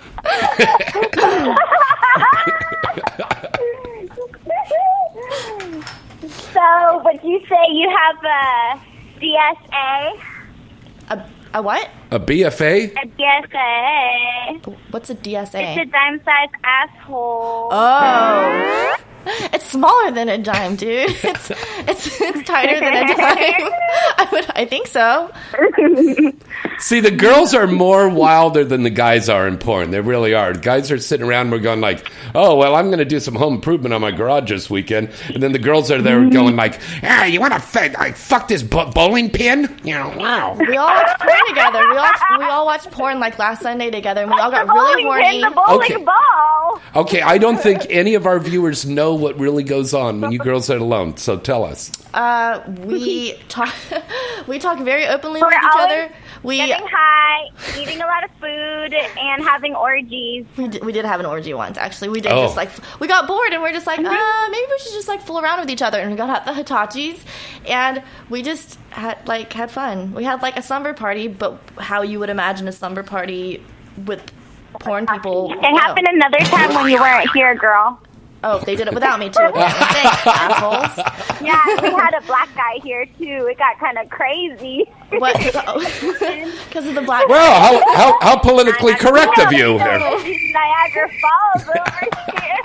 [6.30, 10.20] so, would you say you have a DSA?
[11.10, 11.90] A, a what?
[12.12, 12.92] A BFA?
[12.92, 14.76] A DSA.
[14.92, 15.56] What's a DSA?
[15.56, 17.70] It's a dime size asshole.
[17.72, 18.98] Oh.
[19.54, 21.10] It's smaller than a dime, dude.
[21.24, 21.52] It's
[21.88, 23.16] it's it's tighter than a dime.
[24.18, 25.32] I would I think so.
[26.80, 29.92] See, the girls are more wilder than the guys are in porn.
[29.92, 30.54] They really are.
[30.54, 33.36] Guys are sitting around, and we're going like, oh, well, I'm going to do some
[33.36, 35.12] home improvement on my garage this weekend.
[35.34, 38.48] And then the girls are there going like, ah, you want to f- like, fuck
[38.48, 39.80] this bo- bowling pin?
[39.84, 40.56] You know, wow.
[40.60, 41.88] We all watched porn together.
[41.90, 45.04] We all we all watched porn like last Sunday together, and we all got really
[45.04, 45.44] bowling pin, horny.
[45.44, 46.04] the bowling Okay.
[46.04, 46.71] ball.
[46.96, 50.40] Okay, I don't think any of our viewers know what really goes on when you
[50.40, 51.16] girls are alone.
[51.18, 51.90] So tell us.
[52.14, 53.74] Uh, we talk
[54.48, 56.12] we talk very openly We're with each other.
[56.44, 57.50] We Getting high,
[57.80, 60.46] eating a lot of food, and having orgies.
[60.58, 61.78] we did, we did have an orgy once.
[61.78, 62.44] Actually, we did Oh.
[62.46, 65.22] just like we got bored and we're just like, uh, maybe we should just like
[65.22, 66.00] fool around with each other.
[66.00, 67.20] And we got out the Hitachis,
[67.68, 70.14] and we just had like had fun.
[70.14, 73.64] We had like a slumber party, but how you would imagine a slumber party
[74.06, 74.22] with
[74.82, 75.52] porn people.
[75.54, 78.00] It happened another time when you weren't here, girl.
[78.44, 79.34] Oh, they did it without me too.
[79.54, 81.06] Thanks, assholes.
[81.42, 83.48] Yeah, we had a black guy here too.
[83.50, 84.86] It got kind of crazy.
[85.10, 85.36] What?
[85.38, 87.28] Because of the black.
[87.28, 89.78] Well, how, how, how politically correct of you.
[89.78, 91.84] Niagara Falls over
[92.38, 92.62] here.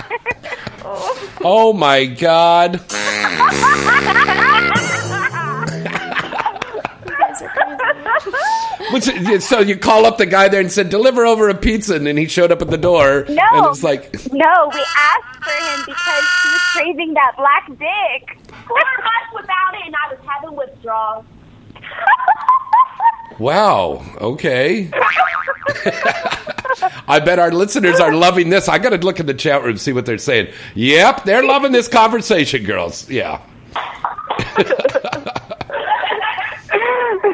[1.48, 2.80] Oh my God.
[7.04, 7.42] What's
[8.92, 12.06] it- so you call up the guy there and said, deliver over a pizza, and
[12.06, 13.24] then he showed up at the door.
[13.28, 13.42] No.
[13.52, 18.38] And it's like, No, we asked for him because he was craving that black dick.
[18.66, 21.24] Four months without it, and I was having withdrawals.
[23.38, 24.90] wow, okay.
[27.08, 28.68] I bet our listeners are loving this.
[28.68, 30.52] I got to look in the chat room, see what they're saying.
[30.74, 33.08] Yep, they're loving this conversation, girls.
[33.08, 33.40] Yeah.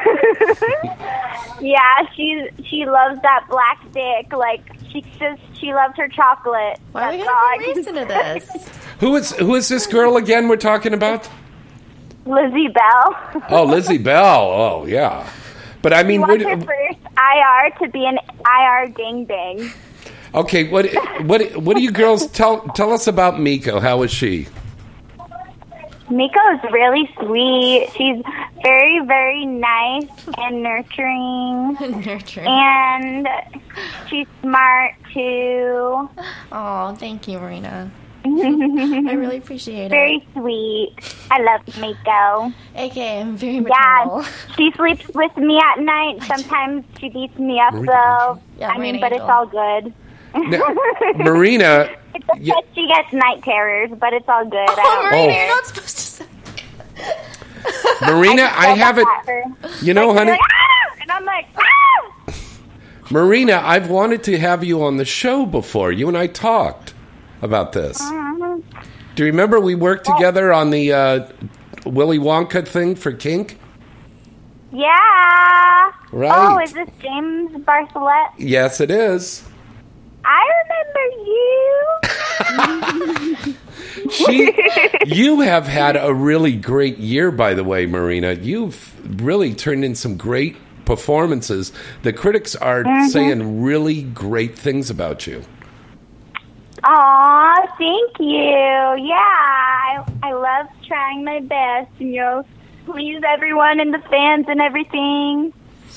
[1.61, 4.31] yeah, she she loves that black dick.
[4.33, 4.61] Like
[4.91, 6.79] she just she loves her chocolate.
[6.91, 8.69] Why are we That's gonna all I put can race into this?
[8.99, 11.29] Who is who is this girl again we're talking about?
[12.25, 13.43] Lizzie Bell.
[13.49, 14.41] Oh, Lizzie Bell.
[14.51, 15.29] Oh, yeah.
[15.81, 19.71] But I She mean, wants what, her first IR to be an IR gangbang.
[20.33, 20.85] okay, what
[21.25, 23.79] what what do you girls tell tell us about Miko?
[23.81, 24.47] How is she?
[26.09, 27.89] Miko's really sweet.
[27.95, 28.21] She's
[28.61, 31.77] very, very nice and nurturing.
[32.05, 32.47] Nurturing.
[32.47, 33.27] And
[34.09, 36.09] she's smart too.
[36.51, 37.91] Oh, thank you, Marina.
[38.25, 39.89] I really appreciate it.
[39.89, 40.95] Very sweet.
[41.29, 42.53] I love Miko.
[42.75, 44.21] AKA, I'm very maternal.
[44.21, 46.23] Yeah, she sleeps with me at night.
[46.23, 48.39] Sometimes she beats me up though.
[48.57, 49.93] Yeah, I mean, Marina but it's all good.
[50.35, 50.63] Now,
[51.17, 52.53] Marina, It's just Yeah.
[52.75, 54.67] she gets night terrors, but it's all good.
[54.69, 55.37] Oh, I don't Marina, Oh.
[55.37, 56.25] you're not supposed to say.
[58.01, 59.07] Marina, I yell haven't.
[59.81, 62.33] You know, She's honey, like, "Ah!" and I'm like, ah!
[63.09, 65.91] Marina, I've wanted to have you on the show before.
[65.91, 66.93] You and I talked
[67.41, 68.01] about this.
[68.01, 68.59] Mm-hmm.
[69.15, 71.27] Do you remember we worked together on the uh,
[71.85, 73.59] Willy Wonka thing for Kink?
[74.71, 75.91] Yeah.
[76.11, 76.31] Right.
[76.33, 78.29] Oh, is this James Bartholet?
[78.37, 79.43] Yes, it is.
[80.25, 81.05] I remember
[83.45, 83.55] you.
[84.11, 84.53] she,
[85.05, 88.33] you have had a really great year, by the way, Marina.
[88.33, 90.55] You've really turned in some great
[90.85, 91.71] performances.
[92.03, 93.07] The critics are mm-hmm.
[93.07, 95.43] saying really great things about you.
[96.85, 99.05] Aw, thank you.
[99.07, 102.45] Yeah, I, I love trying my best, and you know,
[102.85, 105.53] please everyone and the fans and everything.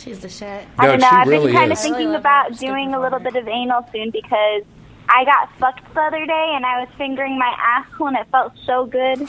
[0.07, 0.65] She's the shit.
[0.79, 1.09] I No, don't know.
[1.11, 1.79] she I've really been kind is.
[1.81, 4.63] of thinking about doing a little bit of anal soon because
[5.09, 8.53] I got fucked the other day and I was fingering my asshole and it felt
[8.65, 9.21] so good.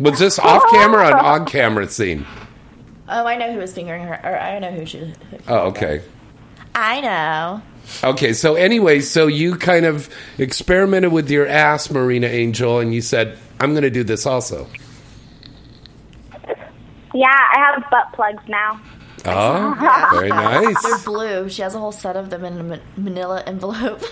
[0.00, 2.26] Was this off camera or an on camera scene?
[3.08, 4.14] Oh, I know who was fingering her.
[4.24, 5.12] Or I know who she.
[5.46, 6.02] Oh, okay.
[6.74, 7.62] I know.
[8.02, 10.08] Okay, so anyway, so you kind of
[10.38, 14.66] experimented with your ass, Marina Angel, and you said, I'm going to do this also.
[17.14, 18.80] Yeah, I have butt plugs now.
[19.24, 20.82] Oh, very nice.
[20.82, 21.48] They're blue.
[21.48, 24.02] She has a whole set of them in a ma- manila envelope.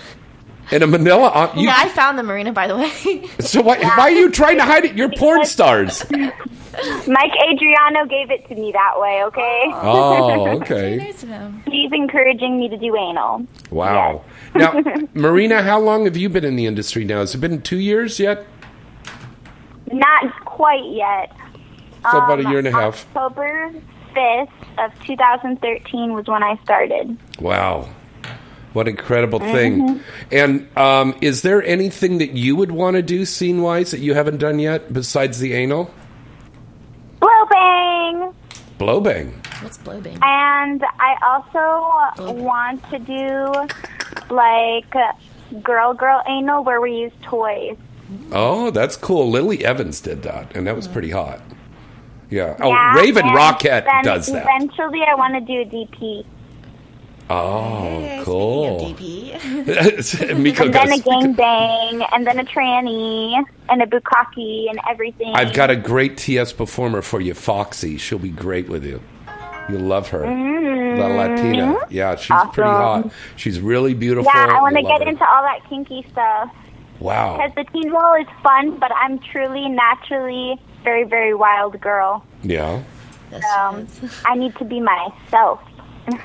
[0.71, 1.27] In a manila.
[1.27, 3.27] uh, You, yeah, I found the Marina, by the way.
[3.39, 4.95] so why, why are you trying to hide it?
[4.95, 6.05] You're porn stars.
[6.09, 9.63] Mike Adriano gave it to me that way, okay?
[9.73, 11.11] Oh, okay.
[11.69, 13.45] He's encouraging me to do anal.
[13.69, 14.23] Wow.
[14.55, 14.81] Now,
[15.13, 17.19] Marina, how long have you been in the industry now?
[17.19, 18.45] Has it been two years yet?
[19.91, 21.35] Not quite yet.
[22.11, 23.05] So about a Um, year and a half.
[23.13, 23.73] October
[24.15, 27.17] 5th of 2013 was when I started.
[27.39, 27.89] Wow.
[28.73, 29.81] What incredible thing.
[29.81, 30.01] Mhm.
[30.31, 34.13] And um, is there anything that you would want to do scene wise that you
[34.13, 35.93] haven't done yet besides the anal?
[37.19, 38.33] Blow bang!
[38.77, 39.33] Blow bang.
[39.61, 40.17] What's blow bang?
[40.21, 44.93] And I also want to do like
[45.61, 47.77] girl girl anal where we use toys.
[48.31, 49.29] Oh, that's cool.
[49.29, 51.41] Lily Evans did that, and that was pretty hot.
[52.31, 52.55] Yeah.
[52.59, 54.47] Oh, Yeah, Raven Rocket does that.
[54.49, 56.25] Eventually, I want to do a DP.
[57.29, 58.89] Oh, cool.
[60.35, 61.01] Miko and then a goes.
[61.03, 65.33] gang bang, and then a tranny, and a bukkake, and everything.
[65.33, 67.97] I've got a great TS performer for you, Foxy.
[67.97, 69.01] She'll be great with you.
[69.69, 70.23] You'll love her.
[70.23, 70.97] Mm.
[70.97, 71.77] The Latina.
[71.89, 73.11] Yeah, she's pretty hot.
[73.37, 74.31] She's really beautiful.
[74.33, 75.07] Yeah, I want to get her.
[75.07, 76.53] into all that kinky stuff.
[76.99, 77.37] Wow.
[77.37, 82.25] Because the teen role is fun, but I'm truly, naturally, very, very wild girl.
[82.43, 82.83] Yeah.
[83.59, 83.87] Um,
[84.25, 85.59] I need to be myself.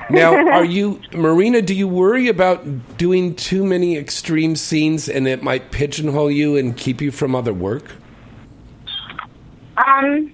[0.09, 5.43] Now, are you, Marina, do you worry about doing too many extreme scenes and it
[5.43, 7.91] might pigeonhole you and keep you from other work?
[9.77, 10.33] Um,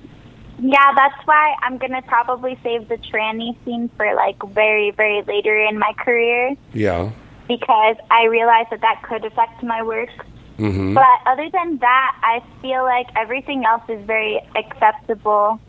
[0.59, 5.59] yeah, that's why I'm gonna probably save the tranny scene for like very, very later
[5.59, 7.11] in my career Yeah.
[7.47, 10.09] because I realize that that could affect my work.
[10.57, 10.93] Mm-hmm.
[10.93, 15.59] But other than that, I feel like everything else is very acceptable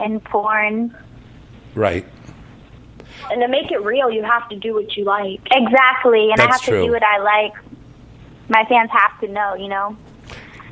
[0.00, 0.96] in porn.
[1.74, 2.04] Right.
[3.30, 5.40] And to make it real, you have to do what you like.
[5.50, 7.54] Exactly, and I That's have to do what I like.
[8.48, 9.96] My fans have to know, you know.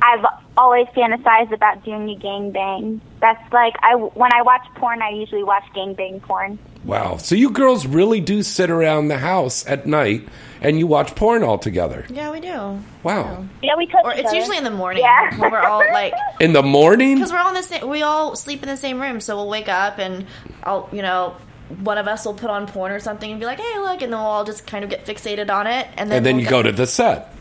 [0.01, 0.25] I've
[0.57, 2.99] always fantasized about doing a gangbang.
[3.21, 6.59] That's like I when I watch porn, I usually watch gangbang porn.
[6.83, 7.17] Wow.
[7.17, 10.27] So you girls really do sit around the house at night
[10.63, 12.05] and you watch porn all together.
[12.09, 12.79] Yeah, we do.
[13.03, 13.45] Wow.
[13.61, 15.37] Yeah, we touch Or it's usually in the morning Yeah.
[15.37, 17.15] when we're all like, In the morning?
[17.15, 17.87] because we're all in the same.
[17.89, 20.25] We all sleep in the same room, so we'll wake up and
[20.63, 21.35] I'll, you know,
[21.81, 24.11] one of us will put on porn or something and be like, "Hey, look," and
[24.13, 26.43] then we'll all just kind of get fixated on it, and then And then we'll
[26.45, 27.33] you go to the set.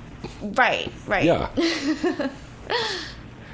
[0.42, 1.48] right, right, Yeah.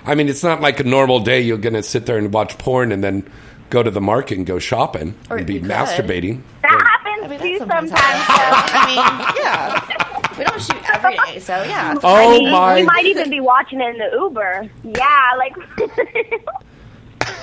[0.07, 2.57] I mean, it's not like a normal day you're going to sit there and watch
[2.59, 3.28] porn and then
[3.70, 6.40] go to the market and go shopping Or and be masturbating.
[6.62, 6.98] That
[7.36, 7.92] happens too sometimes.
[7.94, 8.96] I mean,
[9.42, 11.94] yeah, we don't shoot every day, so yeah.
[12.02, 14.68] Oh I mean, my- We might even be watching it in the Uber.
[14.84, 15.55] Yeah, like.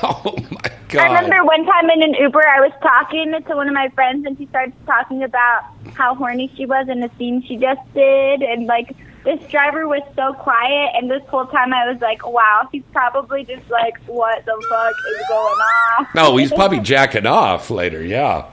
[0.01, 1.01] Oh my god!
[1.01, 4.25] I remember one time in an Uber, I was talking to one of my friends,
[4.25, 5.63] and she started talking about
[5.93, 10.01] how horny she was in a scene she just did, and like this driver was
[10.15, 14.43] so quiet, and this whole time I was like, "Wow, he's probably just like, what
[14.45, 15.59] the fuck is going
[15.99, 18.03] on?" No, he's probably jacking off later.
[18.03, 18.45] Yeah.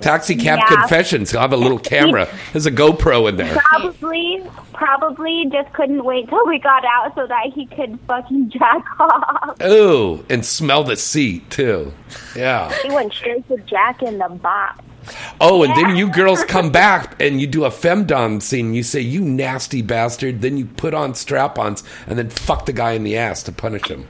[0.00, 0.76] Taxi cab Yeah.
[0.76, 1.30] confessions.
[1.30, 2.28] He'll have a little camera.
[2.52, 3.54] There's a GoPro in there.
[3.56, 4.42] Probably,
[4.72, 9.60] probably just couldn't wait till we got out so that he could fucking jack off.
[9.62, 11.92] Ooh, and smell the seat too.
[12.36, 12.72] Yeah.
[12.82, 14.80] He went straight to Jack in the box.
[15.40, 18.72] Oh, and then you girls come back and you do a femdom scene.
[18.72, 22.92] You say, "You nasty bastard." Then you put on strap-ons and then fuck the guy
[22.92, 24.06] in the ass to punish him.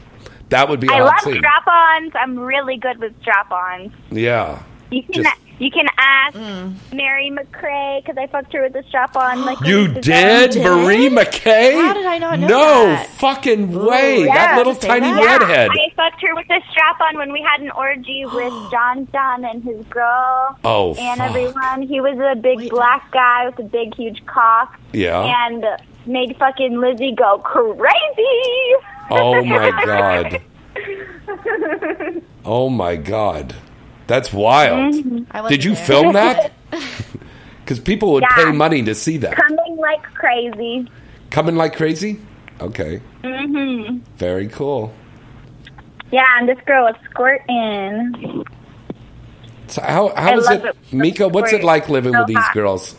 [0.51, 1.36] That would be I love scene.
[1.39, 2.12] strap-ons.
[2.14, 3.90] I'm really good with strap-ons.
[4.10, 4.62] yeah.
[4.90, 6.74] You can Just- you can ask mm.
[6.93, 9.44] Mary McCrae because I fucked her with a strap on.
[9.44, 10.48] Like You weeks ago.
[10.48, 11.74] did, Marie McKay?
[11.74, 13.06] How did I not know No that?
[13.18, 14.24] fucking way!
[14.24, 14.34] Yeah.
[14.34, 15.40] that little say tiny that?
[15.40, 15.70] redhead.
[15.70, 19.44] I fucked her with a strap on when we had an orgy with John John
[19.44, 20.59] and his girl.
[20.64, 21.30] Oh, and fuck.
[21.30, 21.82] everyone.
[21.82, 24.78] He was a big black guy with a big, huge cock.
[24.93, 25.22] Yeah.
[25.47, 25.64] And
[26.06, 28.74] made fucking Lizzie go crazy.
[29.10, 30.43] Oh my god.
[32.44, 33.55] Oh my god.
[34.07, 34.95] That's wild.
[34.95, 35.49] Mhm.
[35.49, 35.85] Did you there.
[35.85, 36.53] film that?
[37.65, 38.45] Because people would Yeah.
[38.47, 39.37] pay money to see that.
[39.37, 40.89] Coming like crazy.
[41.31, 42.19] Coming like crazy?
[42.61, 43.01] Okay.
[43.23, 44.93] hmm Very cool.
[46.11, 48.45] Yeah, and this girl was squirting.
[49.69, 50.77] So how I how is it, it.
[50.93, 51.29] Miko?
[51.29, 52.53] What's it like living So with these hot.
[52.53, 52.97] girls?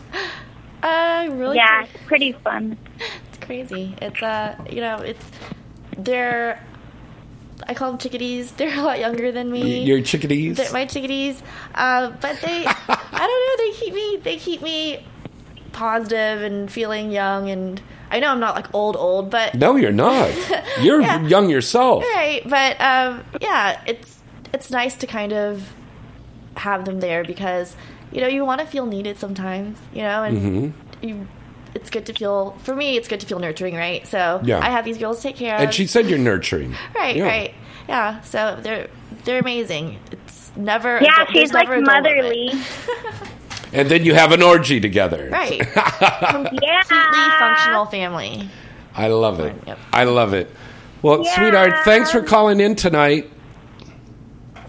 [0.82, 1.58] Uh, really?
[1.58, 2.78] Yeah, it's pretty fun.
[3.30, 3.96] It's crazy.
[4.02, 5.26] It's uh, you know, it's
[5.98, 6.60] they're.
[7.68, 8.52] I call them chickadees.
[8.58, 9.84] They're a lot younger than me.
[9.84, 10.58] Your chickadees?
[10.58, 11.42] They're my chickadees.
[11.76, 13.66] Uh, but they, I don't know.
[13.66, 14.18] They keep me.
[14.24, 15.06] They keep me
[15.72, 17.50] positive and feeling young.
[17.50, 17.82] And
[18.12, 20.32] I know I'm not like old, old, but No, you're not.
[20.82, 21.26] You're Yeah.
[21.28, 22.04] young yourself.
[22.16, 22.42] right.
[22.46, 24.20] But um, yeah, it's
[24.54, 25.74] it's nice to kind of
[26.58, 27.76] have them there because
[28.12, 29.80] you know you want to feel needed sometimes.
[29.94, 31.28] You know, and hmm you.
[31.76, 32.52] It's good to feel.
[32.64, 34.06] For me, it's good to feel nurturing, right?
[34.08, 34.60] So Yeah.
[34.60, 35.62] I have these girls to take care of.
[35.62, 36.76] And she said you're nurturing.
[36.96, 37.24] Right, Yeah.
[37.26, 37.54] right.
[37.90, 38.88] Yeah, so they're
[39.26, 40.00] they're amazing.
[40.12, 42.52] It's never Yeah, there's she's like never a motherly.
[43.74, 45.30] And then you have an orgy together.
[45.32, 45.58] Right.
[45.76, 46.30] yeah.
[46.30, 46.70] Completely
[47.40, 48.48] functional family.
[48.96, 49.56] I love it.
[49.92, 50.48] I love it.
[51.02, 53.32] Well, sweetheart, thanks for calling in tonight.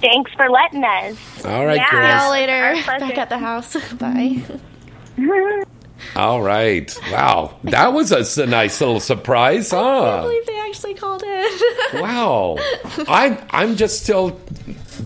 [0.01, 1.45] Thanks for letting us.
[1.45, 2.09] All right, See girls.
[2.23, 2.75] y'all later.
[2.87, 3.77] Back at the house.
[3.95, 4.43] Bye.
[6.17, 6.97] All right.
[7.11, 7.59] Wow.
[7.65, 9.79] That was a nice little surprise, huh?
[10.03, 10.23] I huh?
[10.23, 11.35] believe they actually called it.
[12.01, 12.57] Wow.
[13.09, 14.41] I'm I'm just still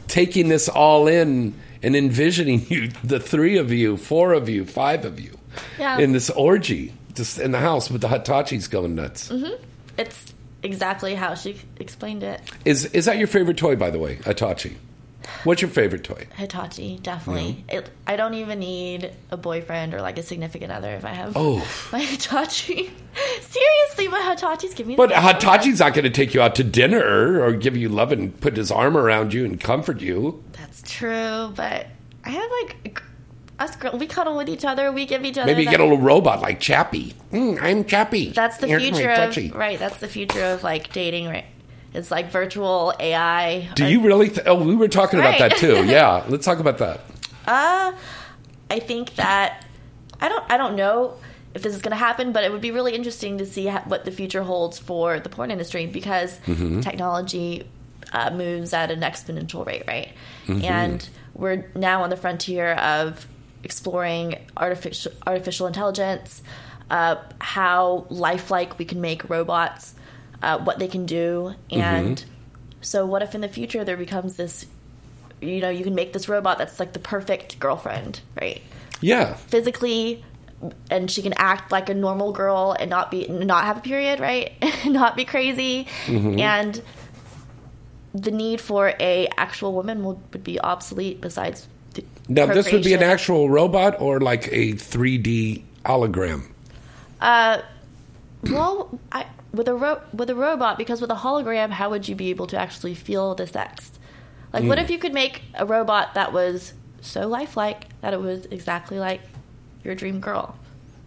[0.07, 5.05] taking this all in and envisioning you, the three of you, four of you, five
[5.05, 5.37] of you,
[5.79, 5.99] Yeah.
[5.99, 9.29] in this orgy, just in the house with the Hitachis going nuts.
[9.29, 9.55] hmm
[9.99, 12.41] It's exactly how she explained it.
[12.65, 14.77] Is is that your favorite toy, by the way, Hitachi?
[15.45, 16.27] What's your favorite toy?
[16.37, 17.65] Hitachi, definitely.
[17.69, 21.33] It, I don't even need a boyfriend or like a significant other if I have
[21.37, 21.67] Oh.
[21.93, 22.91] my Hitachi.
[23.41, 24.97] Seriously, my Hitachi's give me.
[24.97, 28.39] But Hitachi's not going to take you out to dinner or give you love and
[28.41, 30.43] put his arm around you and comfort you.
[30.53, 31.87] That's true, but
[32.25, 33.03] I have like
[33.59, 33.99] us girls.
[33.99, 34.93] We cuddle with each other.
[34.93, 35.47] We give each other.
[35.47, 37.15] Maybe you get a little robot like Chappie.
[37.33, 38.31] Mm, I'm Chappie.
[38.31, 39.79] That's the Here's future of right.
[39.79, 41.27] That's the future of like dating.
[41.27, 41.45] Right.
[41.95, 43.69] It's like virtual AI.
[43.75, 44.29] Do you really?
[44.29, 45.51] Th- oh, we were talking about Right.
[45.51, 45.85] that too.
[45.87, 47.01] Yeah, let's talk about that.
[47.47, 47.93] Uh,
[48.71, 49.65] I think that
[50.21, 50.45] I don't.
[50.51, 51.15] I don't know
[51.55, 53.83] if this is going to happen, but it would be really interesting to see ha-
[53.87, 56.83] what the future holds for the porn industry because Mhm.
[56.83, 57.65] technology
[58.13, 60.13] uh, moves at an exponential rate, right?
[60.47, 60.65] Mhm.
[60.65, 63.27] And we're now on the frontier of
[63.65, 66.43] exploring artificial artificial intelligence,
[66.91, 69.95] uh, how lifelike we can make robots,
[70.43, 72.25] uh, what they can do, and Mhm.
[72.81, 74.67] so what if in the future there becomes this
[75.41, 78.61] you know you can make this robot that's like the perfect girlfriend right
[79.01, 79.35] Yeah.
[79.35, 80.25] physically
[80.91, 84.19] and she can act like a normal girl and not be not have a period
[84.19, 84.53] right
[84.87, 86.41] not be crazy Mhm.
[86.41, 86.83] and
[88.15, 92.83] the need for a actual woman will, would be obsolete besides the Now, this would
[92.83, 96.43] be an actual robot or like a 3D hologram.
[97.21, 97.59] uh
[98.51, 102.15] well I, with a ro- with a robot because with a hologram how would you
[102.15, 103.91] be able to actually feel the sex
[104.53, 104.83] like what Mm.
[104.83, 109.21] if you could make a robot that was so lifelike that it was exactly like
[109.85, 110.57] your dream girl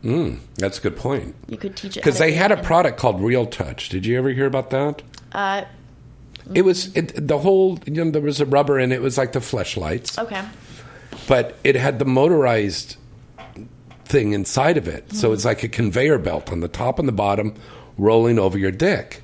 [0.03, 1.35] Mm, that's a good point.
[1.47, 3.89] you could teach it Because they had a product called Real Touch.
[3.89, 5.03] Did you ever hear about that?
[5.31, 5.65] uh
[6.55, 7.77] It was it, the whole.
[7.85, 8.95] You know, there was a rubber in it.
[8.95, 10.41] It was like the fleshlights, okay
[11.27, 12.95] but it had the motorized
[14.05, 15.13] thing inside of it.
[15.13, 15.33] So Mhm.
[15.35, 17.53] it's like a conveyor belt on the top and the bottom,
[18.01, 19.21] rolling over your dick.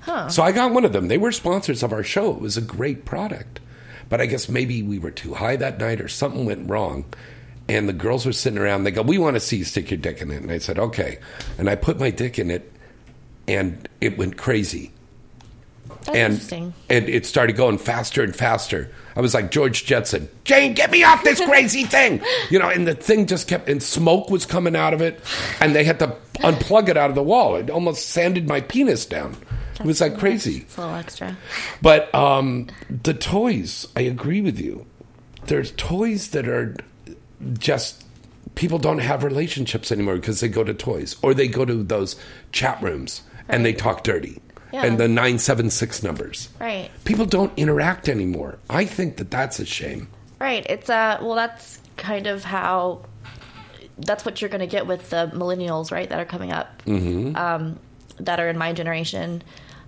[0.00, 1.08] huh So I got one of them.
[1.08, 2.30] They were sponsors of our show.
[2.30, 3.60] It was a great product.
[4.08, 7.04] But I guess maybe we were too high that night or something went wrong.
[7.68, 8.84] And the girls were sitting around.
[8.84, 10.42] They go, We want to see you stick your dick in it.
[10.42, 11.18] And I said, Okay.
[11.58, 12.70] And I put my dick in it,
[13.48, 14.92] and it went crazy.
[16.04, 16.74] That's and interesting.
[16.90, 18.90] and it started going faster and faster.
[19.16, 22.20] I was like George Jetson, Jane, get me off this crazy thing,
[22.50, 22.68] you know.
[22.68, 25.20] And the thing just kept, and smoke was coming out of it,
[25.60, 27.56] and they had to unplug it out of the wall.
[27.56, 29.36] It almost sanded my penis down.
[29.78, 30.58] it was like crazy.
[30.58, 31.36] it's a little extra
[31.80, 34.84] But um, the toys, I agree with you.
[35.46, 36.76] There's toys that are
[37.58, 38.04] just
[38.54, 42.16] people don't have relationships anymore because they go to toys or they go to those
[42.52, 44.40] chat rooms and they talk dirty
[44.74, 44.84] Yeah.
[44.86, 46.48] and the 976 numbers.
[46.60, 48.58] right People don't interact anymore.
[48.68, 50.08] I think that that's a shame.
[50.40, 50.66] Right.
[50.68, 53.04] It's uh well that's kind of how
[53.98, 56.82] that's what you're going to get with the millennials, right, that are coming up.
[56.86, 57.36] Mhm.
[57.36, 57.78] Um
[58.18, 59.42] that are in my generation.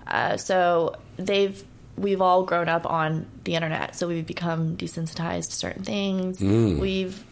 [0.07, 1.63] Uh so they've
[1.97, 6.39] we've all grown up on the internet, so we've become desensitized to certain things.
[6.39, 6.79] Mm.
[6.79, 7.25] We've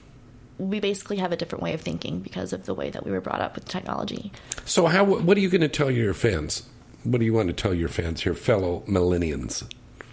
[0.59, 3.21] we basically have a different way of thinking because of the way that we were
[3.21, 4.31] brought up with technology.
[4.65, 5.03] So, how?
[5.05, 6.63] What are you going to tell your fans?
[7.05, 9.65] What do you want to tell your fans, your fellow millennials,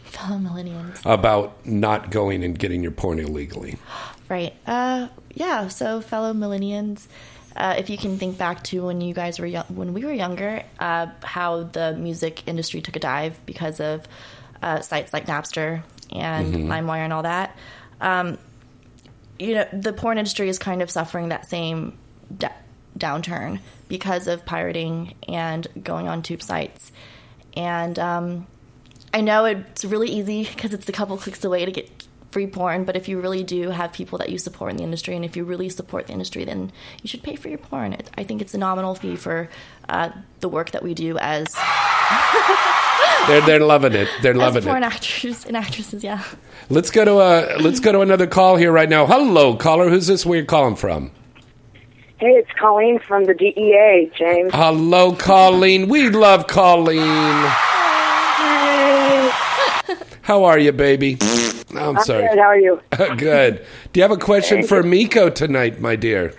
[0.03, 0.99] Fellow millennials.
[1.05, 3.77] about not going and getting your porn illegally?
[4.29, 4.53] Right.
[4.65, 5.67] Uh, yeah.
[5.67, 7.05] So, fellow millennials,
[7.57, 10.13] uh, if you can think back to when you guys were young, when we were
[10.13, 14.07] younger, uh, how the music industry took a dive because of
[14.63, 16.67] uh, sites like Napster and Mhm.
[16.67, 17.57] LimeWire and all that.
[17.99, 18.37] Um,
[19.37, 21.97] you know, the porn industry is kind of suffering that same
[22.37, 22.53] da-
[22.97, 23.59] downturn
[23.91, 26.93] because of pirating and going on tube sites.
[27.57, 28.47] And um,
[29.13, 32.85] I know it's really easy because it's a couple clicks away to get free porn,
[32.85, 35.35] but if you really do have people that you support in the industry, and if
[35.35, 36.71] you really support the industry, then
[37.03, 37.91] you should pay for your porn.
[37.91, 39.49] It, I think it's a nominal fee for
[39.89, 41.47] uh, the work that we do as,
[43.27, 44.07] They're they're loving it.
[44.21, 44.85] They're loving porn it.
[44.87, 46.03] actors and actresses.
[46.03, 46.23] Yeah.
[46.69, 49.05] Let's go to a let's go to another call here right now.
[49.05, 49.89] Hello, caller.
[49.89, 50.25] Who's this?
[50.25, 51.11] Where you calling from?
[52.21, 54.51] Hey, it's Colleen from the DEA, James.
[54.53, 55.89] Hello, Colleen.
[55.89, 57.01] We love Colleen.
[60.21, 61.17] How are you, baby?
[61.71, 62.27] I'm I'm sorry.
[62.27, 62.37] good.
[62.37, 62.79] How are you?
[63.17, 63.65] Good.
[63.91, 64.83] Do you have a question for.
[64.83, 66.35] Miko tonight, my dear?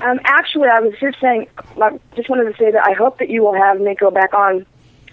[0.00, 3.28] Um, actually, I was just saying, I just wanted to say that I hope that
[3.28, 4.64] you will have Miko back on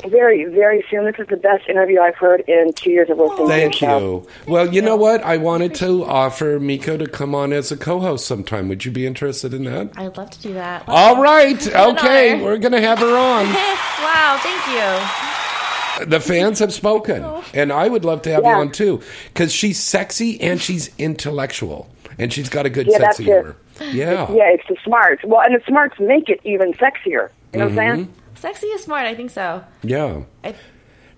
[0.07, 1.05] very, very soon.
[1.05, 3.99] This is the best interview I've heard in two years of listening Thank to your
[3.99, 3.99] show.
[3.99, 4.51] you.
[4.51, 5.21] Well, you know what?
[5.23, 8.67] I wanted to offer Miko to come on as a co-host sometime.
[8.69, 9.91] Would you be interested in that?
[9.97, 10.83] I'd love to do that.
[10.87, 11.67] All right.
[11.67, 12.43] Okay, honor.
[12.43, 13.45] we're going to have her on.
[13.53, 16.05] wow, thank you.
[16.05, 18.55] The fans have spoken, and I would love to have Yeah.
[18.55, 19.01] you on too,
[19.33, 23.27] because she's sexy and she's intellectual, and she's got a good Yeah, sense that's of
[23.27, 23.29] it.
[23.29, 23.55] humor.
[23.91, 24.31] Yeah.
[24.31, 25.23] Yeah, it's the smarts.
[25.25, 27.29] Well, and the smarts make it even sexier.
[27.53, 27.77] You know what I'm mm-hmm.
[27.77, 28.13] saying?
[28.39, 29.05] Sexy is smart.
[29.05, 29.63] I think so.
[29.83, 30.23] Yeah.
[30.43, 30.55] I-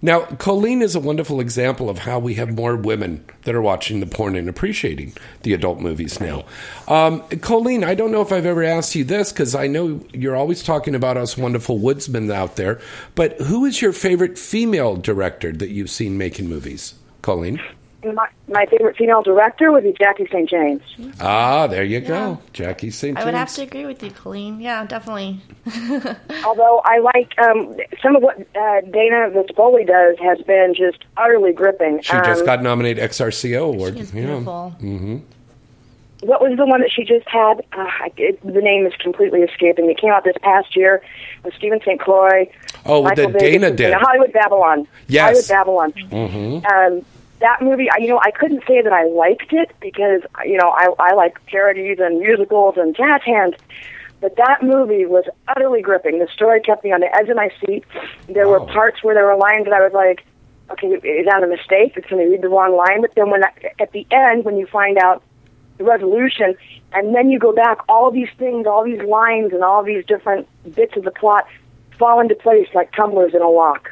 [0.03, 3.99] Now, Colleen is a wonderful example of how we have more women that are watching
[3.99, 6.45] the porn and appreciating the adult movies now.
[6.88, 10.35] Um, Colleen, I don't know if I've ever asked you this because I know you're
[10.35, 12.80] always talking about us wonderful woodsmen out there,
[13.14, 16.95] but who is your favorite female director that you've seen making movies?
[17.22, 17.60] Colleen?
[18.03, 20.49] My, my favorite female director would be Jackie St.
[20.49, 20.82] James.
[21.19, 22.40] Ah, there you go.
[22.52, 23.15] Jackie St.
[23.15, 23.23] James.
[23.23, 24.60] I would have to agree with you, Colleen.
[24.60, 25.40] Yeah, definitely.
[26.45, 31.53] Although I like um, some of what uh, Dana Vespoli does has been just utterly
[31.53, 32.02] gripping.
[32.02, 33.98] She just Um, got nominated XRCO award.
[33.99, 34.22] is yeah.
[34.26, 34.69] beautiful.
[34.80, 35.18] hmm
[36.22, 37.64] What was the one that she just had?
[37.73, 37.88] Uh,
[38.18, 39.91] it, the name is completely escaping me.
[39.94, 41.03] It came out this past year
[41.44, 41.99] with Stephen St.
[41.99, 42.49] Croix.
[42.86, 43.94] Oh, Michael that Vegas, Dana and did.
[43.94, 44.88] Hollywood Babylon.
[45.07, 45.48] Yes.
[45.49, 46.61] Hollywood Babylon.
[46.61, 47.06] hmm Um,
[47.42, 50.70] that movie, I- you know, I couldn't say that I liked it because, you know,
[50.70, 53.56] I, I like parodies and musicals and jazz hands.
[54.22, 56.20] But that movie was utterly gripping.
[56.20, 57.84] The story kept me on the edge of my seat.
[58.28, 60.24] There were parts where there were lines that I was like,
[60.70, 61.94] okay, is that a mistake?
[61.98, 63.02] It's going to read the wrong line.
[63.02, 63.50] But then when I,
[63.80, 65.24] at the end, when you find out
[65.80, 66.56] the resolution,
[66.94, 70.48] and then you go back, all these things, all these lines, and all these different
[70.76, 71.48] bits of the plot
[71.98, 73.92] fall into place like tumblers in a lock.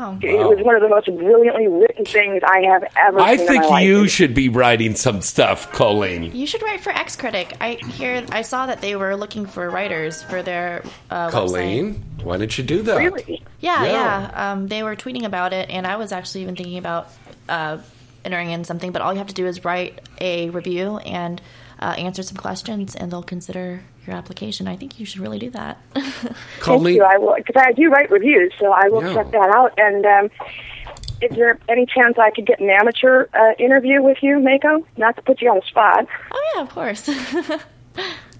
[0.00, 0.16] Oh.
[0.22, 3.64] It was one of the most brilliantly written things I have ever I seen think
[3.64, 3.84] in my life.
[3.84, 6.34] you should be writing some stuff, Colleen.
[6.36, 7.56] You should write for X Critic.
[7.60, 8.24] I hear.
[8.30, 11.30] I saw that they were looking for writers for their uh, website.
[11.32, 12.96] Colleen, why didn't you do that?
[12.98, 13.42] Really?
[13.60, 13.90] Yeah, Yeah.
[14.32, 14.52] yeah.
[14.52, 17.08] Um, they were tweeting about it, and I was actually even thinking about
[17.48, 17.78] uh,
[18.24, 18.92] entering in something.
[18.92, 21.40] But all you have to do is write a review and
[21.80, 24.66] uh, answer some questions, and they'll consider your application.
[24.68, 25.78] I think you should really do that.
[25.94, 27.04] Thank you.
[27.04, 29.14] I will because I do write reviews, so I will Yeah.
[29.14, 29.72] check that out.
[29.78, 30.30] And um,
[31.20, 34.84] is there any chance I could get an amateur uh, interview with you, Miko?
[34.96, 36.06] Not to put you on the spot.
[36.32, 37.08] oh yeah, of course.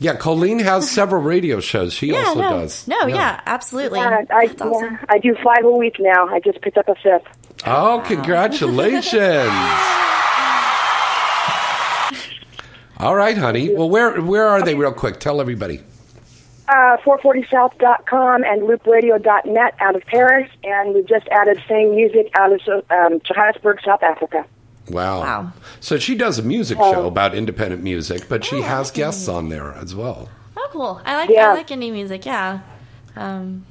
[0.00, 1.92] Yeah, Colleen has several radio shows.
[1.92, 2.86] She yeah, also no, does.
[2.86, 3.98] no, yeah, absolutely.
[3.98, 4.92] Yeah, I, That's awesome.
[4.92, 6.28] yeah, I do five a week now.
[6.28, 7.26] I just picked up a fifth.
[7.66, 9.50] Oh, congratulations!
[12.98, 13.74] All right, honey.
[13.74, 15.20] Well, where where are they, real quick?
[15.20, 15.80] Tell everybody.
[16.68, 22.60] Uh, 440south.com and loopradio.net out of Paris, and we've just added Sing Music out of
[22.90, 24.44] um, Johannesburg, South Africa.
[24.90, 25.20] Wow.
[25.20, 25.52] Wow.
[25.80, 26.92] So she does a music Oh.
[26.92, 30.28] show about independent music, but she has guests on there as well.
[30.56, 31.00] Oh, cool.
[31.06, 31.50] I like Yeah.
[31.50, 32.26] I like indie music.
[32.26, 32.60] Yeah.
[33.16, 33.64] Um,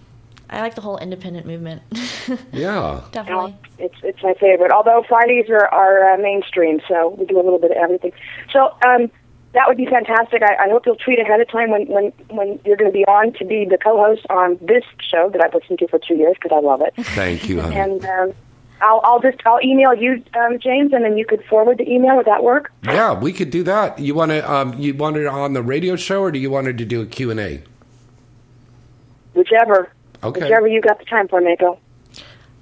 [0.50, 1.82] I like the whole independent movement.
[2.52, 3.02] Yeah.
[3.12, 3.56] Definitely.
[3.80, 4.72] It's it's my favorite.
[4.72, 8.12] Although Fridays are are uh, mainstream, so we do a little bit of everything.
[8.52, 9.12] So um,
[9.54, 10.42] that would be fantastic.
[10.42, 13.06] I, I hope you'll tweet ahead of time when when when you're going to be
[13.06, 16.36] on to be the co-host on this show that I've listened to for two years
[16.42, 16.94] because I love it.
[17.16, 17.76] Thank you, honey.
[17.76, 18.34] And um,
[18.82, 22.16] I'll I'll just I'll email you, um, James, and then you could forward the email.
[22.18, 22.72] Would that work?
[22.84, 24.00] Yeah, we could do that.
[24.00, 26.68] You want to um, you want it on the radio show, or do you want
[26.68, 27.64] her to do a Q and A?
[29.34, 29.92] Whichever.
[30.24, 30.42] Okay.
[30.42, 31.80] Whichever you got the time for, Miko.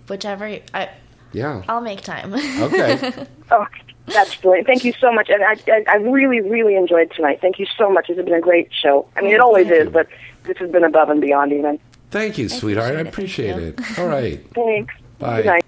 [0.08, 0.60] Whichever.
[0.74, 0.90] I
[1.34, 1.64] Yeah.
[1.68, 2.34] I'll make time.
[2.34, 3.14] Okay.
[3.52, 3.68] Oh,
[4.08, 4.66] that's brilliant.
[4.66, 5.30] Thank you so much.
[5.30, 7.42] And I, I, I really, really enjoyed tonight.
[7.42, 8.10] Thank you so much.
[8.10, 9.08] It's been a great show.
[9.16, 10.08] I mean, it always is, but
[10.46, 11.80] this has been above and beyond even.
[12.10, 12.96] Thank you, sweetheart.
[12.96, 14.00] I appreciate it.
[14.00, 14.40] All right.
[14.56, 14.96] Thanks.
[15.20, 15.62] Bye.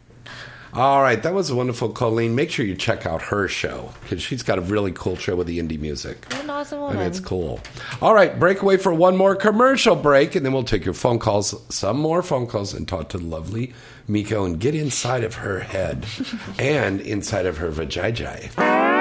[0.73, 2.35] All right, that was wonderful, Colleen.
[2.35, 5.47] Make sure you check out her show because she's got a really cool show with
[5.47, 6.25] the indie music.
[6.31, 7.07] What an awesome And woman.
[7.07, 7.59] it's cool.
[8.01, 11.19] All right, break away for one more commercial break, and then we'll take your phone
[11.19, 13.73] calls, some more phone calls, and talk to the lovely
[14.07, 16.05] Miko and get inside of her head
[16.59, 18.96] and inside of her vajayjay.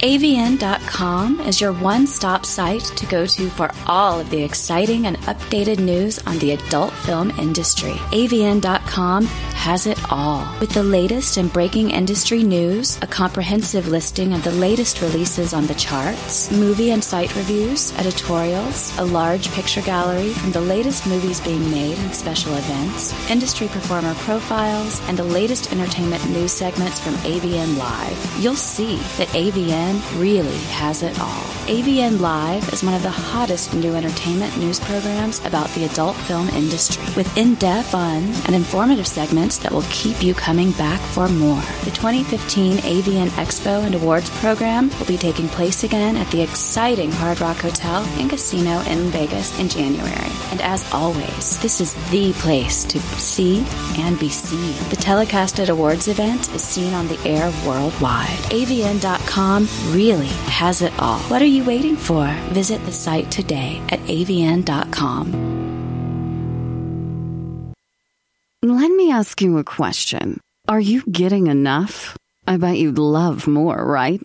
[0.00, 5.18] AVN.com is your one stop site to go to for all of the exciting and
[5.18, 7.92] updated news on the adult film industry.
[8.12, 10.48] AVN.com has it all.
[10.58, 15.66] With the latest and breaking industry news, a comprehensive listing of the latest releases on
[15.66, 21.42] the charts, movie and site reviews, editorials, a large picture gallery from the latest movies
[21.42, 27.12] being made and special events, industry performer profiles, and the latest entertainment news segments from
[27.16, 28.42] AVN Live.
[28.42, 31.44] You'll see that AVN really has it all.
[31.66, 36.48] AVN Live is one of the hottest new entertainment news programs about the adult film
[36.48, 41.28] industry, with in depth, fun, and informative segments that will keep you coming back for
[41.28, 41.62] more.
[41.84, 47.12] The 2015 AVN Expo and Awards program will be taking place again at the exciting
[47.12, 50.32] Hard Rock Hotel and Casino in Vegas in January.
[50.50, 53.64] And as always, this is the place to see
[53.96, 54.74] and be seen.
[54.90, 58.28] The telecasted awards event is seen on the air worldwide.
[58.50, 61.18] AVN.com really has it all.
[61.30, 62.26] What are you waiting for?
[62.52, 65.50] Visit the site today at avn.com.
[68.62, 70.38] Let me ask you a question.
[70.68, 72.16] Are you getting enough?
[72.46, 74.20] I bet you'd love more, right?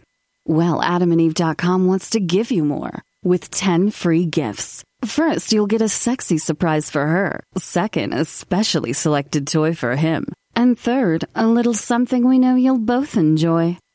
[0.46, 4.84] Well, adamandeve.com wants to give you more with 10 free gifts.
[5.04, 7.44] First, you'll get a sexy surprise for her.
[7.58, 10.26] Second, a specially selected toy for him.
[10.56, 13.78] And third, a little something we know you'll both enjoy.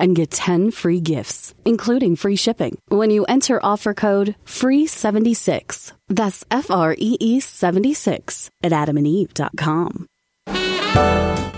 [0.00, 5.92] and get 10 free gifts, including free shipping, when you enter offer code FREE76.
[6.08, 10.06] That's F R E E 76 at adamandeve.com.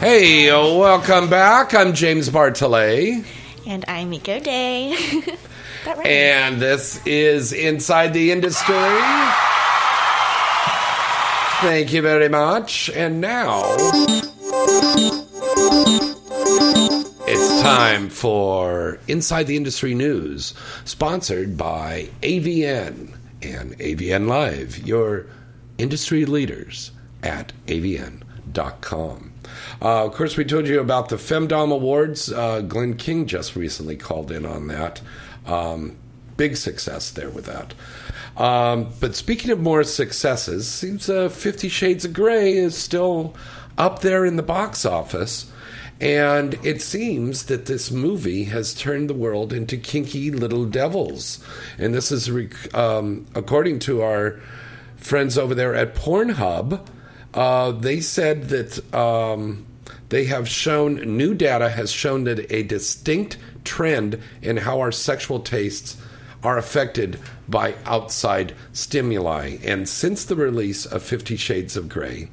[0.00, 1.74] Hey, welcome back.
[1.74, 3.24] I'm James Bartholet.
[3.66, 4.96] And I'm Miko Day.
[5.84, 6.06] that.
[6.06, 8.74] And this is Inside the Industry.
[11.60, 12.88] Thank you very much.
[12.90, 13.76] And now
[17.60, 20.54] it's time for Inside the Industry News,
[20.86, 25.26] sponsored by AVN and AVN Live, your
[25.76, 26.90] industry leaders
[27.22, 29.32] at avn.com.
[29.82, 32.32] Uh, of course, we told you about the Femdom Awards.
[32.32, 35.02] Uh, Glenn King just recently called in on that.
[35.44, 35.96] Um,
[36.38, 37.74] big success there with that.
[38.42, 43.36] Um, but speaking of more successes, seems uh, Fifty Shades of Grey is still
[43.76, 45.52] up there in the box office.
[46.00, 51.44] And it seems that this movie has turned the world into kinky little devils.
[51.76, 54.40] And this is rec- um, according to our
[54.96, 56.86] friends over there at Pornhub.
[57.34, 59.66] Uh, they said that um,
[60.08, 65.40] they have shown new data has shown that a distinct trend in how our sexual
[65.40, 65.96] tastes
[66.42, 69.58] are affected by outside stimuli.
[69.62, 72.30] And since the release of Fifty Shades of Grey,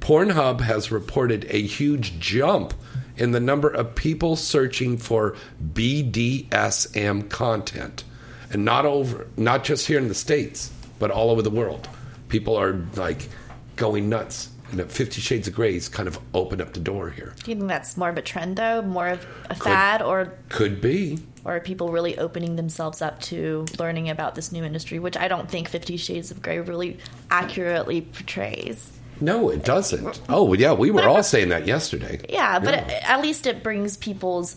[0.00, 2.72] Pornhub has reported a huge jump
[3.18, 5.36] in the number of people searching for
[5.74, 8.04] BDSM content.
[8.50, 11.88] And not over not just here in the States, but all over the world.
[12.28, 13.28] People are like
[13.76, 14.50] going nuts.
[14.70, 17.34] And Fifty Shades of Grey's kind of opened up the door here.
[17.42, 20.82] Do you think that's more of a trend, though, more of a fad, or Could
[20.82, 21.18] be.
[21.46, 25.26] or are people really opening themselves up to learning about this new industry, which I
[25.26, 26.98] don't think Fifty Shades of Grey really
[27.30, 28.92] accurately portrays.
[29.20, 30.20] No, it doesn't.
[30.28, 32.20] Oh, yeah, we were all saying that yesterday.
[32.28, 34.56] Yeah, but at least it brings people's,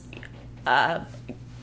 [0.68, 1.04] uh,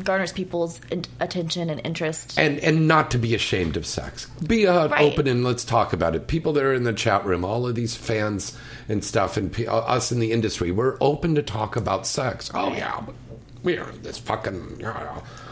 [0.04, 0.80] garners people's
[1.18, 2.38] attention and interest.
[2.38, 4.26] and and not to be ashamed of sex.
[4.46, 5.12] Be uh, Right.
[5.12, 6.28] open and let's talk about it.
[6.28, 8.56] People that are in the chat room, all of these fans
[8.88, 12.48] and stuff, and pe- uh, us in the industry, we're open to talk about sex.
[12.54, 13.00] Oh yeah,
[13.68, 14.78] we are this fucking.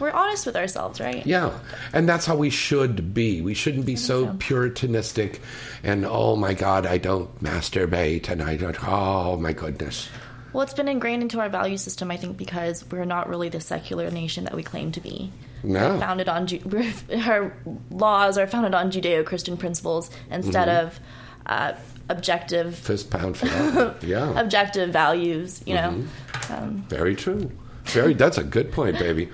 [0.00, 1.26] We're honest with ourselves, right?
[1.26, 1.50] yeah,
[1.92, 3.42] and that's how we should be.
[3.42, 5.40] We shouldn't be so puritanistic,
[5.84, 8.76] and oh my god, I don't masturbate, and I don't.
[8.82, 10.08] Oh my goodness.
[10.52, 13.60] Well, it's been ingrained into our value system, I think, because we're not really the
[13.60, 15.30] secular nation that we claim to be.
[15.62, 15.90] No.
[15.94, 16.48] We're founded on
[17.26, 17.52] our
[17.90, 20.82] laws are founded on Judeo-Christian principles instead Mhm.
[20.86, 21.00] of
[21.44, 21.72] uh,
[22.08, 24.02] objective Fist pound for that.
[24.14, 24.40] yeah.
[24.40, 25.62] objective values.
[25.66, 26.54] You know, Mm-hmm.
[26.54, 27.50] um, Very true.
[27.86, 28.14] Very.
[28.14, 29.28] That's a good point, baby.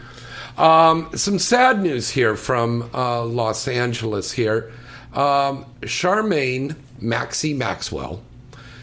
[0.59, 4.33] Um, some sad news here from uh, Los Angeles.
[4.33, 4.73] Here,
[5.15, 8.23] um, Charmayne Maxee Maxwell.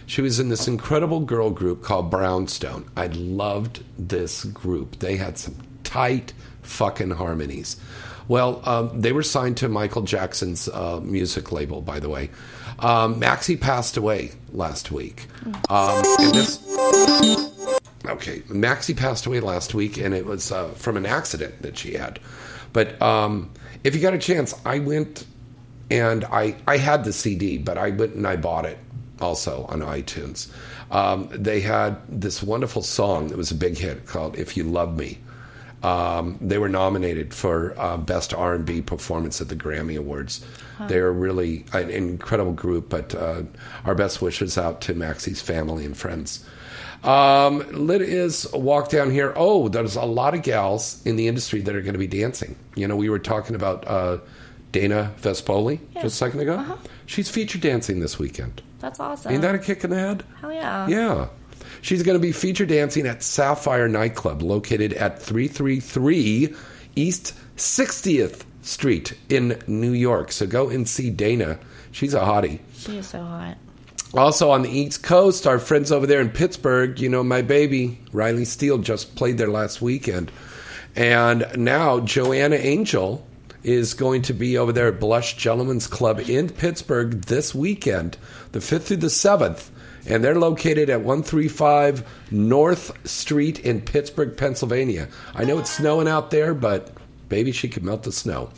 [0.05, 2.89] She was in this incredible girl group called Brownstone.
[2.97, 4.97] I loved this group.
[4.97, 6.33] They had some tight
[6.63, 7.77] fucking harmonies.
[8.27, 12.29] Well, um, they were signed to Michael Jackson's uh, music label, by the way.
[12.79, 15.27] Um, Maxee passed away last week.
[15.69, 16.57] Um, and this,
[18.05, 21.93] Okay, Maxee passed away last week, and it was uh, from an accident that she
[21.93, 22.19] had.
[22.71, 23.51] But um,
[23.83, 25.25] if you got a chance, I went
[25.91, 28.77] and I I had the CD, but I went and I bought it
[29.19, 30.49] also on iTunes.
[30.91, 34.97] Um, they had this wonderful song that was a big hit called "If You Love
[34.97, 35.17] Me."
[35.81, 40.45] Um, they were nominated for uh, best R and B performance at the Grammy Awards.
[40.87, 42.89] They're really an incredible group.
[42.89, 43.43] But uh,
[43.85, 46.45] our best wishes out to Maxee's family and friends.
[47.03, 49.33] Um, Lit is walk down here.
[49.35, 52.55] Oh, there's a lot of gals in the industry that are going to be dancing.
[52.75, 54.17] You know, we were talking about uh,
[54.71, 56.77] Dana Vespoli just a second ago.
[57.05, 58.61] She's featured dancing this weekend.
[58.79, 59.31] that's awesome.
[59.31, 60.23] Ain't that a kick in the head?
[60.41, 60.87] Hell yeah.
[60.87, 61.27] Yeah.
[61.81, 66.53] She's going to be featured dancing at Sapphire Nightclub, located at 333
[66.95, 70.31] East 60th Street in New York.
[70.33, 71.57] So go and see Dana.
[71.91, 72.59] She's a hottie.
[72.75, 73.57] She is so hot.
[74.13, 77.99] Also on the East Coast, our friends over there in Pittsburgh, you know, my baby,
[78.11, 80.31] Riley Steele, just played there last weekend.
[80.95, 83.25] And now Joanna Angel
[83.61, 88.17] is going to be over there at Blush Gentlemen's Club in Pittsburgh this weekend,
[88.51, 89.69] the 5th through the 7th.
[90.07, 95.07] And they're located at 135 North Street in Pittsburgh, Pennsylvania.
[95.35, 96.91] I know it's snowing out there, but
[97.27, 98.49] baby, she could melt the snow.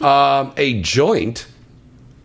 [0.00, 1.46] Um, a joint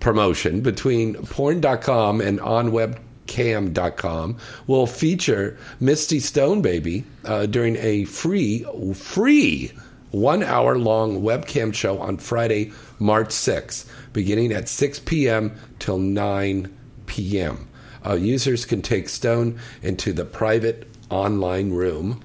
[0.06, 4.38] promotion between porn.com and onwebcam.com
[4.68, 8.64] will feature Misty Stone Baby uh, during a free,
[8.94, 9.72] free
[10.12, 15.58] one hour long webcam show on Friday, March 6th, beginning at 6 p.m.
[15.80, 16.72] till 9
[17.08, 17.68] p.m.
[18.06, 22.24] Uh, users can take Stone into the private online room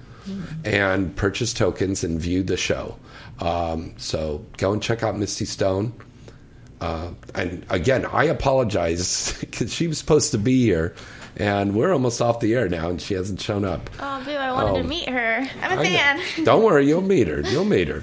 [0.67, 2.99] and purchase tokens and view the show.
[3.41, 5.95] Um, so go and check out Misty Stone.
[6.81, 10.95] Uh, and again, I apologize because she was supposed to be here,
[11.37, 13.91] and we're almost off the air now, and she hasn't shown up.
[14.01, 14.31] Oh, boo!
[14.33, 14.83] I wanted Oh.
[14.83, 15.47] to meet her.
[15.63, 15.83] I'm a I know.
[15.83, 16.21] fan.
[16.45, 17.41] Don't worry, you'll meet her.
[17.41, 18.03] You'll meet her.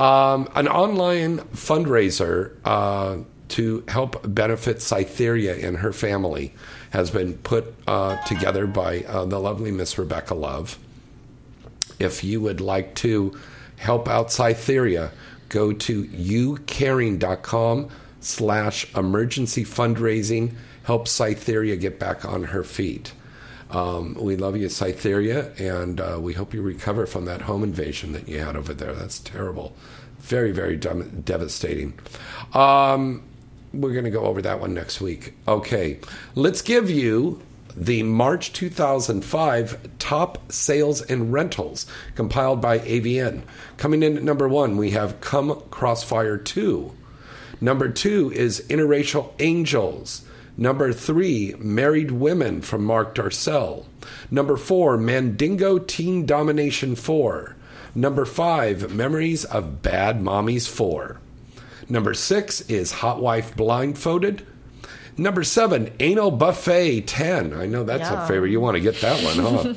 [0.00, 3.18] Um, an online fundraiser uh,
[3.50, 6.54] to help benefit Cytheria and her family
[6.90, 10.78] has been put uh, together by uh, the lovely Miss Rebecca Love.
[11.98, 13.36] If you would like to
[13.76, 15.10] help out Cytheria,
[15.48, 17.88] go to youcaring.com
[18.28, 20.54] slash emergency fundraising.
[20.84, 23.12] Help Cytheria get back on her feet.
[23.70, 28.12] Um, we love you, Cytheria, and uh, we hope you recover from that home invasion
[28.12, 28.94] that you had over there.
[28.94, 29.74] That's terrible.
[30.20, 31.98] Very, very devastating.
[32.54, 33.22] Um,
[33.74, 35.34] we're going to go over that one next week.
[35.46, 36.00] Okay,
[36.34, 37.42] let's give you
[37.76, 43.42] the March 2005 top sales and rentals compiled by AVN.
[43.76, 46.92] Coming in at number one, we have Come Crossfire 2.
[47.60, 50.22] Number two is Interracial Angels.
[50.56, 53.86] Number three, Married Women from Mark Darcell.
[54.30, 57.54] Number four, Mandingo Teen Domination 4.
[57.94, 61.20] Number five, Memories of Bad Mommies 4.
[61.88, 64.44] Number six is Hot Wife Blindfolded.
[65.16, 67.52] Number seven, Anal Buffet 10.
[67.52, 68.28] I know that's a Yum.
[68.28, 68.50] favorite.
[68.50, 69.74] You want to get that one, huh?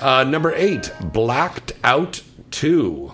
[0.20, 3.12] uh, number eight, Blacked Out 2.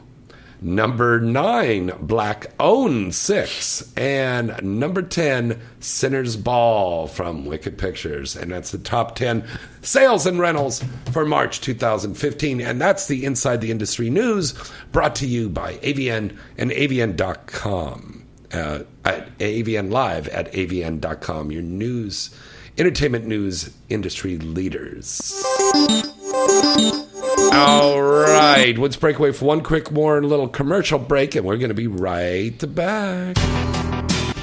[0.65, 3.93] Number nine, Black Own 6.
[3.99, 8.35] And number 10, Sinner's Ball from Wicked Pictures.
[8.35, 9.45] And that's the top 10
[9.83, 10.83] sales and rentals
[11.13, 12.63] for March 2015.
[12.63, 14.55] And that's the Inside the Industry news
[14.91, 18.23] brought to you by AVN and AVN.com.
[18.51, 22.31] Uh, at AVN Live at AVN.com, your news,
[22.79, 25.45] entertainment news industry leaders.
[27.55, 31.69] All right, let's break away for one quick more little commercial break, and we're going
[31.69, 33.74] to be right back.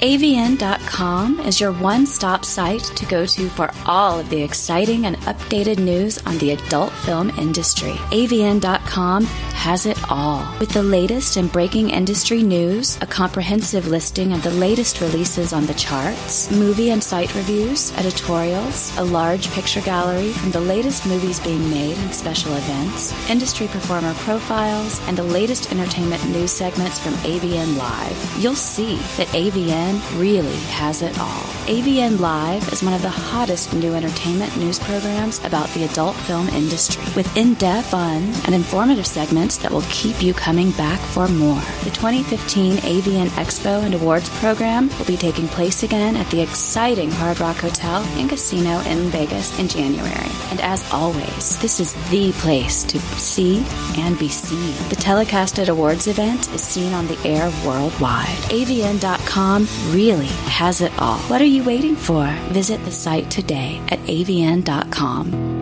[0.02, 5.16] AVN.com is your one stop site to go to for all of the exciting and
[5.18, 7.92] updated news on the adult film industry.
[8.10, 10.44] AVN.com has it all.
[10.60, 15.68] With the latest and breaking industry news, a comprehensive listing of the latest releases on
[15.68, 21.40] the charts, movie and site reviews, editorials, a large picture gallery from the latest movies
[21.40, 27.14] being made and special events, industry performer profiles, and the latest entertainment news segments from
[27.18, 31.44] AVN Live, you'll see that AVN really has it all.
[31.68, 36.48] AVN Live is one of the hottest new entertainment news programs about the adult film
[36.50, 41.28] industry, with in depth, fun, and informative segments that will keep you coming back for
[41.28, 41.62] more.
[41.84, 47.12] The 2015 AVN Expo and Awards program will be taking place again at the exciting
[47.12, 50.32] Hard Rock Hotel and Casino in Vegas in January.
[50.50, 53.66] And as always, this is the place to see
[53.98, 54.74] and be seen.
[54.90, 58.28] The telecasted awards event is seen on the air worldwide.
[58.50, 61.18] AVN.com really has it all.
[61.22, 62.26] What are you waiting for?
[62.52, 65.61] Visit the site today at avn.com.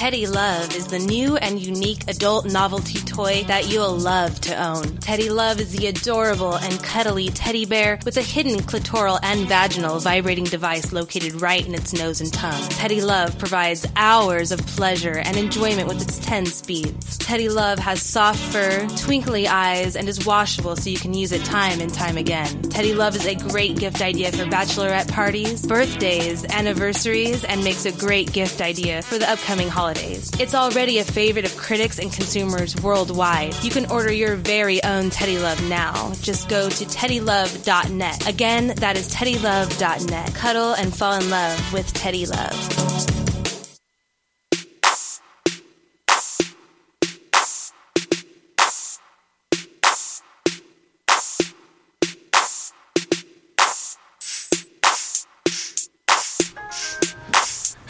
[0.00, 4.96] Teddy Love is the new and unique adult novelty toy that you'll love to own.
[4.96, 10.00] Teddy Love is the adorable and cuddly teddy bear with a hidden clitoral and vaginal
[10.00, 12.66] vibrating device located right in its nose and tongue.
[12.70, 17.18] Teddy Love provides hours of pleasure and enjoyment with its 10 speeds.
[17.18, 21.44] Teddy Love has soft fur, twinkly eyes, and is washable so you can use it
[21.44, 22.62] time and time again.
[22.62, 27.92] Teddy Love is a great gift idea for bachelorette parties, birthdays, anniversaries, and makes a
[27.92, 30.30] great gift idea for the upcoming holidays.
[30.38, 33.54] It's already a favorite of critics and consumers worldwide.
[33.62, 36.12] You can order your very own Teddy Love now.
[36.22, 38.28] Just go to teddylove.net.
[38.28, 40.34] Again, that is teddylove.net.
[40.34, 43.19] Cuddle and fall in love with Teddy Love.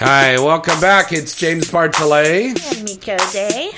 [0.03, 1.13] Hi, welcome back.
[1.13, 3.71] It's James Bartholet, And Miko Day.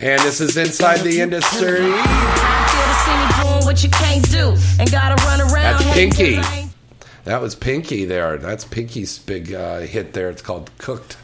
[0.00, 1.90] and this is Inside the Industry.
[3.66, 5.80] what you can't do and gotta run around.
[5.80, 6.40] That's Pinky.
[7.24, 8.36] That was Pinky there.
[8.36, 10.30] That's Pinky's big uh, hit there.
[10.30, 11.16] It's called Cooked.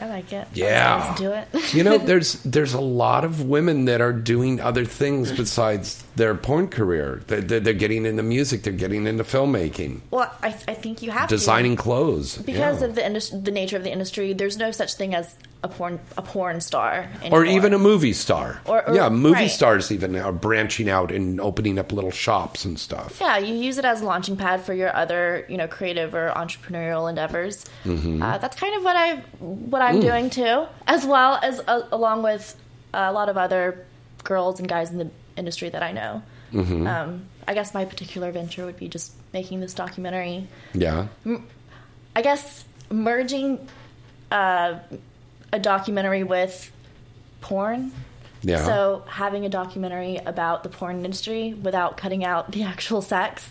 [0.00, 0.48] I like it.
[0.54, 1.14] Yeah.
[1.16, 1.74] Do it.
[1.74, 6.34] You know, there's there's a lot of women that are doing other things besides their
[6.34, 7.22] porn career.
[7.26, 8.62] They're, they're, they're getting into music.
[8.62, 11.82] They're getting into filmmaking, Well, I, I think you have designing to.
[11.82, 12.38] clothes.
[12.38, 12.88] because Yeah.
[12.88, 14.32] of the indus- the nature of the industry.
[14.32, 15.34] There's no such thing as
[15.64, 18.60] a porn a porn star or even a movie star.
[18.66, 19.50] Or- or- yeah, movie right.
[19.50, 23.16] stars even are branching out and opening up little shops and stuff.
[23.20, 26.30] Yeah, you use it as a launching pad for your other, you know, creative or
[26.36, 27.64] entrepreneurial endeavors.
[27.84, 28.22] Mhm.
[28.22, 30.02] Uh, that's kind of what I what I'm Mm.
[30.02, 32.54] doing too, as well as uh, along with
[32.92, 33.84] a lot of other
[34.22, 36.22] girls and guys in the industry that I know.
[36.52, 36.86] Mhm.
[36.86, 40.46] Um, I guess my particular venture would be just making this documentary.
[40.74, 41.06] Yeah.
[42.14, 43.66] I guess merging
[44.30, 44.78] uh,
[45.54, 46.70] a documentary with
[47.40, 47.92] porn.
[48.42, 48.64] Yeah.
[48.64, 53.48] So having a documentary about the porn industry without cutting out the actual sex,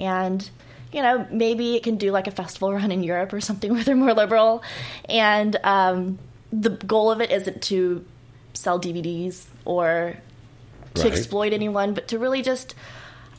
[0.00, 0.48] and
[0.92, 3.84] you know maybe it can do like a festival run in Europe or something where
[3.84, 4.62] they're more liberal,
[5.08, 6.18] and um,
[6.50, 8.04] the goal of it isn't to
[8.54, 10.16] sell DVDs or
[10.94, 11.12] to Right.
[11.12, 12.74] exploit anyone, but to really just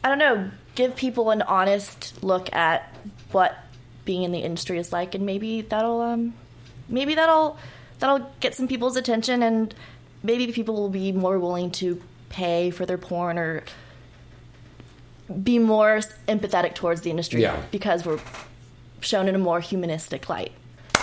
[0.03, 2.93] I don't know give people an honest look at
[3.31, 3.57] what
[4.05, 6.33] being in the industry is like, and maybe that'll um
[6.87, 7.57] maybe that'll
[7.99, 9.73] that'll get some people's attention, and
[10.23, 13.63] maybe people will be more willing to pay for their porn or
[15.43, 15.97] be more
[16.27, 17.61] empathetic towards the industry Yeah.
[17.71, 18.19] because we're
[19.01, 20.51] shown in a more humanistic light.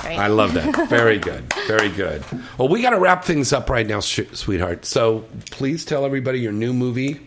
[0.03, 0.19] Right?
[0.19, 0.89] I love that.
[0.89, 1.45] Very good.
[1.67, 2.23] Very good.
[2.59, 4.85] Well, we got to wrap things up right now, sh- sweetheart.
[4.85, 7.21] So please tell everybody your new movie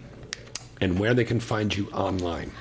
[0.81, 2.51] and where they can find you online.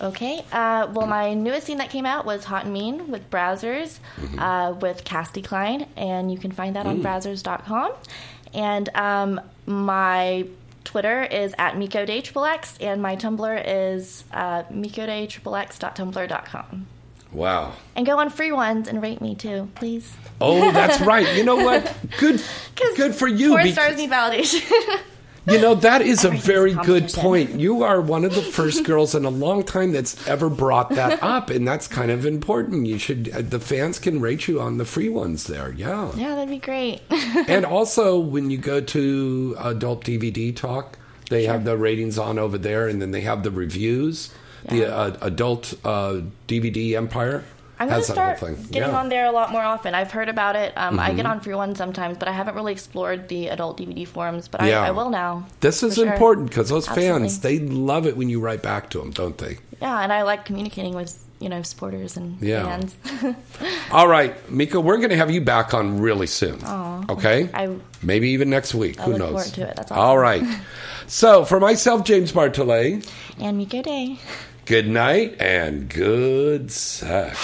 [0.00, 0.44] Okay.
[0.52, 3.98] Uh, well, my newest scene that came out was Hot and Mean with Brazzers
[4.38, 7.02] uh, with Cassidy Klein, and you can find that on Mm.
[7.02, 7.92] brazzers.com.
[8.54, 10.46] And um, my
[10.84, 16.86] Twitter is at Miko Day X, and my Tumblr is uh, MikoDayXXX.tumblr.com.
[17.32, 17.72] Wow.
[17.94, 20.10] And go on free ones and rate me too, please.
[20.40, 21.36] Oh, that's right.
[21.36, 21.92] You know what?
[22.18, 22.42] Good.
[22.96, 23.48] Good for you.
[23.50, 25.00] Four because- stars need validation.
[25.48, 27.60] You know, that is a very good point.
[27.60, 31.22] You are one of the first girls in a long time that's ever brought that
[31.22, 32.86] up, and that's kind of important.
[32.86, 35.72] You should, uh, the fans can rate you on the free ones there.
[35.72, 36.10] Yeah.
[36.16, 37.00] yeah, that'd be great.
[37.10, 40.98] and also, when you go to Adult DVD Talk,
[41.30, 44.32] they have the ratings on over there, and then they have the reviews.
[44.68, 47.44] The uh, Adult uh, DVD Empire
[47.78, 48.54] I'm gonna start thing.
[48.70, 48.98] getting yeah.
[48.98, 49.94] on there a lot more often.
[49.94, 50.72] I've heard about it.
[50.76, 51.16] Um, I Mhm.
[51.16, 54.48] get on free ones sometimes, but I haven't really explored the adult DVD forums.
[54.48, 54.80] But Yeah.
[54.82, 55.44] I, I will now.
[55.60, 56.10] This is sure.
[56.12, 57.20] important because those Absolutely.
[57.20, 59.58] fans, they love it when you write back to them, don't they?
[59.82, 62.64] Yeah, and I like communicating with you know supporters and Yeah.
[62.64, 62.96] fans.
[63.92, 66.58] All right, Miko, we're going to have you back on really soon.
[66.64, 67.04] Aw.
[67.10, 67.50] Okay?
[67.52, 67.68] I-
[68.02, 68.98] Maybe even next week.
[69.00, 69.28] I Who knows?
[69.30, 69.76] forward to it.
[69.76, 70.02] That's awesome.
[70.04, 70.42] All right.
[71.08, 73.08] So, for myself, James Bartholet,
[73.38, 74.18] and Miko Day.
[74.66, 77.38] Good night and good sex.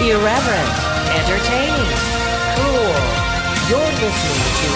[0.00, 0.70] Irreverent,
[1.18, 1.98] entertaining,
[2.54, 2.94] cool.
[3.68, 4.70] You're listening to